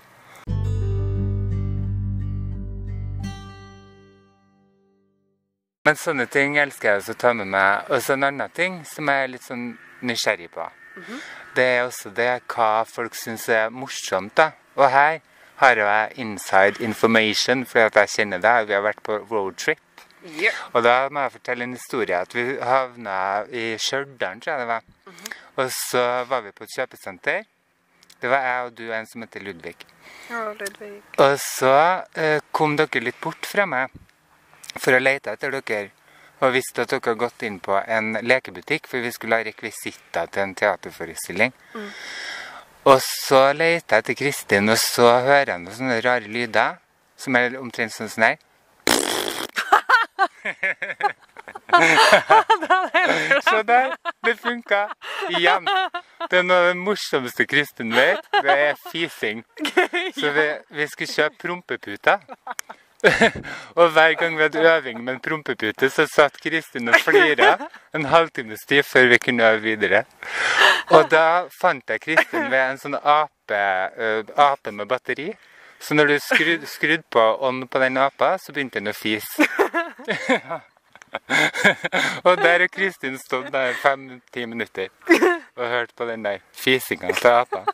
Men 5.83 5.97
sånne 5.99 6.29
ting 6.31 6.55
elsker 6.63 6.89
jeg 6.89 7.01
også 7.01 7.15
å 7.17 7.19
ta 7.19 7.31
med 7.35 7.49
meg. 7.51 7.89
Og 7.91 8.03
så 8.05 8.15
en 8.15 8.27
annen 8.29 8.53
ting 8.55 8.75
som 8.87 9.09
jeg 9.11 9.23
er 9.25 9.31
litt 9.33 9.47
sånn 9.47 9.65
nysgjerrig 10.07 10.47
på. 10.55 10.67
Det 11.57 11.65
er 11.67 11.81
også 11.89 12.13
det 12.15 12.29
hva 12.53 12.85
folk 12.87 13.17
syns 13.19 13.49
er 13.51 13.73
morsomt. 13.75 14.35
da. 14.39 14.53
Og 14.79 14.87
her 14.93 15.19
har 15.59 15.81
jeg 15.81 16.13
inside 16.23 16.79
information, 16.87 17.65
fordi 17.67 17.89
at 17.89 17.99
jeg 17.99 18.13
kjenner 18.15 18.45
deg. 18.45 18.69
Vi 18.69 18.77
har 18.77 18.85
vært 18.85 19.03
på 19.03 19.17
roadtrip. 19.31 19.83
Yeah. 20.23 20.55
Og 20.71 20.85
da 20.87 21.09
må 21.11 21.25
jeg 21.25 21.35
fortelle 21.41 21.67
en 21.67 21.75
historie. 21.75 22.21
At 22.21 22.35
vi 22.35 22.45
havna 22.63 23.17
i 23.51 23.65
Stjørdal, 23.75 24.39
tror 24.39 24.53
jeg 24.53 24.63
det 24.63 24.69
var. 24.71 24.87
Og 25.57 25.75
så 25.75 26.05
var 26.31 26.47
vi 26.47 26.55
på 26.55 26.63
et 26.63 26.77
kjøpesenter. 26.79 27.43
Det 28.23 28.31
var 28.31 28.47
jeg 28.47 28.71
og 28.71 28.79
du 28.79 28.85
og 28.87 28.95
en 29.01 29.11
som 29.11 29.27
heter 29.27 29.43
Ludvig. 29.43 29.77
Ja, 30.31 30.47
Ludvig. 30.55 30.95
Og 31.19 31.37
så 31.43 31.75
eh, 32.15 32.39
kom 32.55 32.79
dere 32.79 33.03
litt 33.03 33.19
bort 33.21 33.51
fra 33.51 33.67
meg 33.67 33.91
for 34.79 34.97
å 34.97 35.03
lete 35.03 35.35
etter 35.35 35.59
dere. 35.59 35.91
Og 36.43 36.57
visste 36.57 36.83
at 36.83 36.91
dere 36.91 37.05
hadde 37.05 37.21
gått 37.21 37.43
inn 37.47 37.61
på 37.63 37.77
en 37.81 38.17
lekebutikk, 38.23 38.89
for 38.91 39.05
vi 39.05 39.13
skulle 39.15 39.39
ha 39.39 39.47
rekvisitter 39.47 40.31
til 40.33 40.43
en 40.43 40.55
teaterforestilling. 40.59 41.53
Og 42.83 42.99
så 43.05 43.53
lette 43.55 43.95
jeg 43.95 44.03
etter 44.03 44.19
Kristin, 44.19 44.73
og 44.73 44.79
så 44.83 45.07
hører 45.23 45.55
jeg 45.55 45.63
noen 45.63 45.77
sånne 45.77 46.01
rare 46.03 46.27
lyder. 46.27 46.81
Som 47.23 47.37
er 47.39 47.55
omtrent 47.61 47.95
sånn 47.95 48.11
som 48.11 48.25
her. 48.27 48.41
Se 53.51 53.63
der! 53.63 53.97
Det 54.25 54.37
funka! 54.37 54.89
Igjen. 55.29 55.69
Det 56.31 56.39
er 56.39 56.43
noe 56.47 56.57
av 56.57 56.67
det 56.73 56.77
morsomste 56.81 57.47
Kristin 57.47 57.95
vet. 57.95 58.27
Det 58.43 58.59
er 58.67 58.75
fising. 58.91 59.45
Så 60.19 60.31
vi, 60.35 60.47
vi 60.75 60.87
skulle 60.91 61.15
kjøpe 61.15 61.37
prompeputer. 61.47 62.19
og 63.79 63.93
hver 63.95 64.15
gang 64.21 64.37
vi 64.39 64.43
hadde 64.43 64.65
øving 64.77 65.05
med 65.05 65.15
en 65.15 65.21
prompepute, 65.21 65.91
så 65.91 66.07
satt 66.07 66.39
Kristin 66.43 66.89
og 66.89 66.99
flira 67.03 67.57
en 67.95 68.05
halvtimes 68.11 68.67
tid 68.69 68.83
før 68.87 69.09
vi 69.13 69.19
kunne 69.19 69.49
øve 69.51 69.63
videre. 69.63 70.05
Og 70.91 71.11
da 71.11 71.47
fant 71.61 71.91
jeg 71.91 72.01
Kristin 72.01 72.51
ved 72.51 72.61
en 72.61 72.83
sånn 72.83 72.99
ape, 72.99 73.63
ø, 73.99 74.13
ape 74.37 74.75
med 74.75 74.91
batteri. 74.91 75.31
Så 75.83 75.95
når 75.99 76.13
du 76.13 76.19
skrudde 76.23 76.67
skrudd 76.71 77.07
på 77.11 77.23
ånd 77.43 77.67
på 77.71 77.83
den 77.83 77.99
apa, 77.99 78.37
så 78.39 78.55
begynte 78.55 78.79
den 78.79 78.93
å 78.93 78.97
fise. 78.97 79.49
og 82.27 82.37
der 82.37 82.59
har 82.59 82.67
Kristin 82.73 83.19
stått 83.19 83.53
der 83.53 83.75
fem-ti 83.83 84.47
minutter 84.47 84.89
og 85.57 85.69
hørte 85.69 85.95
på 85.99 86.07
den 86.09 86.23
der 86.25 86.39
fisinga 86.57 87.13
til 87.19 87.29
apa. 87.29 87.65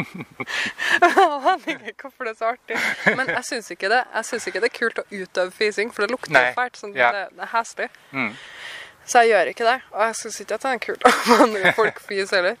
Jeg 0.00 1.12
aner 1.50 1.88
ikke 1.90 2.06
hvorfor 2.08 2.24
det 2.24 2.32
er 2.34 2.38
så 2.38 2.50
artig. 2.54 2.76
Men 3.16 3.28
jeg 3.28 3.44
syns 3.44 3.70
ikke 3.74 3.90
det 3.92 4.02
Jeg 4.14 4.24
synes 4.24 4.46
ikke 4.46 4.60
det 4.64 4.70
er 4.70 4.76
kult 4.78 5.00
å 5.02 5.06
utøve 5.12 5.50
fising, 5.52 5.90
for 5.94 6.06
det 6.06 6.10
lukter 6.14 6.32
Nei. 6.36 6.52
fælt. 6.56 6.78
Sånn, 6.80 6.94
Ja. 6.96 7.10
det, 7.12 7.24
det 7.36 7.44
er 7.48 7.52
heslig. 7.56 7.88
Mm. 8.12 8.30
Så 9.10 9.22
jeg 9.24 9.30
gjør 9.32 9.48
ikke 9.50 9.66
det. 9.66 9.76
Og 9.90 10.02
jeg 10.06 10.16
syns 10.20 10.40
ikke 10.44 10.54
at 10.54 10.64
det 10.64 10.70
er 10.70 10.80
kult 10.86 11.04
å 11.08 11.12
andre 11.44 11.72
folk 11.74 12.00
fise 12.06 12.36
heller. 12.38 12.56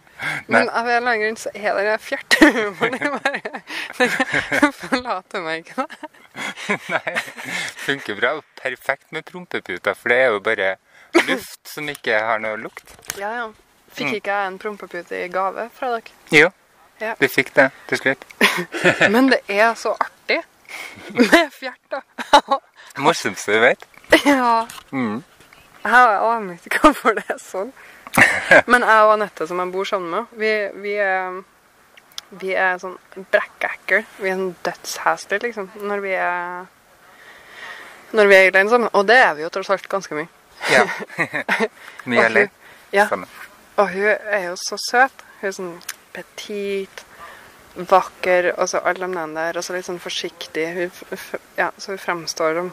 Men 0.50 0.68
av 0.68 0.88
en 0.88 0.96
eller 0.96 1.12
annen 1.14 1.22
grunn 1.24 1.40
så 1.40 1.52
er 1.54 1.78
den 1.78 2.04
fjertehumoren 2.04 2.98
Den 4.00 4.72
forlater 4.82 5.44
meg 5.46 5.62
ikke. 5.64 5.84
da. 5.86 5.86
Nei, 6.96 7.14
funker 7.86 8.18
bra. 8.18 8.34
Perfekt 8.60 9.12
med 9.14 9.24
prompeputer, 9.30 9.94
for 9.96 10.12
det 10.12 10.18
er 10.26 10.30
jo 10.34 10.40
bare 10.44 10.74
luft 11.26 11.60
som 11.70 11.88
ikke 11.90 12.18
har 12.28 12.42
noe 12.42 12.58
lukt. 12.60 12.92
Ja, 13.18 13.30
ja. 13.40 13.48
Fikk 13.94 14.12
ikke 14.20 14.30
jeg 14.34 14.46
en 14.52 14.58
prompepute 14.62 15.24
i 15.24 15.28
gave 15.32 15.68
fra 15.76 15.90
dere? 15.96 16.14
Jo, 16.30 16.50
Ja. 17.00 17.14
du 17.20 17.28
fikk 17.28 17.54
det 17.56 17.70
til 17.88 17.98
slutt. 17.98 18.24
Men 19.14 19.30
det 19.32 19.40
er 19.48 19.74
så 19.74 19.94
artig 20.00 20.40
med 21.16 21.50
fjerter. 21.52 22.02
Morsomste 23.04 23.52
du 23.56 23.60
vet. 23.64 23.86
Ja. 24.26 24.66
Mm. 24.92 25.22
Jeg 25.84 26.18
aner 26.20 26.58
ikke 26.66 26.82
hvorfor 26.84 27.16
det 27.16 27.24
er 27.32 27.38
sånn. 27.40 27.72
Men 28.70 28.82
jeg 28.84 29.06
og 29.06 29.14
Anette, 29.14 29.46
som 29.48 29.58
jeg 29.62 29.72
bor 29.72 29.84
sammen 29.88 30.10
med, 30.10 30.34
vi, 30.36 30.52
vi 30.82 30.94
er 31.00 31.40
vi 32.40 32.52
er 32.54 32.76
sånn 32.78 32.98
brekkekkel. 33.32 34.04
Vi 34.20 34.28
er 34.30 34.36
sånn 34.38 34.52
dødshester, 34.66 35.40
liksom, 35.42 35.70
når 35.82 36.02
vi 36.04 36.12
er 36.14 36.68
når 38.14 38.26
vi 38.30 38.36
er 38.36 38.50
alene 38.52 38.70
sammen. 38.70 38.90
Og 38.94 39.06
det 39.08 39.16
er 39.22 39.34
vi 39.38 39.42
jo 39.46 39.50
tross 39.54 39.70
alt 39.74 39.88
ganske 39.90 40.14
mye. 40.14 40.28
Ja. 40.70 40.84
Mye 42.04 42.18
Og 42.20 42.24
eller? 42.28 42.50
Og 43.80 43.88
hun 43.94 44.10
er 44.12 44.50
jo 44.50 44.56
så 44.60 44.76
søt. 44.90 45.24
Hun 45.40 45.48
er 45.48 45.56
sånn 45.56 45.72
petit, 46.12 47.04
vakker, 47.90 48.50
og 48.56 48.68
så 48.68 48.82
alle 48.84 49.08
de 49.08 49.24
der, 49.36 49.56
og 49.56 49.64
så 49.64 49.76
litt 49.76 49.88
sånn 49.88 50.02
forsiktig. 50.02 50.66
Hun, 50.76 51.22
ja, 51.56 51.70
så 51.78 51.94
hun 51.94 52.02
fremstår 52.02 52.60
som, 52.60 52.72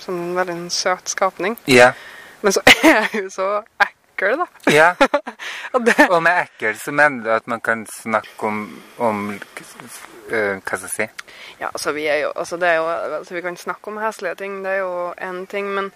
som 0.00 0.22
en 0.22 0.38
veldig 0.38 0.56
søt 0.72 1.12
skapning. 1.12 1.58
Ja. 1.68 1.92
Men 2.40 2.56
så 2.56 2.64
er 2.86 3.08
hun 3.12 3.30
så 3.34 3.48
ekkel, 3.84 4.40
da. 4.40 4.48
ja. 4.72 4.92
Og 5.76 5.84
det, 5.84 6.08
Og 6.08 6.22
med 6.24 6.46
ekkel 6.46 6.78
så 6.80 6.94
mener 6.96 7.24
du 7.24 7.28
at 7.34 7.46
man 7.46 7.60
kan 7.60 7.84
snakke 7.92 8.46
om, 8.46 8.62
om 8.96 9.18
øh, 9.34 10.54
Hva 10.64 10.78
skal 10.78 10.86
jeg 10.86 10.94
si? 10.94 11.06
ja, 11.60 11.68
altså, 11.68 11.92
vi 11.92 12.06
er 12.06 12.22
jo, 12.22 12.32
altså, 12.36 12.56
det 12.56 12.68
er 12.68 12.74
jo 12.80 12.86
altså, 12.88 13.34
Vi 13.34 13.42
kan 13.44 13.56
snakke 13.56 13.92
om 13.92 14.00
heslige 14.00 14.34
ting, 14.34 14.62
det 14.64 14.72
er 14.72 14.78
jo 14.78 15.12
én 15.12 15.44
ting, 15.46 15.68
men, 15.74 15.92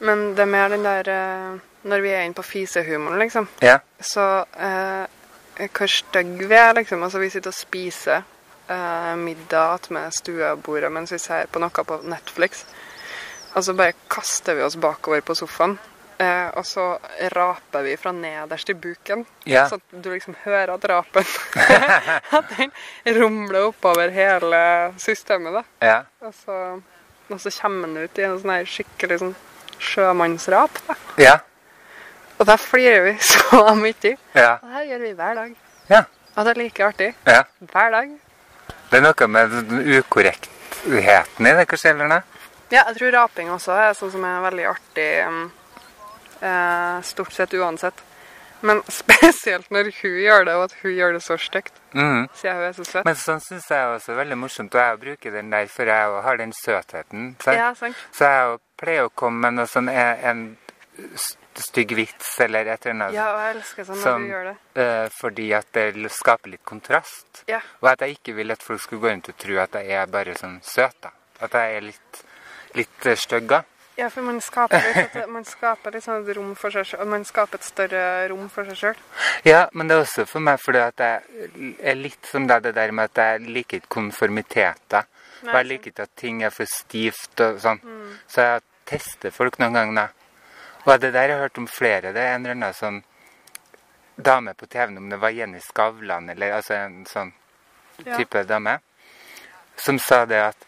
men 0.00 0.34
det 0.34 0.42
er 0.44 0.50
mer 0.52 0.68
den 0.74 0.84
der 0.86 1.08
eh, 1.12 1.58
Når 1.88 2.00
vi 2.02 2.10
er 2.10 2.24
inne 2.26 2.34
på 2.34 2.42
fisehumoren, 2.44 3.18
liksom, 3.22 3.46
Ja. 3.62 3.78
så 4.00 4.44
eh, 4.58 5.06
Hvor 5.74 5.86
stygge 5.90 6.46
vi 6.50 6.54
er, 6.54 6.74
liksom. 6.74 7.02
Altså, 7.02 7.18
vi 7.18 7.30
sitter 7.30 7.50
og 7.50 7.54
spiser 7.54 8.22
eh, 8.68 9.14
middag 9.16 9.88
med 9.90 10.12
stuebordet 10.14 10.90
mens 10.92 11.12
vi 11.12 11.18
ser 11.18 11.46
på 11.50 11.58
noe 11.62 11.70
på 11.84 12.00
Netflix. 12.04 12.64
Og 13.56 13.64
så 13.64 13.74
bare 13.74 13.94
kaster 14.10 14.54
vi 14.54 14.62
oss 14.62 14.76
bakover 14.76 15.20
på 15.20 15.34
sofaen. 15.34 15.78
Eh, 16.18 16.48
og 16.58 16.66
så 16.66 16.98
raper 17.32 17.82
vi 17.86 17.96
fra 17.96 18.10
nederst 18.12 18.70
i 18.70 18.74
buken. 18.74 19.24
Ja. 19.46 19.68
Så 19.70 19.78
at 19.78 20.02
du 20.02 20.10
liksom 20.10 20.34
hører 20.44 20.74
at 20.74 20.84
rapen 20.90 21.24
At 22.38 22.50
den 22.58 22.72
rumler 23.18 23.68
oppover 23.70 24.10
hele 24.14 24.62
systemet. 24.98 25.52
da. 25.60 25.62
Ja. 25.86 25.98
Og 26.26 26.34
så, 26.44 26.80
og 27.30 27.40
så 27.40 27.50
kommer 27.62 27.86
den 27.88 28.04
ut 28.04 28.18
i 28.18 28.26
en 28.26 28.38
sånn 28.42 28.50
her 28.56 28.66
skikkelig 28.66 29.20
sånn 29.22 29.34
sjømannsrap. 29.78 30.80
da. 30.88 30.94
Ja. 31.18 31.36
Og 32.38 32.46
der 32.46 32.56
flirer 32.56 33.02
vi 33.08 33.16
så 33.32 33.74
mye. 33.74 34.16
Ja. 34.34 34.52
Og 34.58 34.68
det 34.68 34.74
her 34.76 34.88
gjør 34.92 35.04
vi 35.04 35.12
hver 35.12 35.34
dag. 35.34 35.54
Ja. 35.90 36.02
Og 36.36 36.44
det 36.44 36.50
er 36.54 36.62
like 36.62 36.84
artig. 36.84 37.14
ja. 37.26 37.42
Hver 37.60 37.90
dag. 37.90 38.16
Det 38.90 38.98
er 38.98 39.04
noe 39.04 39.26
med 39.28 39.50
den 39.52 39.98
ukorrektheten 39.98 41.46
i 41.46 41.54
det, 41.58 41.66
kanskje, 41.68 41.90
eller? 41.90 42.22
Ja, 42.70 42.84
jeg 42.88 42.96
tror 42.98 43.12
raping 43.12 43.50
også 43.50 43.72
er 43.72 43.96
sånn 43.96 44.12
som 44.12 44.24
er 44.28 44.40
veldig 44.44 44.66
artig 44.68 45.08
eh, 46.40 47.00
stort 47.04 47.32
sett 47.32 47.54
uansett. 47.56 48.00
Men 48.62 48.82
spesielt 48.88 49.70
når 49.70 49.92
hun 50.02 50.16
gjør 50.22 50.44
det, 50.44 50.54
og 50.54 50.64
at 50.64 50.74
hun 50.82 50.90
gjør 50.96 51.12
det 51.12 51.22
så 51.22 51.36
stygt, 51.38 51.72
Mm. 51.94 52.28
siden 52.34 52.56
hun 52.56 52.64
er 52.68 52.72
så 52.76 52.84
søt. 52.84 53.04
Men 53.04 53.14
sånn 53.16 53.40
syns 53.40 53.68
jeg 53.70 53.86
også 53.94 54.12
er 54.12 54.16
veldig 54.24 54.36
morsomt, 54.38 54.74
og 54.74 54.80
jeg 54.82 54.98
bruker 55.00 55.30
den 55.38 55.50
der, 55.50 55.66
for 55.72 55.84
jeg 55.88 56.08
også 56.08 56.22
har 56.26 56.36
den 56.36 56.52
søtheten. 56.52 57.36
sant? 57.40 57.56
Ja, 57.56 57.72
sant. 57.74 57.96
Så 58.12 58.24
jeg 58.24 58.58
pleier 58.76 59.06
å 59.08 59.12
komme 59.14 59.40
med 59.46 59.54
noe 59.54 59.66
sånn 59.66 59.88
en, 59.88 60.18
en 60.24 60.58
stygg 61.58 61.94
vits 61.96 62.40
eller 62.40 62.66
et 62.66 62.86
eller 62.86 62.94
annet. 63.08 63.14
Ja, 63.14 63.28
og 63.34 63.40
jeg 63.40 63.56
elsker 63.56 63.84
sånn 63.88 63.96
når 63.96 64.02
Som- 64.02 64.22
hun 64.22 64.30
gjør 64.30 64.44
det. 64.50 64.56
Uh, 64.78 65.08
fordi 65.20 65.48
at 65.54 65.72
det 65.72 66.10
skaper 66.12 66.50
litt 66.50 66.64
kontrast. 66.64 67.44
Ja. 67.48 67.60
Og 67.82 67.88
at 67.92 68.00
jeg 68.00 68.18
ikke 68.18 68.34
vil 68.36 68.50
at 68.52 68.62
folk 68.62 68.80
skulle 68.80 69.02
gå 69.02 69.10
rundt 69.12 69.28
og 69.32 69.36
tro 69.38 69.58
at 69.62 69.72
jeg 69.72 69.90
er 69.90 70.06
bare 70.06 70.34
sånn 70.38 70.60
søt. 70.62 70.94
da. 71.02 71.10
At 71.40 71.52
jeg 71.52 71.76
er 71.76 71.80
litt, 71.80 72.22
litt 72.74 73.06
eh, 73.06 73.14
stygg. 73.16 73.46
da. 73.48 73.62
Ja, 73.98 74.06
for 74.14 74.22
man 74.22 74.38
skaper 74.44 74.84
litt, 74.94 75.16
man 75.28 75.44
skaper 75.48 75.96
sånn 76.00 76.22
et 76.22 76.36
rom 76.36 76.52
for 76.58 76.70
seg 76.70 76.86
selv. 76.86 77.08
Man 77.10 77.24
skaper 77.26 77.58
et 77.58 77.66
større 77.66 78.02
rom 78.30 78.46
for 78.52 78.68
seg 78.70 78.78
sjøl. 78.78 79.00
Ja, 79.48 79.64
men 79.74 79.88
det 79.90 79.96
er 79.96 80.04
også 80.04 80.26
for 80.30 80.44
meg 80.44 80.60
fordi 80.62 80.82
at 80.84 81.02
jeg 81.02 81.72
er 81.82 81.98
litt 81.98 82.28
som 82.30 82.46
deg, 82.46 82.62
det 82.68 82.76
der 82.78 82.94
med 82.94 83.10
at 83.10 83.18
jeg 83.24 83.48
liker 83.58 83.80
ikke 83.80 83.90
konformiteter. 83.98 85.08
Og 85.48 85.50
jeg 85.54 85.66
liker 85.66 85.90
ikke 85.92 86.06
at 86.06 86.14
ting 86.18 86.44
er 86.46 86.54
for 86.54 86.70
stivt 86.70 87.42
og 87.42 87.58
sånn. 87.62 87.82
Så 88.30 88.46
jeg 88.46 88.64
tester 88.88 89.34
folk 89.34 89.58
noen 89.58 89.74
ganger. 89.80 90.14
Og 90.86 90.94
det 91.02 91.10
der 91.12 91.26
har 91.26 91.34
jeg 91.34 91.42
hørt 91.42 91.58
om 91.58 91.66
flere. 91.68 92.14
Det 92.14 92.22
er 92.22 92.36
en 92.36 92.46
eller 92.46 92.56
annen 92.56 92.78
sånn 92.78 93.02
dame 94.18 94.54
på 94.58 94.66
TV, 94.70 94.94
om 94.98 95.10
det 95.10 95.18
var 95.22 95.34
Jenny 95.34 95.60
Skavlan 95.62 96.30
eller 96.32 96.54
altså 96.58 96.74
en 96.78 97.02
sånn 97.06 97.34
Ja. 98.06 98.14
type 98.16 98.44
dame, 98.46 98.78
som 99.76 99.98
sa 99.98 100.24
det 100.24 100.38
at 100.38 100.67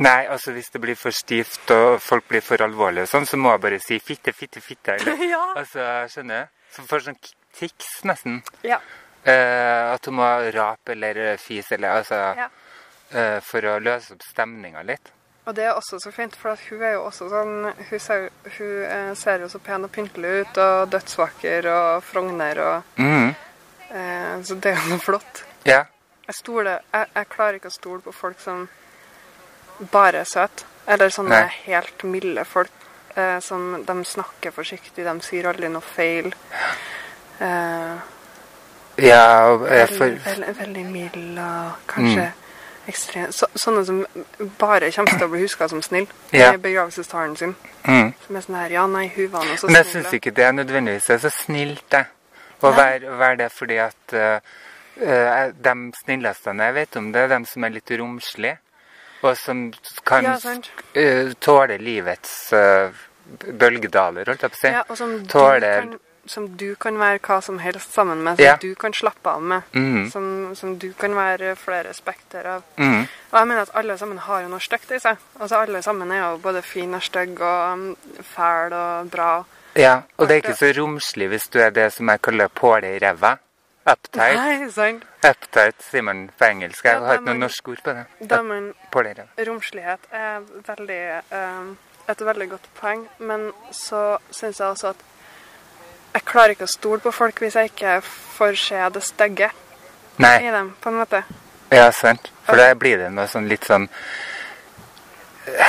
Nei, 0.00 0.26
altså 0.32 0.52
hvis 0.56 0.70
det 0.72 0.80
blir 0.80 0.96
for 0.96 1.12
stivt 1.12 1.70
og 1.74 1.98
folk 2.00 2.26
blir 2.30 2.40
for 2.44 2.62
alvorlige 2.64 3.04
og 3.04 3.10
sånn, 3.10 3.26
så 3.28 3.36
må 3.40 3.50
jeg 3.54 3.60
bare 3.64 3.80
si 3.84 3.98
fitte, 4.00 4.32
fitte, 4.32 4.60
fitte. 4.64 4.94
Eller, 5.00 5.24
Ja. 5.34 5.42
altså, 5.56 5.84
skjønner 6.12 6.46
du? 6.46 6.54
Så 6.76 6.84
får 6.88 7.04
sånn 7.06 7.18
tics 7.56 7.90
nesten. 8.08 8.38
Ja. 8.64 8.78
Eh, 9.26 9.92
at 9.94 10.06
hun 10.06 10.16
må 10.20 10.26
rape 10.54 10.92
eller 10.94 11.36
fise 11.42 11.74
eller 11.76 11.98
altså 12.00 12.18
Ja. 12.38 12.48
eh, 13.10 13.40
For 13.44 13.64
å 13.66 13.78
løse 13.82 14.14
opp 14.14 14.22
stemninga 14.22 14.82
litt. 14.86 15.12
Og 15.46 15.54
det 15.54 15.64
er 15.64 15.76
også 15.78 15.98
så 16.02 16.10
fint, 16.10 16.34
for 16.36 16.56
hun 16.70 16.82
er 16.82 16.96
jo 16.96 17.04
også 17.06 17.28
sånn 17.30 17.72
Hun 17.90 18.00
ser, 18.02 18.30
hun 18.56 18.70
eh, 18.84 19.12
ser 19.14 19.44
jo 19.44 19.48
så 19.48 19.60
pen 19.62 19.84
og 19.86 19.92
pyntelig 19.94 20.40
ut, 20.42 20.58
og 20.58 20.88
dødsvakker 20.90 21.68
og 21.70 22.02
Frogner 22.02 22.58
og 22.64 22.82
mm. 22.98 23.28
eh, 23.90 24.32
Så 24.42 24.56
det 24.58 24.72
er 24.72 24.80
jo 24.80 24.96
noe 24.96 25.04
flott. 25.04 25.44
Ja. 25.64 25.84
Jeg, 26.26 26.34
stoler, 26.40 26.80
jeg, 26.92 27.06
jeg 27.14 27.28
klarer 27.30 27.60
ikke 27.60 27.70
å 27.70 27.76
stole 27.76 28.02
på 28.02 28.12
folk 28.12 28.40
som 28.42 28.66
bare 29.92 30.24
søte. 30.24 30.64
Eller 30.86 31.10
sånne 31.10 31.40
Nei. 31.42 31.54
helt 31.66 32.04
milde 32.06 32.44
folk. 32.44 32.70
Eh, 33.16 33.38
som 33.40 33.84
De 33.86 34.04
snakker 34.04 34.52
forsiktig, 34.52 35.04
de 35.04 35.14
sier 35.24 35.48
aldri 35.48 35.68
noe 35.72 35.82
feil. 35.82 36.32
Eh, 37.40 37.96
ja 38.96 39.22
jeg 39.68 39.88
veldig, 39.90 39.96
for, 39.98 40.14
veldig, 40.24 40.52
veldig 40.58 40.84
mild 40.88 41.38
og 41.38 41.72
kanskje 41.90 42.30
ekstrem 42.88 43.32
så, 43.34 43.48
Sånne 43.52 43.82
som 43.84 43.98
bare 44.58 44.88
kommer 44.94 45.18
til 45.18 45.26
å 45.26 45.30
bli 45.32 45.42
huska 45.42 45.68
som 45.68 45.82
snill 45.84 46.06
Ja. 46.32 46.54
i 46.54 46.56
begravelsestalen 46.56 47.36
sin. 47.36 47.56
mm. 47.84 48.14
Som 48.26 48.36
er 48.36 48.46
sånn 48.46 48.56
her 48.56 48.70
Ja, 48.70 48.86
nei, 48.86 49.08
hun 49.16 49.28
var 49.32 49.44
nå 49.44 49.56
så 49.56 49.66
Men 49.66 49.82
jeg 49.82 49.92
syns 49.92 50.14
ikke 50.14 50.32
det 50.32 50.44
er 50.44 50.52
nødvendigvis 50.52 51.10
er 51.10 51.18
så 51.18 51.30
snilt, 51.30 51.84
det. 51.90 52.06
Å 52.62 52.72
være, 52.72 53.10
å 53.12 53.18
være 53.20 53.36
det 53.36 53.50
fordi 53.52 53.76
at 53.84 54.14
uh, 54.16 55.50
de 55.52 55.74
snilleste 56.04 56.54
jeg 56.56 56.74
vet 56.74 56.96
om, 56.96 57.12
det 57.12 57.20
er 57.20 57.28
de 57.28 57.44
som 57.44 57.64
er 57.64 57.74
litt 57.74 57.90
romslige. 57.90 58.56
Og 59.26 59.36
som 59.38 59.72
kan 60.06 60.24
Ja, 60.24 60.38
eh, 60.94 61.32
tåle 61.42 61.78
livets 61.82 62.52
uh, 62.52 62.90
bølgedaler, 63.46 64.26
holdt 64.30 64.44
jeg 64.46 64.52
på 64.52 64.58
å 64.58 64.60
si. 64.60 64.72
Ja, 64.74 64.82
og 64.88 64.98
som 64.98 65.14
du, 65.22 65.32
kan, 65.32 65.96
som 66.30 66.46
du 66.60 66.68
kan 66.80 66.98
være 66.98 67.18
hva 67.26 67.40
som 67.42 67.58
helst 67.62 67.94
sammen 67.94 68.22
med. 68.22 68.36
Som 68.38 68.44
Ja. 68.44 68.56
du 68.62 68.74
kan 68.74 68.94
slappe 68.94 69.30
av 69.30 69.42
med. 69.42 69.62
Mm. 69.74 70.10
Som, 70.10 70.28
som 70.54 70.76
du 70.78 70.92
kan 70.98 71.14
være 71.16 71.56
flere 71.56 71.94
spekter 71.94 72.46
av. 72.56 72.62
Mm. 72.76 73.02
Og 73.32 73.38
jeg 73.40 73.46
mener 73.50 73.62
at 73.62 73.74
alle 73.74 73.98
sammen 73.98 74.18
har 74.18 74.42
jo 74.42 74.48
noe 74.48 74.62
stygt 74.62 74.92
i 74.92 75.00
seg. 75.02 75.18
Altså 75.40 75.56
Alle 75.64 75.82
sammen 75.82 76.12
er 76.12 76.22
jo 76.30 76.38
både 76.38 76.62
fin 76.62 76.94
og 76.94 77.02
stygg 77.02 77.40
og 77.40 77.72
um, 77.72 77.96
fæl 78.34 78.72
og 78.72 79.10
bra. 79.10 79.32
Ja, 79.76 80.02
og 80.16 80.28
det 80.28 80.36
er 80.36 80.40
ikke 80.44 80.56
så 80.56 80.70
romslig 80.80 81.28
hvis 81.28 81.50
du 81.52 81.58
er 81.60 81.70
det 81.70 81.90
som 81.92 82.08
jeg 82.08 82.22
kaller 82.24 82.48
påle 82.48 82.94
i 82.96 82.98
ræva. 83.02 83.36
Uptight. 83.86 84.36
Nei, 84.36 84.70
sant? 84.74 85.04
Uptight 85.22 85.82
sier 85.86 86.02
man 86.02 86.24
på 86.38 86.44
engelsk. 86.48 86.84
Jeg 86.84 86.98
har 87.04 87.20
ikke 87.20 87.28
noe 87.28 87.38
norsk 87.38 87.68
ord 87.70 87.82
på 87.86 87.92
det. 87.94 88.06
Påle 88.90 89.12
romslighet 89.46 90.08
er 90.10 90.40
veldig, 90.66 91.02
eh, 91.38 91.68
et 92.08 92.24
veldig 92.26 92.48
godt 92.50 92.66
poeng, 92.80 93.06
men 93.18 93.52
så 93.70 94.18
syns 94.30 94.58
jeg 94.58 94.66
også 94.66 94.88
at 94.94 95.04
jeg 96.16 96.24
klarer 96.24 96.54
ikke 96.56 96.66
å 96.66 96.72
stole 96.72 97.00
på 97.04 97.12
folk 97.12 97.38
hvis 97.44 97.54
jeg 97.54 97.70
ikke 97.70 98.00
får 98.38 98.58
se 98.58 98.82
det 98.94 99.02
stygge 99.04 99.50
i 100.18 100.50
dem, 100.50 100.74
på 100.80 100.88
en 100.88 100.98
måte. 101.02 101.22
ja, 101.70 101.90
sant. 101.92 102.30
For 102.46 102.56
da 102.56 102.74
blir 102.74 102.98
det 102.98 103.10
noe 103.12 103.26
sånn 103.28 103.48
litt 103.50 103.66
sånn 103.68 103.88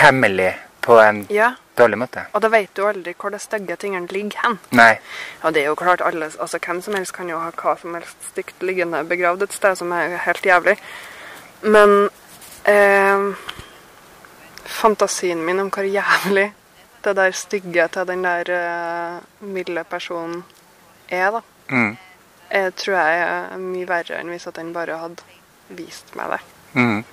hemmelig 0.02 0.54
på 0.82 0.98
en 1.04 1.26
Ja, 1.30 1.52
dårlig 1.78 1.98
måte. 1.98 2.26
og 2.34 2.42
da 2.42 2.48
vet 2.50 2.70
du 2.76 2.84
aldri 2.88 3.14
hvor 3.14 3.30
de 3.32 3.40
stygge 3.40 3.76
tingene 3.76 4.08
ligger 4.12 4.40
hen. 4.44 4.60
Nei. 4.72 4.98
Og 5.44 5.54
det 5.54 5.62
er 5.62 5.68
jo 5.72 5.76
klart, 5.76 6.02
alle, 6.02 6.32
altså 6.40 6.60
hvem 6.60 6.82
som 6.82 6.96
helst 6.96 7.14
kan 7.14 7.30
jo 7.30 7.40
ha 7.40 7.52
hva 7.52 7.76
som 7.82 7.94
helst 7.94 8.32
stygt 8.32 8.64
liggende 8.64 9.04
begravd 9.08 9.44
et 9.44 9.54
sted 9.54 9.76
som 9.78 9.92
er 9.92 10.18
helt 10.26 10.46
jævlig. 10.46 10.78
Men 11.62 12.10
eh, 12.66 13.34
fantasien 14.66 15.46
min 15.46 15.60
om 15.60 15.70
hvor 15.74 15.84
jævlig 15.88 16.52
det 17.04 17.16
der 17.16 17.32
stygge 17.32 17.88
til 17.94 18.08
den 18.10 18.24
der 18.26 18.50
eh, 18.52 19.20
milde 19.40 19.84
personen 19.84 20.44
er, 21.10 21.32
da, 21.32 21.42
Mm. 21.70 21.98
jeg 22.52 22.76
tror 22.76 22.94
jeg 22.96 23.20
er 23.28 23.58
mye 23.60 23.88
verre 23.88 24.16
enn 24.22 24.30
hvis 24.32 24.48
at 24.48 24.56
den 24.56 24.70
bare 24.74 24.96
hadde 24.98 25.24
vist 25.76 26.14
meg 26.16 26.30
det. 26.32 26.40
Mm. 26.74 27.04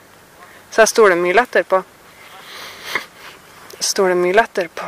Så 0.71 0.83
jeg 0.83 0.89
stoler 0.89 1.17
mye 1.19 1.35
lettere 1.35 1.65
på 1.67 1.81
Stoler 3.81 4.15
mye 4.19 4.35
lettere 4.37 4.71
på 4.75 4.87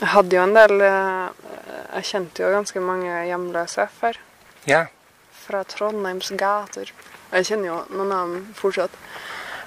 Jeg 0.00 0.08
hadde 0.14 0.36
jo 0.36 0.44
en 0.46 0.56
del 0.56 0.84
eh, 0.84 1.48
Jeg 1.96 2.08
kjente 2.08 2.42
jo 2.42 2.52
ganske 2.54 2.80
mange 2.84 3.18
hjemløse 3.28 3.84
før. 3.98 4.16
Ja. 4.68 4.86
Fra 5.42 5.60
Trondheims 5.68 6.32
gater. 6.40 6.92
Og 7.30 7.36
Jeg 7.36 7.50
kjenner 7.50 7.68
jo 7.68 7.76
noen 7.98 8.14
av 8.14 8.32
dem 8.32 8.46
fortsatt. 8.56 8.96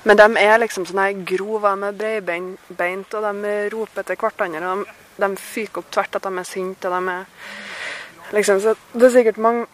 Men 0.03 0.19
de 0.19 0.25
er 0.41 0.57
liksom 0.59 0.87
sånne 0.87 1.05
her 1.07 1.21
grove 1.27 1.75
med 1.79 1.99
breibeint, 1.99 3.13
og 3.15 3.27
de 3.27 3.53
roper 3.71 4.07
til 4.07 4.19
hverandre. 4.19 4.71
Og 4.71 4.83
de, 4.83 4.97
de 5.23 5.29
fyker 5.39 5.83
opp 5.83 5.93
tvert 5.93 6.17
at 6.19 6.25
de 6.27 6.41
er 6.41 6.49
sinte, 6.49 6.89
og 6.89 6.97
de 6.97 7.13
er 7.13 8.35
liksom 8.35 8.59
Så 8.63 8.75
det 8.93 9.07
er 9.07 9.15
sikkert 9.19 9.37
mange 9.37 9.67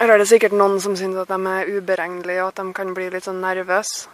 Eller 0.00 0.14
er 0.14 0.22
det 0.22 0.24
er 0.24 0.32
sikkert 0.32 0.56
noen 0.56 0.80
som 0.80 0.96
syns 0.96 1.18
at 1.20 1.28
de 1.28 1.38
er 1.52 1.68
uberegnelige, 1.76 2.40
og 2.42 2.54
at 2.54 2.62
de 2.62 2.72
kan 2.76 2.94
bli 2.96 3.10
litt 3.12 3.26
sånn 3.28 3.42
nervøse. 3.42 4.08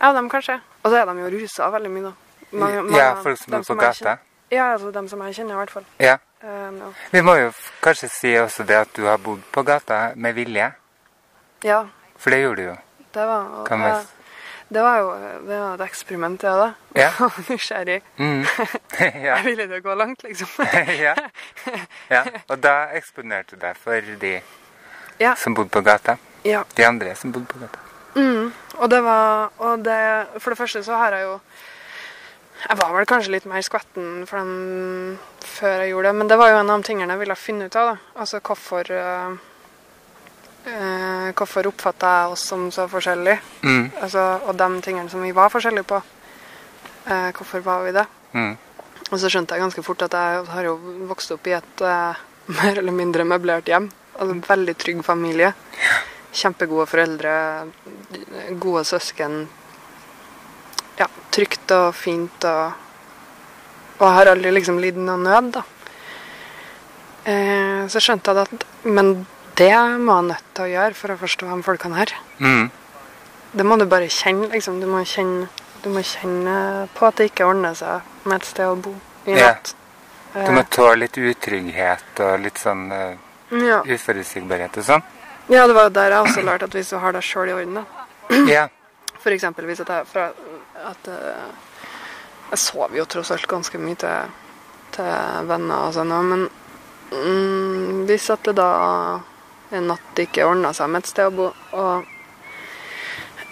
Ja, 0.00 0.14
de 0.16 0.22
kanskje. 0.32 0.56
Og 0.80 0.88
så 0.88 0.96
er 0.96 1.10
de 1.10 1.20
jo 1.20 1.30
rusa 1.34 1.68
veldig 1.74 1.90
mye, 1.92 2.08
da. 2.08 2.12
Mange 2.60 2.96
ja, 2.96 3.10
folk 3.22 3.38
som 3.38 3.52
er 3.52 3.58
bor 3.60 3.74
på 3.74 3.80
gata. 3.82 4.16
Ja, 4.50 4.72
altså 4.72 4.90
dem 4.90 5.08
som 5.08 5.20
jeg 5.26 5.36
kjenner, 5.36 5.54
i 5.54 5.60
hvert 5.60 5.74
fall. 5.76 5.84
Ja. 6.00 6.16
No. 6.72 6.94
Vi 7.12 7.20
må 7.20 7.34
jo 7.36 7.50
kanskje 7.84 8.08
si 8.08 8.30
også 8.40 8.64
det 8.64 8.78
at 8.80 8.94
du 8.96 9.04
har 9.04 9.18
bodd 9.20 9.42
på 9.52 9.62
gata 9.62 10.14
med 10.16 10.32
vilje. 10.34 10.70
Ja, 11.64 11.82
For 12.16 12.32
det 12.32 12.40
gjorde 12.40 12.62
du 12.62 12.68
jo. 12.70 12.76
det 13.14 13.26
var 13.28 13.66
Kan 13.66 13.82
vi 13.84 13.88
eh, 13.90 14.06
Det 14.68 14.82
var 14.82 14.98
jo 14.98 15.10
det 15.48 15.58
var 15.60 15.74
et 15.74 15.80
eksperiment, 15.84 16.40
det, 16.40 16.48
da. 16.48 16.72
Ja. 16.96 17.10
Nysgjerrig. 17.48 18.00
Mm. 18.16 18.46
ja. 19.00 19.36
Jeg 19.36 19.44
ville 19.44 19.68
det 19.68 19.82
gå 19.82 19.94
langt, 19.94 20.22
liksom. 20.22 20.48
ja. 21.04 21.14
ja. 22.08 22.24
Og 22.48 22.62
da 22.62 22.74
eksponerte 22.96 23.56
du 23.56 23.60
deg 23.66 23.76
for 23.76 24.00
de 24.24 24.38
Ja. 25.20 25.34
som 25.36 25.54
bodde 25.54 25.70
på 25.70 25.80
gata. 25.84 26.16
ja. 26.44 26.64
De 26.74 26.84
andre 26.84 27.14
som 27.16 27.32
bodde 27.32 27.46
på 27.46 27.58
gata. 27.60 27.78
Mm. 28.14 28.52
Og 28.80 28.90
det 28.90 29.00
var 29.04 29.50
Og 29.58 29.84
det 29.84 30.26
For 30.42 30.50
det 30.50 30.58
første 30.58 30.82
så 30.82 30.96
har 30.98 31.12
jeg 31.14 31.22
jo 31.22 31.36
Jeg 32.68 32.76
var 32.80 32.92
vel 32.96 33.06
kanskje 33.06 33.30
litt 33.30 33.44
mer 33.46 33.62
skvetten 33.62 34.26
for 34.26 34.38
dem 34.38 35.18
før 35.40 35.80
jeg 35.80 35.90
gjorde 35.92 36.08
det, 36.08 36.14
men 36.16 36.28
det 36.28 36.36
var 36.38 36.50
jo 36.50 36.56
en 36.58 36.70
av 36.70 36.80
de 36.80 36.86
tingene 36.86 37.12
jeg 37.14 37.20
ville 37.20 37.36
finne 37.36 37.64
ut 37.64 37.76
av. 37.76 37.86
da. 37.86 38.20
Altså 38.20 38.40
hvorfor 38.40 38.90
eh, 38.90 39.30
eh, 40.66 41.32
Hvorfor 41.32 41.66
oppfatta 41.70 42.10
jeg 42.18 42.34
oss 42.34 42.40
som 42.50 42.70
så 42.70 42.88
forskjellige? 42.88 43.38
Mm. 43.62 43.90
Altså, 44.02 44.40
og 44.44 44.56
de 44.56 44.68
tingene 44.82 45.08
som 45.08 45.22
vi 45.22 45.32
var 45.32 45.48
forskjellige 45.48 45.88
på. 45.88 46.02
Eh, 47.06 47.30
hvorfor 47.32 47.60
var 47.64 47.84
vi 47.84 47.92
det? 47.92 48.06
Mm. 48.32 48.56
Og 49.10 49.18
så 49.18 49.30
skjønte 49.30 49.54
jeg 49.54 49.62
ganske 49.64 49.82
fort 49.82 50.02
at 50.02 50.12
jeg 50.12 50.44
har 50.50 50.64
jo 50.64 50.76
vokst 51.08 51.32
opp 51.32 51.46
i 51.46 51.56
et 51.56 51.80
mer 52.60 52.76
eller 52.76 52.92
mindre 52.92 53.24
møblert 53.24 53.66
hjem. 53.72 53.90
Altså 54.18 54.36
Veldig 54.48 54.74
trygg 54.80 55.02
familie. 55.04 55.52
Kjempegode 56.32 56.86
foreldre, 56.86 57.32
gode 58.62 58.84
søsken. 58.86 59.48
Ja, 61.00 61.08
trygt 61.32 61.72
og 61.74 61.94
fint 61.96 62.44
og 62.44 62.72
Og 64.00 64.06
jeg 64.06 64.16
har 64.16 64.30
aldri 64.30 64.50
liksom 64.54 64.78
lidd 64.80 64.96
noen 64.96 65.26
nød, 65.26 65.50
da. 65.52 65.62
Eh, 67.28 67.82
så 67.92 68.00
skjønte 68.00 68.32
jeg 68.32 68.46
at 68.48 68.64
Men 68.84 69.26
det 69.60 69.74
må 70.00 70.14
jeg 70.16 70.28
nødt 70.30 70.46
til 70.56 70.64
å 70.64 70.70
gjøre 70.70 70.96
for 70.96 71.12
å 71.12 71.18
forstå 71.20 71.48
hvem 71.50 71.62
folkene 71.66 71.98
her. 71.98 72.14
Mm. 72.38 72.70
Det 73.52 73.66
må 73.66 73.76
du 73.76 73.84
bare 73.84 74.08
kjenne, 74.08 74.48
liksom. 74.54 74.78
Du 74.80 74.86
må 74.88 75.02
kjenne, 75.04 75.48
du 75.82 75.90
må 75.92 76.00
kjenne 76.00 76.88
på 76.96 77.06
at 77.06 77.16
det 77.20 77.28
ikke 77.28 77.48
ordner 77.50 77.74
seg 77.76 78.00
med 78.24 78.38
et 78.38 78.48
sted 78.48 78.64
å 78.70 78.78
bo 78.80 78.94
i 79.26 79.34
Ja. 79.36 79.50
natt. 79.50 79.74
Du 80.32 80.52
må 80.54 80.62
tåle 80.70 81.02
litt 81.04 81.18
utrygghet 81.18 82.20
og 82.20 82.40
litt 82.40 82.56
sånn 82.56 82.90
eh, 82.92 83.10
Eh, 83.10 83.29
ja. 83.50 83.80
uforutsigbarhet 83.86 84.78
og 84.80 84.86
sånn. 84.86 85.02
ja, 85.50 85.66
det 85.66 85.74
var 85.74 85.88
jo 85.88 85.94
der 85.96 86.14
jeg 86.14 86.26
også 86.26 86.44
lærte 86.46 86.68
at 86.68 86.76
hvis 86.76 86.92
du 86.92 86.98
har 87.02 87.16
deg 87.16 87.26
sjøl 87.26 87.50
i 87.50 87.56
orden, 87.56 87.80
da. 87.80 88.06
Ja. 88.56 88.68
For 89.20 89.34
eksempel 89.34 89.66
hvis 89.68 89.82
at 89.82 89.90
jeg 89.92 90.06
fra 90.08 90.30
at 90.80 91.08
uh, 91.12 91.50
Jeg 92.50 92.58
sover 92.58 92.96
jo 92.96 93.04
tross 93.04 93.30
alt 93.34 93.46
ganske 93.46 93.78
mye 93.78 93.98
til, 94.00 94.30
til 94.96 95.50
venner 95.50 95.88
og 95.88 95.92
sånn, 95.94 96.14
men 96.26 96.46
mm, 97.12 98.06
hvis 98.08 98.30
at 98.32 98.48
det 98.48 98.56
da 98.58 98.70
en 99.70 99.86
natt 99.92 100.18
ikke 100.18 100.46
ordna 100.48 100.72
seg 100.74 100.90
med 100.90 101.04
et 101.04 101.10
sted 101.12 101.28
å 101.28 101.34
bo, 101.36 101.46
og, 101.78 102.08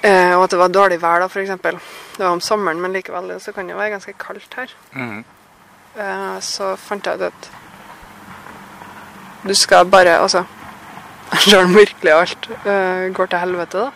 uh, 0.02 0.34
og 0.34 0.42
at 0.42 0.54
det 0.54 0.58
var 0.58 0.74
dårlig 0.74 0.98
vær 1.02 1.22
da, 1.22 1.28
eksempel. 1.30 1.78
Det 2.16 2.24
var 2.24 2.34
om 2.34 2.42
sommeren, 2.42 2.80
men 2.82 2.96
likevel 2.96 3.36
så 3.38 3.54
kan 3.54 3.68
det 3.68 3.76
jo 3.76 3.78
være 3.78 3.94
ganske 3.94 4.16
kaldt 4.18 4.58
her. 4.58 4.74
Mm. 4.96 5.22
Uh, 5.94 6.36
så 6.42 6.72
fant 6.80 7.06
jeg 7.06 7.20
ut 7.20 7.28
at 7.28 7.50
du 9.44 9.54
skal 9.54 9.86
bare 9.86 10.18
Altså 10.18 10.44
Selv 11.44 11.66
om 11.66 11.74
virkelig 11.74 12.12
alt 12.12 12.48
uh, 12.64 13.14
går 13.14 13.26
til 13.26 13.38
helvete, 13.38 13.78
da, 13.78 13.90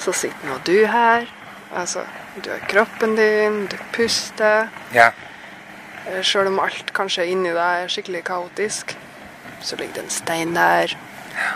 så 0.00 0.12
sitter 0.12 0.48
nå 0.48 0.58
du 0.66 0.86
her. 0.86 1.24
Altså, 1.76 2.04
Du 2.44 2.50
har 2.50 2.58
kroppen 2.68 3.16
din, 3.16 3.66
du 3.66 3.76
puster. 3.92 4.68
Ja. 4.94 5.10
Sjøl 6.04 6.24
Selv 6.24 6.48
om 6.48 6.60
alt 6.60 6.92
kanskje 6.94 7.26
inni 7.26 7.50
deg 7.52 7.84
er 7.84 7.88
skikkelig 7.88 8.22
kaotisk, 8.24 8.96
så 9.60 9.76
ligger 9.76 9.94
det 9.94 10.04
en 10.04 10.10
stein 10.10 10.54
der. 10.56 10.94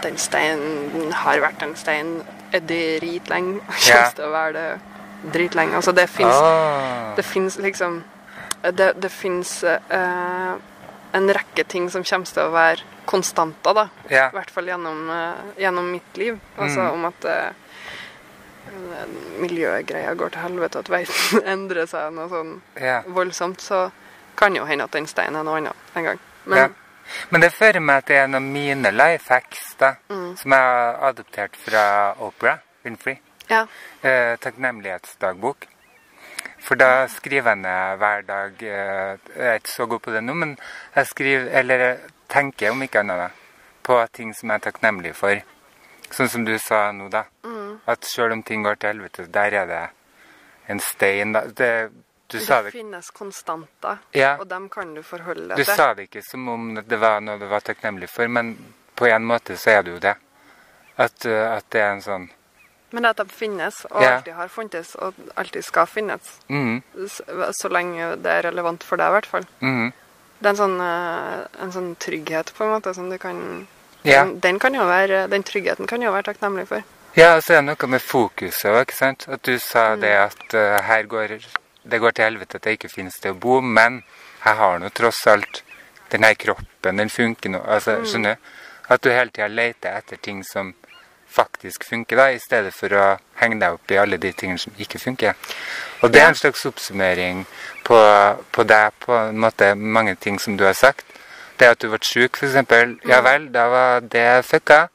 Den 0.03 0.19
steinen 0.19 1.13
har 1.13 1.41
vært 1.41 1.63
en 1.63 1.77
stein 1.77 2.23
dritlenge. 2.53 3.61
Ja. 3.89 3.95
Kommer 3.95 4.17
til 4.17 4.25
å 4.25 4.35
være 4.35 4.53
det 4.53 5.33
dritlenge. 5.33 5.77
Altså, 5.77 5.93
det 5.93 6.09
fins 6.09 6.35
Åh. 6.35 7.17
Det 7.17 7.25
fins 7.25 7.59
liksom 7.59 8.03
Det, 8.65 8.93
det 9.03 9.11
fins 9.13 9.65
eh, 9.65 10.53
en 11.15 11.29
rekke 11.31 11.65
ting 11.71 11.87
som 11.91 12.03
kommer 12.05 12.27
til 12.27 12.43
å 12.43 12.53
være 12.55 12.83
konstanter, 13.07 13.75
da. 13.77 13.85
Ja. 14.11 14.29
I 14.33 14.35
hvert 14.37 14.51
fall 14.51 14.67
gjennom, 14.67 15.05
eh, 15.11 15.61
gjennom 15.63 15.91
mitt 15.93 16.17
liv. 16.19 16.39
Altså 16.59 16.81
Mm. 16.81 16.93
om 16.93 17.05
at 17.11 17.25
uh, 17.25 17.53
miljøgreia 19.41 20.15
går 20.15 20.33
til 20.35 20.41
helvete, 20.43 20.79
at 20.83 20.89
verden 20.91 21.45
endrer 21.55 21.87
seg 21.91 22.13
noe 22.17 22.29
sånn 22.33 22.55
ja. 22.81 23.03
voldsomt, 23.07 23.61
så 23.63 23.91
kan 24.39 24.57
jo 24.57 24.65
hende 24.67 24.85
at 24.89 24.95
den 24.97 25.07
steinen 25.07 25.37
er 25.41 25.47
noe 25.47 25.61
annet 25.61 25.95
en 25.97 26.05
gang. 26.11 26.19
Men 26.45 26.59
Ja. 26.59 26.69
Men 27.29 27.43
det 27.43 27.51
fører 27.53 27.83
meg 27.85 28.07
til 28.09 28.17
en 28.17 28.35
av 28.35 28.41
mine 28.43 28.91
life 28.97 29.29
hacks, 29.29 29.75
da, 29.77 29.91
Mm. 30.09 30.37
som 30.41 30.51
jeg 30.53 30.61
har 30.61 30.95
adoptert 31.11 31.57
fra 31.57 32.15
Opera 32.19 32.59
Winfrey. 32.83 33.19
ja. 33.51 33.67
Eh, 34.03 34.37
takknemlighetsdagbok. 34.41 35.67
For 36.65 36.81
da 36.81 37.05
skriver 37.13 37.53
jeg 37.53 37.61
ned 37.61 37.99
hver 38.01 38.23
dag 38.25 38.63
eh, 38.65 39.19
Jeg 39.37 39.49
er 39.51 39.59
ikke 39.61 39.73
så 39.73 39.87
god 39.91 40.01
på 40.01 40.15
det 40.15 40.23
nå, 40.25 40.35
men 40.35 40.55
jeg 40.95 41.11
skriver, 41.11 41.51
eller 41.61 41.99
tenker 42.33 42.73
om 42.73 42.83
ikke 42.83 43.03
annet, 43.03 43.27
da, 43.27 43.59
på 43.85 43.99
ting 44.17 44.33
som 44.37 44.49
jeg 44.51 44.63
er 44.63 44.65
takknemlig 44.71 45.13
for. 45.19 45.43
Sånn 46.15 46.31
som 46.33 46.47
du 46.47 46.55
sa 46.63 46.87
nå, 46.97 47.11
da. 47.13 47.25
Mm. 47.45 47.83
At 47.91 48.09
selv 48.09 48.33
om 48.37 48.43
ting 48.47 48.65
går 48.65 48.81
til 48.81 48.95
helvete, 48.95 49.27
der 49.33 49.59
er 49.61 49.69
det 49.69 49.83
en 50.73 50.81
stein. 50.81 51.35
da. 51.37 51.45
Det, 51.47 51.91
du 52.33 52.39
sa 52.41 52.63
Det 52.63 52.71
det 52.71 52.79
finnes 52.79 53.11
konstanter, 53.11 53.99
Ja. 54.17 54.37
og 54.41 54.49
dem 54.49 54.69
kan 54.69 54.95
du 54.95 55.03
forholde 55.03 55.49
deg 55.49 55.57
til. 55.57 55.65
Du 55.65 55.77
sa 55.77 55.93
det 55.95 56.09
ikke 56.09 56.23
som 56.25 56.49
om 56.49 56.75
det 56.81 57.01
var 57.01 57.21
noe 57.21 57.39
du 57.39 57.47
var 57.47 57.61
takknemlig 57.61 58.09
for, 58.09 58.27
men 58.29 58.57
på 58.97 59.07
en 59.07 59.25
måte 59.25 59.57
så 59.61 59.71
er 59.79 59.83
det 59.83 59.93
jo 59.93 59.99
det. 59.99 60.15
At, 60.97 61.27
uh, 61.27 61.57
at 61.57 61.67
det 61.75 61.81
er 61.83 61.93
en 61.93 62.03
sånn 62.03 62.29
Men 62.95 63.09
at 63.11 63.19
de 63.19 63.25
finnes, 63.33 63.81
og 63.91 64.03
yeah. 64.03 64.17
alltid 64.21 64.37
har 64.39 64.49
funtes, 64.55 64.95
og 65.03 65.15
alltid 65.41 65.65
skal 65.67 65.87
finnes. 65.91 66.35
mm, 66.49 66.83
Så, 67.11 67.25
så 67.59 67.69
lenge 67.73 68.13
det 68.23 68.31
er 68.31 68.43
relevant 68.47 68.85
for 68.87 69.01
deg, 69.01 69.09
i 69.11 69.17
hvert 69.19 69.27
fall. 69.27 69.47
mm, 69.61 69.93
Det 70.39 70.47
er 70.47 70.51
en 70.53 70.61
sånn, 70.61 70.77
eh, 70.85 71.63
en 71.65 71.73
sånn 71.75 71.93
trygghet, 71.99 72.53
på 72.55 72.65
en 72.67 72.71
måte, 72.77 72.93
som 72.95 73.09
du 73.11 73.17
kan 73.19 73.39
yeah. 74.05 74.27
den, 74.27 74.39
den, 74.45 74.59
kan 74.63 74.73
være, 74.79 75.25
den 75.33 75.43
tryggheten 75.43 75.87
kan 75.91 76.03
jo 76.03 76.13
være 76.15 76.29
takknemlig 76.31 76.69
for. 76.69 76.83
Ja, 77.17 77.37
og 77.37 77.43
så 77.47 77.55
er 77.55 77.63
det 77.63 77.69
noe 77.73 77.87
med 77.89 78.03
fokuset 78.03 78.71
òg, 78.71 78.81
ikke 78.85 78.97
sant. 78.99 79.27
At 79.29 79.43
du 79.47 79.59
sa 79.59 79.95
Mm. 79.95 80.01
det 80.01 80.15
at 80.19 80.55
uh, 80.55 80.83
her 80.83 81.03
går 81.07 81.39
det 81.85 82.01
går 82.01 82.11
til 82.17 82.25
helvete 82.25 82.57
at 82.57 82.63
det 82.65 82.73
ikke 82.79 82.89
finnes 82.91 83.15
sted 83.19 83.31
å 83.35 83.39
bo, 83.39 83.61
men 83.61 84.03
jeg 84.45 84.57
har 84.57 84.79
nå 84.79 84.89
tross 84.91 85.27
alt 85.27 85.63
den 86.11 86.23
her 86.25 86.35
kroppen, 86.35 86.97
den 86.97 87.11
funker 87.11 87.51
nå. 87.51 87.61
Altså, 87.67 87.99
Mm. 87.99 88.05
skjønner 88.07 88.35
du? 88.35 88.41
At 88.89 89.01
du 89.03 89.11
hele 89.11 89.31
tida 89.31 89.49
leter 89.49 89.97
etter 89.99 90.17
ting 90.21 90.43
som 90.45 90.75
faktisk 91.35 91.85
funker, 91.89 92.17
da, 92.17 92.29
i 92.31 92.41
stedet 92.43 92.73
for 92.75 92.95
å 92.95 93.07
henge 93.41 93.59
deg 93.61 93.77
opp 93.77 93.91
i 93.91 93.99
alle 94.01 94.19
de 94.23 94.33
tingene 94.33 94.61
som 94.63 94.75
ikke 94.79 95.01
funker. 95.03 95.35
Og 96.03 96.13
det 96.13 96.23
er 96.23 96.31
en 96.31 96.39
slags 96.39 96.65
oppsummering 96.69 97.45
på, 97.87 97.99
på 98.55 98.67
deg, 98.69 98.95
på 99.05 99.17
en 99.19 99.41
måte 99.41 99.73
mange 99.75 100.15
ting 100.21 100.39
som 100.43 100.59
du 100.59 100.65
har 100.69 100.77
sagt. 100.79 101.07
Det 101.59 101.71
at 101.71 101.81
du 101.81 101.89
ble 101.91 102.01
sjuk, 102.03 102.39
f.eks. 102.39 103.01
Ja 103.09 103.21
vel, 103.25 103.49
da 103.55 103.67
var 103.71 104.07
det 104.15 104.29
fucka. 104.47 104.87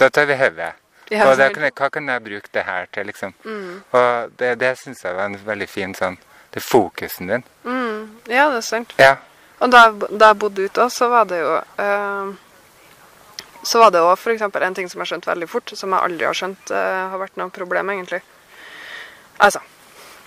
Da 0.00 0.08
tar 0.08 0.28
vi 0.28 0.36
hodet. 0.40 0.74
Ja, 1.10 1.24
og 1.30 1.38
kan 1.40 1.64
jeg, 1.64 1.72
hva 1.76 1.88
kan 1.88 2.08
jeg 2.08 2.24
bruke 2.24 2.50
det 2.52 2.64
her 2.66 2.88
til, 2.92 3.06
liksom? 3.08 3.32
Mm. 3.44 3.80
Og 3.96 4.34
det, 4.38 4.58
det 4.60 4.74
syns 4.80 5.04
jeg 5.04 5.16
var 5.16 5.30
en 5.30 5.38
veldig 5.44 5.68
fin 5.68 5.94
sånn 5.96 6.18
Det 6.52 6.60
er 6.60 6.64
fokusen 6.64 7.30
din. 7.32 7.44
Mm. 7.64 8.02
Ja, 8.28 8.48
det 8.52 8.60
er 8.60 8.66
sant. 8.66 8.92
Ja. 9.00 9.14
Og 9.60 9.72
da, 9.72 9.88
da 10.08 10.30
jeg 10.30 10.38
bodde 10.40 10.64
ute 10.68 10.84
òg, 10.84 10.92
så 10.92 11.08
var 11.12 11.26
det 11.28 11.40
jo 11.40 11.54
eh, 11.56 12.30
Så 13.68 13.80
var 13.82 13.92
det 13.92 14.00
òg 14.00 14.14
f.eks. 14.16 14.44
en 14.48 14.76
ting 14.76 14.88
som 14.88 15.02
jeg 15.02 15.10
skjønte 15.10 15.28
veldig 15.28 15.48
fort, 15.50 15.72
som 15.76 15.92
jeg 15.92 16.06
aldri 16.06 16.24
har 16.28 16.36
skjønt 16.36 16.70
uh, 16.72 17.10
har 17.12 17.20
vært 17.20 17.36
noe 17.40 17.52
problem, 17.52 17.90
egentlig. 17.92 18.22
Altså, 19.44 19.60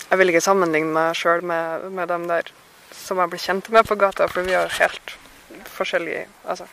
jeg 0.03 0.19
vil 0.19 0.31
ikke 0.31 0.43
sammenligne 0.45 0.93
meg 0.93 1.17
sjøl 1.17 1.41
med, 1.47 1.87
med 1.95 2.11
dem 2.11 2.27
der 2.29 2.51
som 2.93 3.17
jeg 3.17 3.31
ble 3.31 3.39
kjent 3.41 3.71
med 3.73 3.87
på 3.87 3.97
gata, 3.97 4.27
for 4.29 4.45
vi 4.45 4.53
har 4.53 4.69
helt 4.77 5.15
forskjellige 5.73 6.27
Altså, 6.45 6.67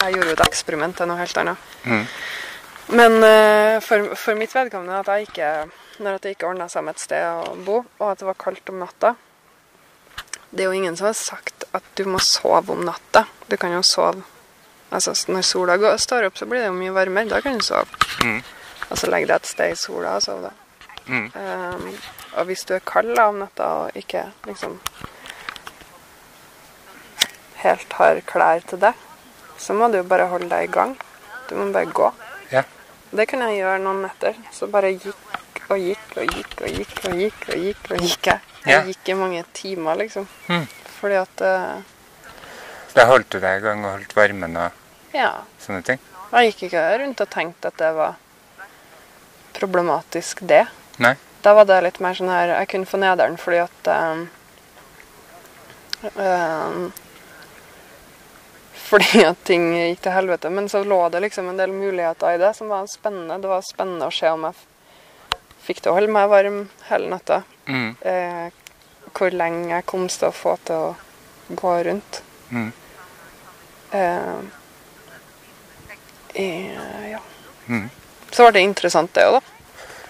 jeg 0.00 0.16
gjorde 0.16 0.32
jo 0.32 0.36
et 0.38 0.46
eksperiment 0.46 0.96
til 0.98 1.10
noe 1.10 1.20
helt 1.20 1.40
annet. 1.42 1.68
Mm. 1.84 2.06
Men 2.96 3.18
uh, 3.20 3.76
for, 3.84 4.14
for 4.18 4.40
mitt 4.40 4.54
vedkommende 4.56 5.02
at 5.02 5.12
jeg 5.12 5.28
ikke 5.28 5.50
når 6.02 6.16
at 6.16 6.24
det 6.24 6.34
ikke 6.34 6.48
ordna 6.48 6.66
seg 6.70 6.84
med 6.86 6.96
et 6.96 7.04
sted 7.04 7.22
å 7.22 7.54
bo, 7.66 7.82
og 8.00 8.06
at 8.08 8.22
det 8.22 8.26
var 8.26 8.40
kaldt 8.40 8.70
om 8.72 8.80
natta 8.82 9.14
Det 10.50 10.64
er 10.64 10.70
jo 10.70 10.74
ingen 10.80 10.96
som 10.98 11.06
har 11.06 11.18
sagt 11.18 11.66
at 11.74 11.86
du 11.98 12.04
må 12.06 12.20
sove 12.22 12.72
om 12.72 12.84
natta. 12.86 13.24
Du 13.50 13.56
kan 13.58 13.74
jo 13.74 13.82
sove 13.86 14.22
Altså, 14.92 15.14
når 15.32 15.42
sola 15.42 15.76
går, 15.76 15.96
står 15.98 16.26
opp, 16.28 16.36
så 16.38 16.46
blir 16.46 16.60
det 16.60 16.66
jo 16.68 16.76
mye 16.76 16.92
varmere. 16.94 17.28
Da 17.28 17.40
kan 17.40 17.58
du 17.58 17.64
sove. 17.64 17.86
Mm. 18.24 18.42
så 18.94 19.08
legg 19.10 19.26
deg 19.26 19.36
et 19.36 19.46
sted 19.46 19.72
i 19.72 19.78
sola 19.78 20.16
og 20.16 20.22
sove, 20.22 20.50
da. 20.50 20.50
Mm. 21.06 21.32
Um, 21.34 21.88
og 22.38 22.44
hvis 22.46 22.62
du 22.64 22.74
er 22.74 22.84
kald 22.86 23.18
om 23.18 23.40
natta 23.42 23.64
og 23.84 23.96
ikke 23.98 24.22
liksom 24.46 24.78
helt 27.64 27.92
har 27.98 28.20
klær 28.28 28.62
til 28.68 28.80
det, 28.82 28.92
så 29.58 29.74
må 29.76 29.88
du 29.92 29.98
jo 30.00 30.06
bare 30.08 30.28
holde 30.30 30.48
deg 30.50 30.68
i 30.68 30.72
gang. 30.72 30.94
Du 31.48 31.54
må 31.58 31.70
bare 31.72 31.90
gå. 31.92 32.10
Ja. 32.52 32.62
Det 33.14 33.26
kan 33.30 33.42
jeg 33.46 33.60
gjøre 33.62 33.80
noen 33.84 34.02
netter. 34.04 34.36
Så 34.52 34.66
bare 34.72 34.92
gikk 34.94 35.64
og 35.70 35.78
gikk 35.80 36.16
og 36.20 36.34
gikk 36.34 36.60
og 36.60 36.70
gikk 36.78 37.04
og 37.08 37.18
gikk 37.20 37.48
og 37.54 37.62
gikk 37.64 37.90
og 37.94 38.04
gikk 38.04 38.30
jeg. 38.32 38.40
Jeg 38.64 38.72
Ja. 38.72 38.82
gikk 38.84 39.08
i 39.08 39.14
mange 39.14 39.44
timer, 39.52 39.94
liksom. 39.96 40.26
Mm. 40.48 40.66
Fordi 41.00 41.14
at 41.20 41.40
eh, 41.40 41.82
Da 42.94 43.06
holdt 43.10 43.30
du 43.34 43.40
deg 43.42 43.58
i 43.58 43.64
gang 43.64 43.84
og 43.84 43.96
holdt 43.96 44.14
varmen 44.16 44.56
og 44.56 45.14
Ja. 45.14 45.32
sånne 45.60 45.82
ting? 45.84 45.98
Jeg 46.32 46.52
gikk 46.52 46.62
ikke 46.68 46.98
rundt 46.98 47.20
og 47.20 47.30
tenkte 47.30 47.70
at 47.70 47.76
det 47.78 47.92
var 47.94 48.16
problematisk, 49.54 50.40
det. 50.46 50.66
Nei? 50.98 51.14
Da 51.42 51.54
var 51.54 51.64
det 51.68 51.82
litt 51.82 52.00
mer 52.00 52.14
sånn 52.14 52.30
her 52.30 52.48
Jeg 52.54 52.68
kunne 52.68 52.86
få 52.86 52.98
nederen 53.02 53.36
fordi 53.36 53.58
at 53.58 53.88
um, 53.92 54.28
um, 56.16 56.92
Fordi 58.84 59.24
at 59.24 59.42
ting 59.44 59.72
gikk 59.74 60.02
til 60.04 60.12
helvete. 60.14 60.50
Men 60.50 60.68
så 60.68 60.84
lå 60.84 61.00
det 61.10 61.20
liksom 61.24 61.48
en 61.48 61.56
del 61.58 61.72
muligheter 61.72 62.34
i 62.34 62.38
det 62.38 62.52
som 62.56 62.68
var 62.68 62.86
spennende. 62.86 63.38
Det 63.40 63.48
var 63.50 63.62
spennende 63.66 64.06
å 64.10 64.14
se 64.14 64.28
om 64.30 64.44
jeg 64.44 64.54
fikk 65.64 65.80
til 65.82 65.92
å 65.92 65.96
holde 65.96 66.12
meg 66.12 66.28
varm 66.28 66.58
hele 66.90 67.08
natta. 67.08 67.42
Mm. 67.66 67.96
Eh, 68.00 68.48
hvor 69.16 69.32
lenge 69.32 69.70
jeg 69.72 69.86
kom 69.88 70.06
til 70.12 70.28
å 70.28 70.34
få 70.36 70.56
til 70.68 70.90
å 70.90 71.54
gå 71.56 71.74
rundt. 71.88 72.20
Mm. 72.50 72.72
Eh, 73.94 74.40
ja. 77.10 77.20
Mm. 77.68 77.90
Så 78.30 78.46
ble 78.46 78.56
det 78.56 78.64
interessant, 78.66 79.12
det 79.14 79.26
òg, 79.28 79.38
da. 79.38 79.50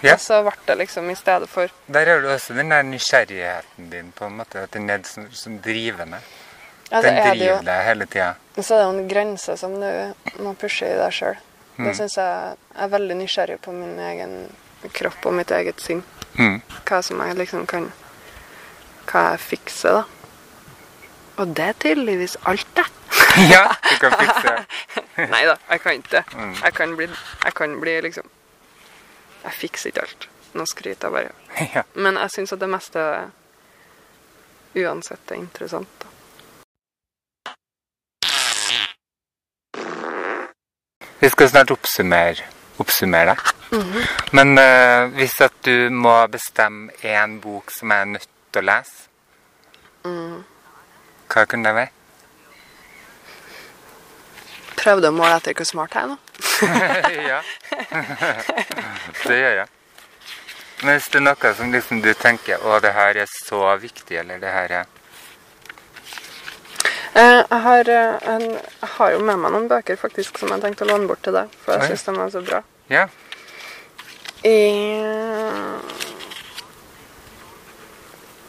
Ja. 0.05 0.15
Og 0.15 0.21
så 0.21 0.41
ble 0.45 0.53
det 0.67 0.77
liksom 0.83 1.09
i 1.09 1.17
stedet 1.17 1.49
for 1.49 1.71
Der 1.93 2.09
har 2.09 2.21
du 2.21 2.29
også 2.29 2.57
den 2.57 2.73
der 2.73 2.83
nysgjerrigheten 2.85 3.91
din, 3.91 4.11
på 4.13 4.29
en 4.29 4.37
måte. 4.41 4.67
At 4.67 4.75
den 4.77 4.91
er 4.91 5.05
som, 5.09 5.29
som 5.33 5.59
drivende. 5.65 6.21
ja, 6.91 7.01
Den 7.01 7.17
er 7.17 7.35
driver 7.35 7.65
deg 7.65 7.85
hele 7.89 8.07
tida. 8.07 8.35
Men 8.57 8.65
så 8.65 8.75
er 8.75 8.83
det 8.83 8.87
jo 8.87 8.99
en 8.99 9.09
grense 9.09 9.57
som 9.57 9.79
du 9.81 10.43
må 10.45 10.55
pushe 10.61 10.89
i 10.89 10.99
deg 10.99 11.13
sjøl. 11.13 11.39
Mm. 11.77 11.89
Det 11.89 11.97
syns 11.99 12.19
jeg 12.21 12.57
jeg 12.75 12.85
er 12.85 12.93
veldig 12.93 13.17
nysgjerrig 13.19 13.59
på 13.65 13.73
min 13.75 13.97
egen 13.99 14.35
kropp 14.93 15.27
og 15.27 15.35
mitt 15.39 15.51
eget 15.51 15.81
sinn. 15.81 16.05
Mm. 16.39 16.61
Hva 16.85 17.01
som 17.03 17.23
jeg 17.25 17.39
liksom 17.39 17.67
kan 17.71 17.93
Hva 19.09 19.31
jeg 19.35 19.41
fikser, 19.41 20.01
da. 20.01 20.05
Og 21.37 21.51
det 21.57 21.65
er 21.65 21.81
tydeligvis 21.83 22.37
alt, 22.49 22.69
det. 22.77 22.85
Ja, 23.55 23.65
du 23.91 23.97
kan 23.99 24.13
fikse 24.19 24.43
det. 24.49 24.65
Nei 25.35 25.43
da, 25.49 25.57
jeg 25.71 25.81
kan 25.83 25.93
ikke 25.99 26.11
det. 26.17 26.25
Mm. 26.35 26.55
Jeg 26.63 26.75
kan 26.77 26.97
bli, 26.99 27.07
jeg 27.45 27.55
kan 27.55 27.81
bli 27.81 27.95
liksom 28.07 28.29
Jeg 29.45 29.53
fikser 29.59 29.91
ikke 29.91 30.05
alt. 30.07 30.29
Nå 30.55 30.65
skryter 30.71 31.09
jeg 31.09 31.13
bare. 31.13 31.33
Ja. 31.75 31.83
Men 31.95 32.17
jeg 32.21 32.31
syns 32.35 32.53
at 32.55 32.61
det 32.63 32.69
meste 32.71 33.05
uansett 34.75 35.31
er 35.31 35.39
interessant. 35.39 35.89
da. 36.03 36.07
Vi 41.21 41.31
skal 41.31 41.49
snart 41.49 41.71
oppsummere, 41.73 42.45
oppsummere 42.83 43.33
deg. 43.35 43.53
Mhm. 43.75 44.01
Men 44.37 44.59
uh, 44.59 45.07
hvis 45.17 45.39
at 45.47 45.55
du 45.65 45.89
må 45.91 46.15
bestemme 46.31 46.93
én 47.03 47.39
bok 47.41 47.71
som 47.73 47.91
jeg 47.95 48.01
er 48.05 48.11
nødt 48.17 48.29
til 48.53 48.63
å 48.63 48.69
lese, 48.71 49.01
Mm. 50.05 50.43
hva 51.33 51.47
kunne 51.49 51.65
det 51.65 51.75
Prøvde 54.85 55.09
å 55.09 55.17
måle 55.17 55.39
etter 55.39 55.57
hvor 55.57 55.69
smart 55.69 55.95
jeg 55.97 56.05
er 56.05 56.11
nå. 56.13 56.19
ja. 57.33 57.41
det 59.25 59.39
gjør 59.39 59.63
jeg. 59.63 59.71
Men 60.83 60.99
hvis 60.99 61.09
det 61.09 61.21
er 61.23 61.25
noe 61.25 61.55
som 61.57 61.73
liksom 61.73 62.03
du 62.05 62.11
tenker 62.21 62.61
å, 62.61 62.77
det 62.85 62.93
her 62.93 63.23
er 63.25 63.31
så 63.33 63.65
viktig, 63.81 64.19
eller 64.21 64.43
det 64.43 64.53
her 64.53 64.77
er 64.83 64.93
Eh, 67.15 67.45
jeg, 67.51 67.61
har, 67.63 67.89
eh, 67.89 68.15
en, 68.27 68.43
jeg 68.59 68.89
har 68.97 69.11
jo 69.15 69.21
med 69.23 69.39
meg 69.39 69.53
noen 69.55 69.69
bøker 69.71 69.95
faktisk 69.95 70.39
som 70.41 70.51
jeg 70.51 70.65
tenkte 70.65 70.83
å 70.83 70.89
låne 70.89 71.07
bort 71.07 71.23
til 71.23 71.37
deg, 71.37 71.53
for 71.63 71.79
jeg 71.79 71.93
syns 71.93 72.03
de 72.09 72.15
er 72.19 72.33
så 72.33 72.43
bra. 72.43 72.59
Ja. 72.91 73.05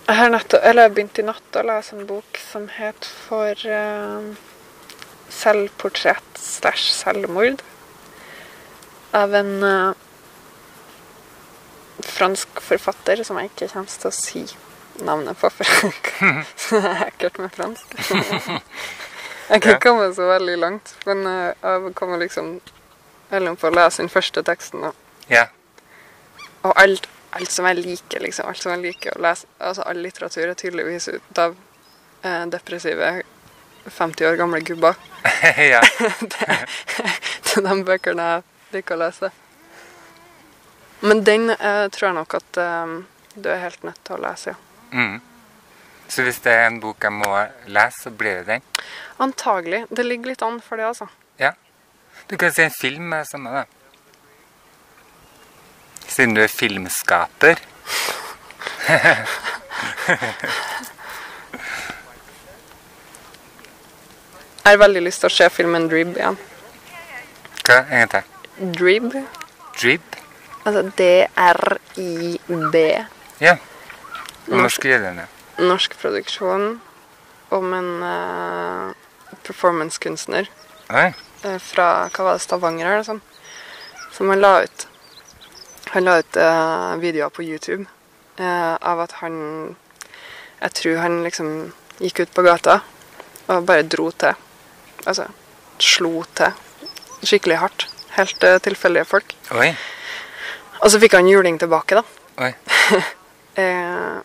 Jeg 0.05 0.17
har 0.17 0.33
nettopp, 0.33 0.65
eller 0.65 0.87
jeg 0.87 0.95
begynte 0.95 1.21
i 1.21 1.27
natt 1.29 1.59
å 1.61 1.65
lese 1.69 1.93
en 1.93 2.09
bok 2.09 2.41
som 2.41 2.65
het 2.73 3.05
For 3.05 3.53
eh, 3.69 4.33
selvportrett 5.35 6.39
slash 6.39 6.91
selvmord. 6.95 7.63
Av 9.15 9.35
en 9.35 9.51
uh, 9.63 9.93
fransk 11.99 12.61
forfatter 12.61 13.23
som 13.23 13.39
jeg 13.39 13.51
ikke 13.51 13.71
kommer 13.73 13.91
til 13.91 14.11
å 14.11 14.15
si 14.15 14.45
navnet 15.05 15.39
på, 15.39 15.51
for 15.51 15.67
det 16.71 16.79
er 16.93 17.07
ekkelt 17.09 17.41
med 17.43 17.53
fransk. 17.55 17.97
Jeg 19.45 19.61
kan 19.61 19.75
ikke 19.75 19.91
komme 19.91 20.07
så 20.17 20.25
veldig 20.25 20.55
langt, 20.57 20.95
men 21.05 21.19
uh, 21.29 21.51
jeg 21.61 21.91
kommer 21.93 22.17
liksom 22.17 22.55
mellom 23.29 23.53
på 23.61 23.67
å 23.69 23.75
lese 23.75 24.01
den 24.01 24.09
første 24.09 24.41
teksten. 24.41 24.87
Og, 24.87 24.95
yeah. 25.29 25.51
Og 26.65 26.73
alt, 26.81 27.05
alt 27.37 27.53
som 27.53 27.67
jeg 27.69 27.77
liker, 27.77 28.23
liksom. 28.25 28.47
Alt 28.49 28.63
som 28.63 28.73
jeg 28.73 28.81
liker 28.87 29.13
å 29.13 29.21
lese. 29.21 29.45
Altså, 29.59 29.85
all 29.85 30.01
litteratur 30.01 30.47
er 30.47 30.57
tydeligvis 30.57 31.11
ut 31.13 31.41
av 31.43 31.53
uh, 31.53 32.45
depressive 32.49 33.11
50 33.85 34.27
år 34.27 34.37
gamle 34.39 34.61
gubber. 34.65 34.95
ja. 35.57 35.81
det, 36.19 36.57
det 37.45 37.57
er 37.57 37.67
de 37.67 37.75
bøkene 37.85 38.29
jeg 38.29 38.41
liker 38.77 38.97
å 38.97 39.03
lese. 39.05 39.31
Men 41.05 41.21
den 41.27 41.51
eh, 41.53 41.85
tror 41.93 42.09
jeg 42.09 42.17
nok 42.17 42.31
at 42.39 42.61
eh, 42.61 42.85
du 43.35 43.49
er 43.51 43.65
helt 43.65 43.83
nødt 43.85 44.01
til 44.03 44.17
å 44.17 44.23
lese, 44.25 44.53
ja. 44.53 44.57
Mm. 44.95 45.17
Så 46.07 46.21
hvis 46.21 46.39
det 46.45 46.53
er 46.53 46.67
en 46.67 46.79
bok 46.79 47.03
jeg 47.03 47.13
må 47.13 47.47
lese, 47.65 48.01
så 48.05 48.09
blir 48.13 48.35
det 48.41 48.45
den? 48.49 48.61
Antagelig. 49.25 49.85
Det 49.89 50.03
ligger 50.05 50.27
litt 50.31 50.43
an 50.45 50.61
for 50.61 50.77
det, 50.77 50.85
altså. 50.91 51.07
Ja. 51.41 51.51
Du 52.29 52.37
kan 52.37 52.53
si 52.53 52.61
en 52.63 52.73
film 52.73 53.09
med 53.09 53.19
det 53.25 53.29
samme, 53.31 53.49
da. 53.51 53.63
Siden 56.05 56.35
du 56.37 56.41
er 56.43 56.51
filmskaper. 56.51 57.55
Jeg 64.65 64.79
har 64.79 64.79
veldig 64.81 65.01
lyst 65.05 65.21
til 65.21 65.29
å 65.29 65.33
se 65.35 65.45
filmen 65.53 65.83
Drib 65.85 66.15
igjen. 66.17 66.39
Hva? 67.67 67.75
En 67.83 67.99
gang 67.99 68.07
til. 68.09 68.23
Drib? 68.73 69.11
Drib? 69.77 70.15
Altså 70.65 70.81
D-R-I-B. 70.97 72.79
Ja. 73.45 73.53
Du 74.47 74.55
må 74.55 74.63
Norsk. 74.63 74.79
skrive 74.79 75.11
det. 75.19 75.25
Norsk 75.61 75.93
produksjon 76.01 76.65
om 77.53 77.75
en 77.77 77.91
uh, 78.01 78.89
performancekunstner 79.45 80.49
eh, 80.89 81.13
fra 81.61 82.09
hva 82.09 82.25
var 82.25 82.39
det, 82.39 82.41
Stavanger 82.47 82.89
eller 82.89 83.05
sånt. 83.05 83.37
Som 84.17 84.33
han 84.33 84.41
la 84.41 84.63
ut. 84.65 84.87
Han 85.93 86.09
la 86.09 86.15
ut 86.23 86.41
uh, 86.41 86.97
videoer 87.03 87.29
på 87.29 87.45
YouTube 87.45 87.85
av 88.41 88.99
at 89.05 89.13
han 89.21 89.35
Jeg 90.57 90.71
tror 90.81 90.97
han 91.05 91.21
liksom 91.23 91.53
gikk 92.01 92.25
ut 92.25 92.33
på 92.33 92.41
gata 92.49 92.79
og 93.45 93.69
bare 93.69 93.85
dro 93.85 94.09
til. 94.09 94.33
Altså 95.05 95.27
slo 95.81 96.23
til 96.37 96.53
skikkelig 97.25 97.59
hardt. 97.61 97.87
Helt 98.15 98.43
uh, 98.47 98.57
tilfeldige 98.63 99.05
folk. 99.09 99.35
Oi. 99.55 99.73
Og 100.83 100.91
så 100.91 100.99
fikk 101.01 101.17
han 101.17 101.29
juling 101.29 101.59
tilbake, 101.59 102.01
da. 102.01 102.05
Eh, 103.55 104.15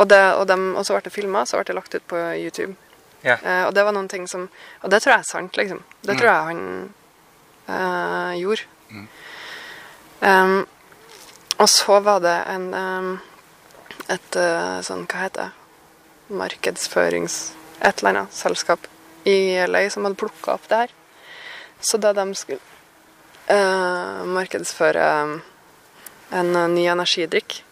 og, 0.00 0.06
det, 0.08 0.20
og, 0.32 0.46
dem, 0.48 0.70
og 0.72 0.86
så 0.88 0.94
ble 0.94 1.02
det 1.04 1.12
filma, 1.12 1.42
så 1.44 1.58
ble 1.58 1.66
det 1.68 1.74
lagt 1.76 1.92
ut 1.92 2.06
på 2.08 2.16
YouTube. 2.40 2.72
Ja. 3.20 3.34
Eh, 3.36 3.64
og 3.66 3.74
det 3.76 3.84
var 3.84 3.92
noen 3.92 4.08
ting 4.08 4.24
som 4.24 4.46
Og 4.80 4.88
det 4.88 5.02
tror 5.02 5.12
jeg 5.12 5.20
er 5.20 5.28
sant, 5.28 5.58
liksom. 5.60 5.82
Det 6.00 6.16
tror 6.16 6.30
jeg 6.30 6.46
han 6.46 6.62
eh, 7.68 8.38
gjorde. 8.40 8.64
Mm. 8.88 9.04
Um, 10.20 10.56
og 11.60 11.68
så 11.68 12.00
var 12.00 12.24
det 12.24 12.38
en 12.54 12.66
um, 12.72 13.12
et 14.08 14.36
uh, 14.40 14.80
sånn, 14.84 15.04
hva 15.04 15.26
heter 15.26 15.50
det, 15.50 16.36
markedsførings... 16.40 17.40
Et 17.80 18.00
eller 18.00 18.10
annet 18.10 18.34
selskap 18.36 18.88
i 19.24 19.66
LA 19.66 19.90
som 19.90 20.04
hadde 20.04 20.20
plukka 20.20 20.54
opp 20.56 20.68
det 20.68 20.82
her. 20.84 20.94
Så 21.80 21.98
da 21.98 22.12
de 22.12 22.26
skulle 22.36 22.60
eh, 23.46 24.24
markedsføre 24.26 25.06
en 26.30 26.56
eh, 26.56 26.68
ny 26.68 26.84
energidrikk, 26.92 27.64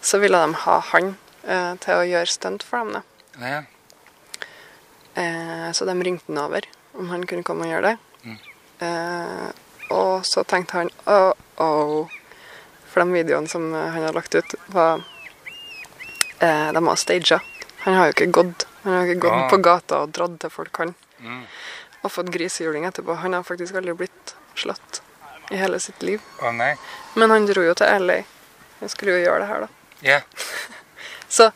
så 0.00 0.20
ville 0.22 0.38
de 0.38 0.54
ha 0.64 0.78
han 0.92 1.14
eh, 1.44 1.74
til 1.82 1.94
å 1.96 2.06
gjøre 2.06 2.32
stunt 2.32 2.66
for 2.66 2.84
dem. 2.84 2.98
Da. 2.98 3.02
Ja. 3.40 3.62
Eh, 5.18 5.70
så 5.72 5.88
de 5.88 5.96
ringte 6.02 6.30
han 6.32 6.44
over 6.44 6.68
om 6.98 7.10
han 7.10 7.26
kunne 7.26 7.46
komme 7.46 7.66
og 7.66 7.72
gjøre 7.72 7.92
det. 7.92 7.96
Mm. 8.22 8.38
Eh, 8.86 9.48
og 9.94 10.26
så 10.26 10.44
tenkte 10.44 10.82
han 10.82 10.90
oh, 11.08 11.32
oh. 11.56 12.08
For 12.88 13.04
de 13.04 13.16
videoene 13.16 13.48
som 13.50 13.66
han 13.72 13.96
hadde 13.96 14.16
lagt 14.16 14.34
ut, 14.34 14.54
var 14.72 15.02
eh, 16.40 16.68
De 16.72 16.84
var 16.84 16.96
staged. 16.96 17.40
Han 17.84 17.94
har 17.94 18.08
jo 18.08 18.16
ikke 18.16 18.30
gått 18.34 18.66
Han 18.82 18.94
har 18.94 19.06
ikke 19.06 19.20
gått 19.26 19.36
ja. 19.36 19.48
på 19.50 19.58
gata 19.62 20.00
og 20.04 20.14
dratt 20.16 20.38
til 20.42 20.50
folk, 20.50 20.80
han. 20.80 20.94
Mm. 21.20 21.42
Og 22.02 22.12
fått 22.14 22.30
grisehjuling 22.32 22.86
etterpå. 22.88 23.16
Han 23.22 23.34
har 23.36 23.44
faktisk 23.46 23.76
aldri 23.78 23.94
blitt 23.98 24.34
slått 24.58 25.02
i 25.50 25.58
hele 25.58 25.80
sitt 25.80 26.02
liv. 26.02 26.22
Å 26.40 26.52
nei. 26.54 26.72
Men 27.18 27.34
han 27.34 27.46
dro 27.48 27.64
jo 27.64 27.74
til 27.78 28.06
LA. 28.06 28.20
Han 28.80 28.92
skulle 28.92 29.16
jo 29.16 29.24
gjøre 29.24 29.42
det 29.42 29.48
her, 29.50 29.66
da. 29.66 29.68
Yeah. 30.06 30.22
Så 31.38 31.50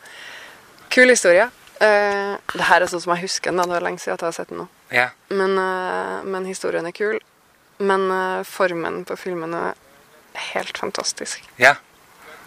kul 0.93 1.09
historie. 1.09 1.49
Eh, 1.79 2.33
det 2.53 2.67
her 2.67 2.83
er 2.83 2.91
sånn 2.91 3.01
som 3.03 3.15
jeg 3.15 3.25
husker 3.27 3.51
den. 3.51 3.61
da. 3.63 3.69
Det 3.71 3.79
er 3.79 3.87
lenge 3.87 4.03
siden 4.03 4.17
at 4.17 4.25
jeg 4.25 4.31
har 4.33 4.37
sett 4.37 4.51
den 4.51 4.63
nå. 4.63 4.67
Yeah. 4.93 5.15
Men, 5.33 5.55
eh, 5.57 6.19
men 6.35 6.49
historien 6.49 6.89
er 6.89 6.95
kul. 6.95 7.17
Men 7.83 8.05
eh, 8.11 8.43
formen 8.47 9.01
på 9.09 9.17
filmen 9.19 9.55
er 9.57 9.73
helt 10.51 10.77
fantastisk. 10.77 11.43
Ja. 11.57 11.75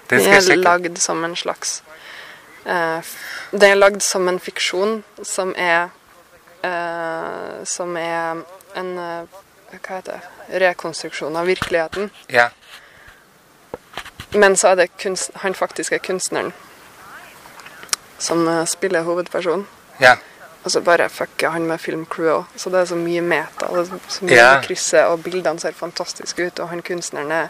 Det 0.07 0.21
Den 0.21 0.23
skal 0.23 0.53
jeg 0.53 0.59
er 0.59 0.63
lagd 0.63 0.99
som 1.03 1.25
en 1.27 1.35
slags 1.37 1.81
Den 2.67 3.63
er 3.71 3.79
lagd 3.79 4.03
som 4.03 4.29
en 4.29 4.41
fiksjon 4.43 5.05
som 5.23 5.53
er 5.57 5.89
eh, 6.67 7.65
Som 7.65 7.97
er 7.97 8.43
en 8.77 8.99
eh, 8.99 9.43
Hva 9.71 9.97
heter 10.01 10.17
det? 10.17 10.61
Rekonstruksjon 10.63 11.37
av 11.37 11.47
virkeligheten. 11.47 12.11
Ja. 12.31 12.49
Men 14.35 14.57
så 14.57 14.69
er 14.69 14.75
det 14.81 14.89
kunst, 14.99 15.31
han 15.43 15.55
faktisk 15.55 15.93
er 15.93 15.99
kunstneren 15.99 16.53
som 18.19 18.47
eh, 18.49 18.65
spiller 18.67 19.03
hovedpersonen. 19.07 19.67
Ja. 20.01 20.17
Og 20.65 20.71
så 20.71 20.81
bare 20.81 21.09
fucker 21.09 21.51
han 21.55 21.67
med 21.67 21.79
filmcrewet 21.83 22.33
òg. 22.33 22.45
Så 22.59 22.71
det 22.71 22.81
er 22.81 22.89
så 22.91 22.97
mye 22.99 23.23
meta. 23.23 23.69
Det 23.71 23.83
er 23.87 23.99
så 24.09 24.25
mye 24.25 24.37
Ja. 24.39 24.61
krysset, 24.63 25.05
og 25.07 25.23
bildene 25.23 25.61
ser 25.61 25.73
fantastiske 25.79 26.47
ut. 26.47 26.59
Og 26.61 26.69
han 26.69 26.83
kunstneren 26.83 27.31
er 27.33 27.49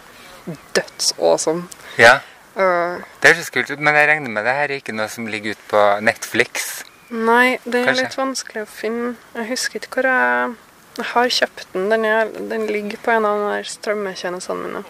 dødsawesome. 0.75 1.67
ja. 1.97 2.19
Og 2.57 3.01
Det 3.21 3.35
høres 3.35 3.49
kult 3.53 3.69
ut, 3.71 3.79
men 3.79 3.95
jeg 3.95 4.07
regner 4.09 4.33
med 4.33 4.45
det 4.47 4.53
her 4.57 4.71
er 4.71 4.79
ikke 4.81 4.95
noe 4.97 5.09
som 5.13 5.27
ligger 5.29 5.53
ute 5.53 5.65
på 5.69 5.81
Netflix. 6.01 6.67
Nei, 7.13 7.57
det 7.63 7.83
er 7.83 7.91
Kanskje. 7.91 8.03
litt 8.03 8.17
vanskelig 8.17 8.63
å 8.65 8.69
finne. 8.69 9.11
Jeg 9.37 9.49
husker 9.53 9.79
ikke 9.79 10.01
hvor 10.01 10.09
jeg 10.09 10.55
Jeg 10.97 11.05
har 11.11 11.29
kjøpt 11.29 11.67
den. 11.75 11.83
Den, 11.91 12.05
er, 12.09 12.31
den 12.49 12.65
ligger 12.65 12.97
på 13.03 13.11
en 13.13 13.25
av 13.29 13.43
de 13.45 13.59
strømmetjenestene 13.69 14.63
mine. 14.63 14.81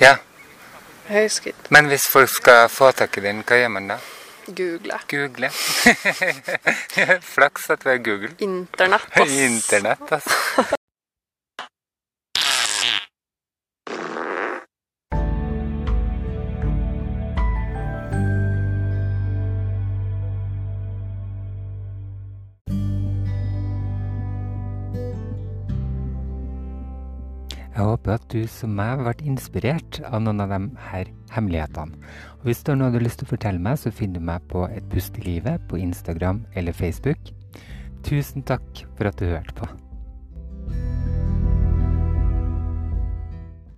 Ja. 0.00 0.14
Jeg 1.10 1.26
husker 1.28 1.52
ikke. 1.52 1.68
Men 1.76 1.90
hvis 1.92 2.08
folk 2.08 2.32
skal 2.32 2.68
få 2.72 2.88
tak 2.96 3.18
i 3.20 3.26
den, 3.26 3.44
hva 3.44 3.60
gjør 3.60 3.68
man 3.76 3.92
da? 3.92 3.98
Google. 4.48 4.96
Google. 5.12 5.50
Flaks 7.34 7.70
at 7.70 7.84
vi 7.84 7.92
har 7.92 8.00
Google. 8.08 8.32
Internett, 8.40 9.10
ass. 9.20 9.36
Internett, 9.50 10.12
altså. 10.16 10.78
håper 28.00 28.16
at 28.16 28.30
du 28.32 28.46
som 28.48 28.72
meg 28.72 29.02
ble 29.02 29.12
inspirert 29.28 30.00
av 30.08 30.22
noen 30.24 30.40
av 30.40 30.54
de 30.54 30.60
her 30.88 31.10
hemmelighetene. 31.34 31.98
Og 32.40 32.48
hvis 32.48 32.62
det 32.64 32.72
er 32.72 32.80
noe 32.80 32.90
du 32.90 32.96
har 32.96 33.04
lyst 33.04 33.20
til 33.20 33.28
å 33.28 33.34
fortelle 33.34 33.60
meg, 33.60 33.76
så 33.76 33.92
finner 33.92 34.20
du 34.20 34.24
meg 34.24 34.40
på 34.48 34.64
Et 34.70 34.88
pust 34.88 35.18
i 35.18 35.26
livet 35.26 35.60
på 35.68 35.76
Instagram 35.76 36.46
eller 36.54 36.72
Facebook. 36.72 37.18
Tusen 38.02 38.42
takk 38.42 38.86
for 38.96 39.06
at 39.06 39.20
du 39.20 39.26
hørte 39.28 39.54
på. 39.54 39.68